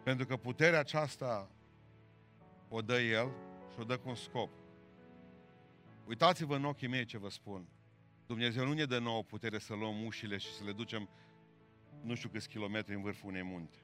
Pentru 0.03 0.27
că 0.27 0.37
puterea 0.37 0.79
aceasta 0.79 1.51
o 2.68 2.83
dă 2.83 3.01
El 3.01 3.31
și 3.72 3.81
o 3.81 3.85
dă 3.85 3.99
cu 3.99 4.09
un 4.09 4.14
scop. 4.14 4.51
Uitați-vă 6.07 6.55
în 6.55 6.64
ochii 6.64 6.89
mei 6.89 7.05
ce 7.05 7.18
vă 7.18 7.29
spun. 7.29 7.68
Dumnezeu 8.27 8.66
nu 8.66 8.72
ne 8.72 8.85
dă 8.85 8.99
nouă 8.99 9.22
putere 9.22 9.59
să 9.59 9.75
luăm 9.75 10.05
ușile 10.05 10.37
și 10.37 10.53
să 10.53 10.64
le 10.64 10.72
ducem 10.72 11.09
nu 12.01 12.14
știu 12.14 12.29
câți 12.29 12.49
kilometri 12.49 12.95
în 12.95 13.03
vârful 13.03 13.29
unei 13.29 13.43
munte. 13.43 13.77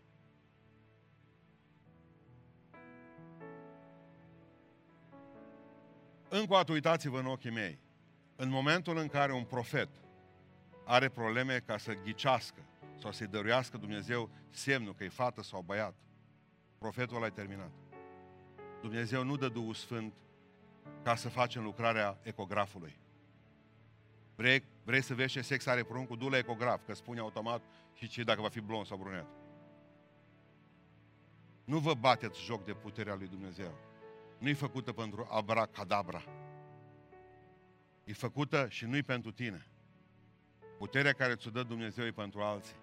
Încă 6.28 6.53
o 6.53 6.57
dată 6.57 6.72
uitați-vă 6.72 7.18
în 7.18 7.26
ochii 7.26 7.51
mei. 7.51 7.78
În 8.43 8.49
momentul 8.49 8.97
în 8.97 9.09
care 9.09 9.32
un 9.32 9.45
profet 9.45 9.88
are 10.84 11.09
probleme 11.09 11.62
ca 11.66 11.78
să 11.78 11.93
ghicească 11.93 12.61
sau 12.99 13.12
să-i 13.12 13.26
dăruiască 13.26 13.76
Dumnezeu 13.76 14.30
semnul 14.51 14.95
că 14.95 15.05
e 15.05 15.09
fată 15.09 15.43
sau 15.43 15.62
băiat, 15.62 15.95
profetul 16.78 17.16
ăla 17.16 17.26
e 17.26 17.30
terminat. 17.30 17.70
Dumnezeu 18.80 19.24
nu 19.24 19.36
dă 19.36 19.49
Duhul 19.49 19.74
Sfânt 19.74 20.14
ca 21.03 21.14
să 21.14 21.28
facem 21.28 21.62
lucrarea 21.62 22.18
ecografului. 22.22 22.99
Vrei, 24.34 24.64
vrei 24.84 25.03
să 25.03 25.14
vezi 25.14 25.32
ce 25.32 25.41
sex 25.41 25.66
are 25.66 25.82
pruncul? 25.82 26.16
Du 26.16 26.28
la 26.28 26.38
ecograf, 26.38 26.80
că 26.86 26.95
spune 26.95 27.20
automat 27.20 27.62
și 27.95 28.09
ce 28.09 28.22
dacă 28.22 28.41
va 28.41 28.49
fi 28.49 28.61
blond 28.61 28.86
sau 28.86 28.97
brunet. 28.97 29.26
Nu 31.64 31.78
vă 31.78 31.95
bateți 31.95 32.45
joc 32.45 32.64
de 32.64 32.72
puterea 32.72 33.14
lui 33.14 33.26
Dumnezeu. 33.26 33.74
Nu-i 34.38 34.55
făcută 34.55 34.93
pentru 34.93 35.28
abracadabra. 35.30 36.22
E 38.05 38.12
făcută 38.12 38.66
și 38.68 38.84
nu-i 38.84 39.03
pentru 39.03 39.30
tine. 39.30 39.66
Puterea 40.78 41.12
care 41.12 41.34
ți-o 41.34 41.51
dă 41.51 41.62
Dumnezeu 41.62 42.05
e 42.05 42.11
pentru 42.11 42.40
alții. 42.40 42.76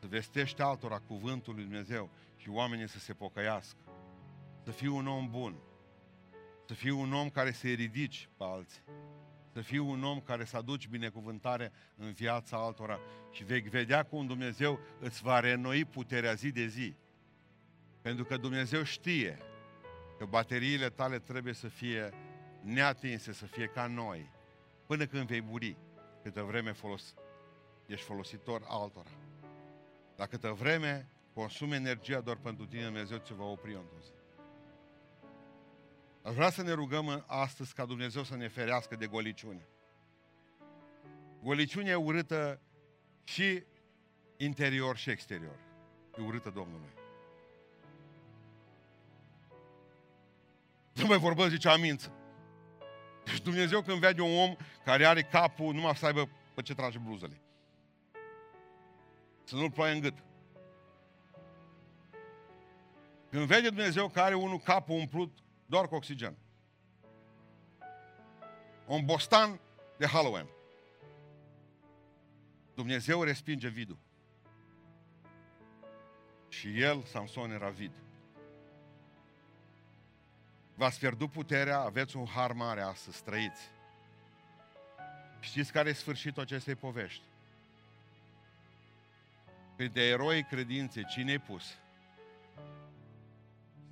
Să 0.00 0.06
vestești 0.06 0.62
altora 0.62 0.98
cuvântul 0.98 1.54
lui 1.54 1.62
Dumnezeu 1.62 2.10
și 2.36 2.48
oamenii 2.48 2.88
să 2.88 2.98
se 2.98 3.12
pocăiască. 3.12 3.78
Să 4.64 4.70
fii 4.70 4.88
un 4.88 5.06
om 5.06 5.30
bun. 5.30 5.56
Să 6.66 6.74
fii 6.74 6.90
un 6.90 7.12
om 7.12 7.28
care 7.28 7.52
să-i 7.52 7.74
ridici 7.74 8.28
pe 8.36 8.44
alții. 8.44 8.82
Să 9.52 9.60
fii 9.60 9.78
un 9.78 10.04
om 10.04 10.20
care 10.20 10.44
să 10.44 10.56
aduci 10.56 10.88
binecuvântare 10.88 11.72
în 11.96 12.12
viața 12.12 12.56
altora 12.56 12.98
și 13.30 13.44
vei 13.44 13.60
vedea 13.60 14.02
cum 14.02 14.26
Dumnezeu 14.26 14.80
îți 15.00 15.22
va 15.22 15.40
renoi 15.40 15.84
puterea 15.84 16.34
zi 16.34 16.50
de 16.50 16.66
zi. 16.66 16.94
Pentru 18.00 18.24
că 18.24 18.36
Dumnezeu 18.36 18.82
știe 18.82 19.38
că 20.18 20.24
bateriile 20.24 20.88
tale 20.88 21.18
trebuie 21.18 21.52
să 21.52 21.68
fie 21.68 22.10
neatinse, 22.60 23.32
să 23.32 23.46
fie 23.46 23.66
ca 23.66 23.86
noi, 23.86 24.30
până 24.86 25.06
când 25.06 25.26
vei 25.26 25.40
muri, 25.40 25.76
câtă 26.22 26.42
vreme 26.42 26.72
folos, 26.72 27.14
ești 27.86 28.04
folositor 28.04 28.62
altora. 28.68 29.10
La 30.16 30.26
câtă 30.26 30.48
vreme 30.48 31.08
consumi 31.34 31.74
energia 31.74 32.20
doar 32.20 32.36
pentru 32.36 32.66
tine, 32.66 32.84
Dumnezeu 32.84 33.18
ți 33.18 33.34
va 33.34 33.44
opri 33.44 33.74
într-o 33.74 33.98
zi. 34.02 34.10
Aș 36.22 36.34
vrea 36.34 36.50
să 36.50 36.62
ne 36.62 36.72
rugăm 36.72 37.24
astăzi 37.26 37.74
ca 37.74 37.84
Dumnezeu 37.84 38.22
să 38.22 38.36
ne 38.36 38.48
ferească 38.48 38.96
de 38.96 39.06
goliciune. 39.06 39.66
Goliciunea 41.42 41.92
e 41.92 41.94
urâtă 41.94 42.60
și 43.24 43.64
interior 44.36 44.96
și 44.96 45.10
exterior. 45.10 45.58
E 46.18 46.22
urâtă 46.22 46.50
Domnului. 46.50 46.88
Nu 50.92 51.06
mai 51.06 51.18
vorbesc, 51.18 51.50
zice, 51.50 51.68
amință. 51.68 52.19
Deci 53.24 53.40
Dumnezeu 53.40 53.82
când 53.82 53.98
vede 53.98 54.22
un 54.22 54.38
om 54.38 54.56
care 54.84 55.06
are 55.06 55.22
capul, 55.22 55.74
numai 55.74 55.96
să 55.96 56.06
aibă 56.06 56.28
pe 56.54 56.62
ce 56.62 56.74
trage 56.74 56.98
bluzele. 56.98 57.40
Să 59.44 59.54
nu-l 59.54 59.70
ploaie 59.70 59.94
în 59.94 60.00
gât. 60.00 60.14
Când 63.30 63.46
vede 63.46 63.68
Dumnezeu 63.68 64.08
că 64.08 64.20
are 64.20 64.34
unul 64.34 64.58
capul 64.58 64.94
umplut 64.94 65.38
doar 65.66 65.88
cu 65.88 65.94
oxigen. 65.94 66.36
Un 68.86 69.04
bostan 69.04 69.60
de 69.96 70.06
Halloween. 70.06 70.46
Dumnezeu 72.74 73.22
respinge 73.22 73.68
vidul. 73.68 73.98
Și 76.48 76.80
el, 76.80 77.02
Samson, 77.02 77.50
era 77.50 77.68
vid. 77.68 77.92
V-ați 80.80 80.98
pierdut 80.98 81.30
puterea, 81.30 81.78
aveți 81.78 82.16
un 82.16 82.26
har 82.26 82.52
mare 82.52 82.80
astăzi, 82.80 83.22
trăiți. 83.22 83.70
Știți 85.40 85.72
care 85.72 85.88
e 85.88 85.92
sfârșitul 85.92 86.42
acestei 86.42 86.74
povești? 86.74 87.22
Printre 89.76 90.02
eroi 90.02 90.42
credinței, 90.42 91.04
cine 91.04 91.32
i 91.32 91.38
pus? 91.38 91.78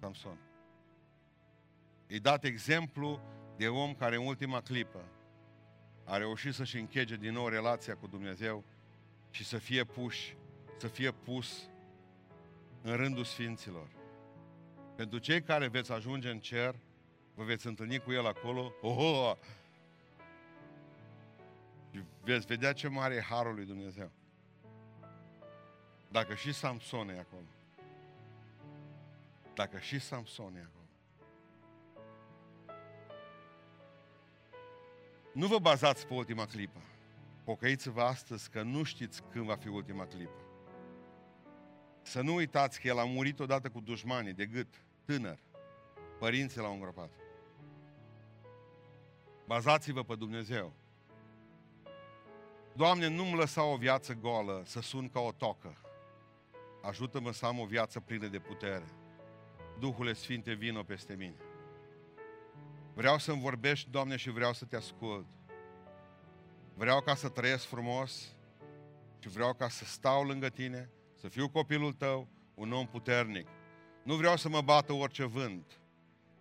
Samson. 0.00 0.38
E 2.06 2.18
dat 2.18 2.44
exemplu 2.44 3.20
de 3.56 3.68
om 3.68 3.94
care 3.94 4.16
în 4.16 4.26
ultima 4.26 4.60
clipă 4.60 5.04
a 6.04 6.16
reușit 6.16 6.54
să-și 6.54 6.78
închege 6.78 7.16
din 7.16 7.32
nou 7.32 7.48
relația 7.48 7.96
cu 7.96 8.06
Dumnezeu 8.06 8.64
și 9.30 9.44
să 9.44 9.58
fie 9.58 9.84
puși, 9.84 10.36
să 10.78 10.86
fie 10.86 11.10
pus 11.10 11.68
în 12.82 12.96
rândul 12.96 13.24
sfinților. 13.24 13.97
Pentru 14.98 15.18
cei 15.18 15.42
care 15.42 15.68
veți 15.68 15.92
ajunge 15.92 16.30
în 16.30 16.38
cer, 16.38 16.74
vă 17.34 17.44
veți 17.44 17.66
întâlni 17.66 17.98
cu 17.98 18.12
El 18.12 18.26
acolo, 18.26 18.72
oho! 18.80 19.36
Și 21.90 22.02
veți 22.22 22.46
vedea 22.46 22.72
ce 22.72 22.88
mare 22.88 23.14
e 23.14 23.20
Harul 23.20 23.54
lui 23.54 23.64
Dumnezeu. 23.64 24.10
Dacă 26.08 26.34
și 26.34 26.52
Samson 26.52 27.08
e 27.08 27.18
acolo. 27.18 27.46
Dacă 29.54 29.78
și 29.78 29.98
Samson 29.98 30.54
e 30.56 30.68
acolo. 30.68 30.88
Nu 35.32 35.46
vă 35.46 35.58
bazați 35.58 36.06
pe 36.06 36.14
ultima 36.14 36.46
clipă. 36.46 36.80
Pocăiți-vă 37.44 38.02
astăzi 38.02 38.50
că 38.50 38.62
nu 38.62 38.82
știți 38.82 39.22
când 39.30 39.44
va 39.44 39.56
fi 39.56 39.68
ultima 39.68 40.06
clipă. 40.06 40.42
Să 42.02 42.20
nu 42.20 42.34
uitați 42.34 42.80
că 42.80 42.88
el 42.88 42.98
a 42.98 43.04
murit 43.04 43.40
odată 43.40 43.70
cu 43.70 43.80
dușmanii 43.80 44.32
de 44.32 44.46
gât, 44.46 44.86
tânăr. 45.08 45.38
Părinții 46.18 46.60
l-au 46.60 46.72
îngropat. 46.72 47.10
Bazați-vă 49.46 50.02
pe 50.02 50.14
Dumnezeu. 50.14 50.72
Doamne, 52.72 53.08
nu-mi 53.08 53.34
lăsa 53.36 53.62
o 53.64 53.76
viață 53.76 54.14
goală 54.14 54.62
să 54.64 54.80
sun 54.80 55.08
ca 55.08 55.20
o 55.20 55.32
tocă. 55.32 55.76
ajută-mă 56.82 57.32
să 57.32 57.46
am 57.46 57.58
o 57.58 57.64
viață 57.64 58.00
plină 58.00 58.26
de 58.26 58.38
putere. 58.38 58.88
Duhule 59.78 60.12
Sfinte, 60.12 60.52
vină 60.52 60.82
peste 60.82 61.14
mine. 61.14 61.36
Vreau 62.94 63.18
să-mi 63.18 63.40
vorbești, 63.40 63.90
Doamne, 63.90 64.16
și 64.16 64.30
vreau 64.30 64.52
să 64.52 64.64
te 64.64 64.76
ascult. 64.76 65.26
Vreau 66.74 67.00
ca 67.00 67.14
să 67.14 67.28
trăiesc 67.28 67.64
frumos 67.64 68.34
și 69.18 69.28
vreau 69.28 69.54
ca 69.54 69.68
să 69.68 69.84
stau 69.84 70.24
lângă 70.24 70.48
tine, 70.48 70.90
să 71.14 71.28
fiu 71.28 71.48
copilul 71.48 71.92
tău, 71.92 72.28
un 72.54 72.72
om 72.72 72.86
puternic. 72.86 73.48
Nu 74.08 74.14
vreau 74.14 74.36
să 74.36 74.48
mă 74.48 74.60
bată 74.60 74.92
orice 74.92 75.24
vânt. 75.24 75.80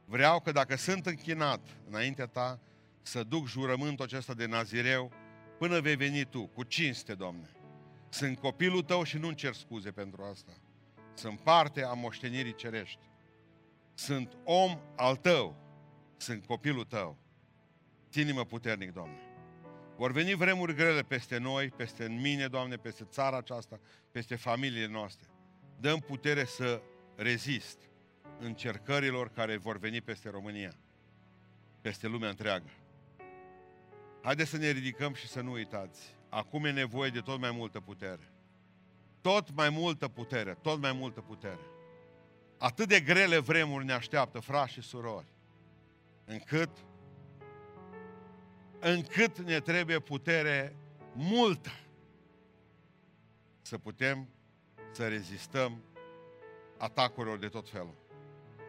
Vreau 0.05 0.39
că 0.39 0.51
dacă 0.51 0.75
sunt 0.75 1.05
închinat 1.05 1.59
înaintea 1.89 2.25
ta, 2.25 2.59
să 3.01 3.23
duc 3.23 3.47
jurământul 3.47 4.05
acesta 4.05 4.33
de 4.33 4.45
nazireu 4.45 5.11
până 5.57 5.79
vei 5.79 5.95
veni 5.95 6.25
tu, 6.25 6.45
cu 6.45 6.63
cinste, 6.63 7.13
Doamne. 7.13 7.49
Sunt 8.09 8.39
copilul 8.39 8.81
tău 8.81 9.03
și 9.03 9.17
nu-mi 9.17 9.35
cer 9.35 9.53
scuze 9.53 9.91
pentru 9.91 10.23
asta. 10.23 10.51
Sunt 11.13 11.39
parte 11.39 11.83
a 11.83 11.93
moștenirii 11.93 12.55
cerești. 12.55 12.99
Sunt 13.93 14.37
om 14.43 14.79
al 14.95 15.15
tău. 15.15 15.55
Sunt 16.17 16.45
copilul 16.45 16.83
tău. 16.83 17.17
Ține-mă 18.11 18.45
puternic, 18.45 18.93
Doamne. 18.93 19.19
Vor 19.97 20.11
veni 20.11 20.33
vremuri 20.33 20.75
grele 20.75 21.01
peste 21.01 21.37
noi, 21.37 21.69
peste 21.69 22.07
mine, 22.07 22.47
Doamne, 22.47 22.75
peste 22.75 23.03
țara 23.03 23.37
aceasta, 23.37 23.79
peste 24.11 24.35
familiile 24.35 24.87
noastre. 24.91 25.27
Dăm 25.79 25.99
putere 25.99 26.45
să 26.45 26.81
rezist 27.17 27.77
încercărilor 28.39 29.29
care 29.29 29.57
vor 29.57 29.77
veni 29.77 30.01
peste 30.01 30.29
România, 30.29 30.73
peste 31.81 32.07
lumea 32.07 32.29
întreagă. 32.29 32.69
Haideți 34.21 34.49
să 34.49 34.57
ne 34.57 34.69
ridicăm 34.69 35.13
și 35.13 35.27
să 35.27 35.41
nu 35.41 35.51
uitați. 35.51 36.15
Acum 36.29 36.65
e 36.65 36.71
nevoie 36.71 37.09
de 37.09 37.19
tot 37.19 37.39
mai 37.39 37.51
multă 37.51 37.79
putere. 37.79 38.31
Tot 39.21 39.55
mai 39.55 39.69
multă 39.69 40.07
putere, 40.07 40.57
tot 40.61 40.79
mai 40.81 40.91
multă 40.91 41.21
putere. 41.21 41.61
Atât 42.57 42.87
de 42.87 42.99
grele 42.99 43.37
vremuri 43.37 43.85
ne 43.85 43.93
așteaptă, 43.93 44.39
frați 44.39 44.73
și 44.73 44.81
surori, 44.81 45.27
încât, 46.25 46.69
încât 48.79 49.39
ne 49.39 49.59
trebuie 49.59 49.99
putere 49.99 50.75
multă 51.13 51.71
să 53.61 53.77
putem 53.77 54.27
să 54.91 55.07
rezistăm 55.07 55.81
atacurilor 56.77 57.37
de 57.37 57.47
tot 57.47 57.69
felul. 57.69 57.95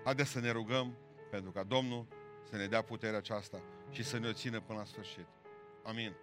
Haideți 0.05 0.31
să 0.31 0.41
ne 0.41 0.51
rugăm 0.51 0.97
pentru 1.31 1.51
ca 1.51 1.63
Domnul 1.63 2.07
să 2.51 2.57
ne 2.57 2.67
dea 2.67 2.83
puterea 2.83 3.19
aceasta 3.19 3.61
și 3.91 4.05
să 4.05 4.19
ne 4.19 4.29
o 4.29 4.33
țină 4.33 4.61
până 4.61 4.79
la 4.79 4.85
sfârșit. 4.85 5.27
Amin. 5.83 6.15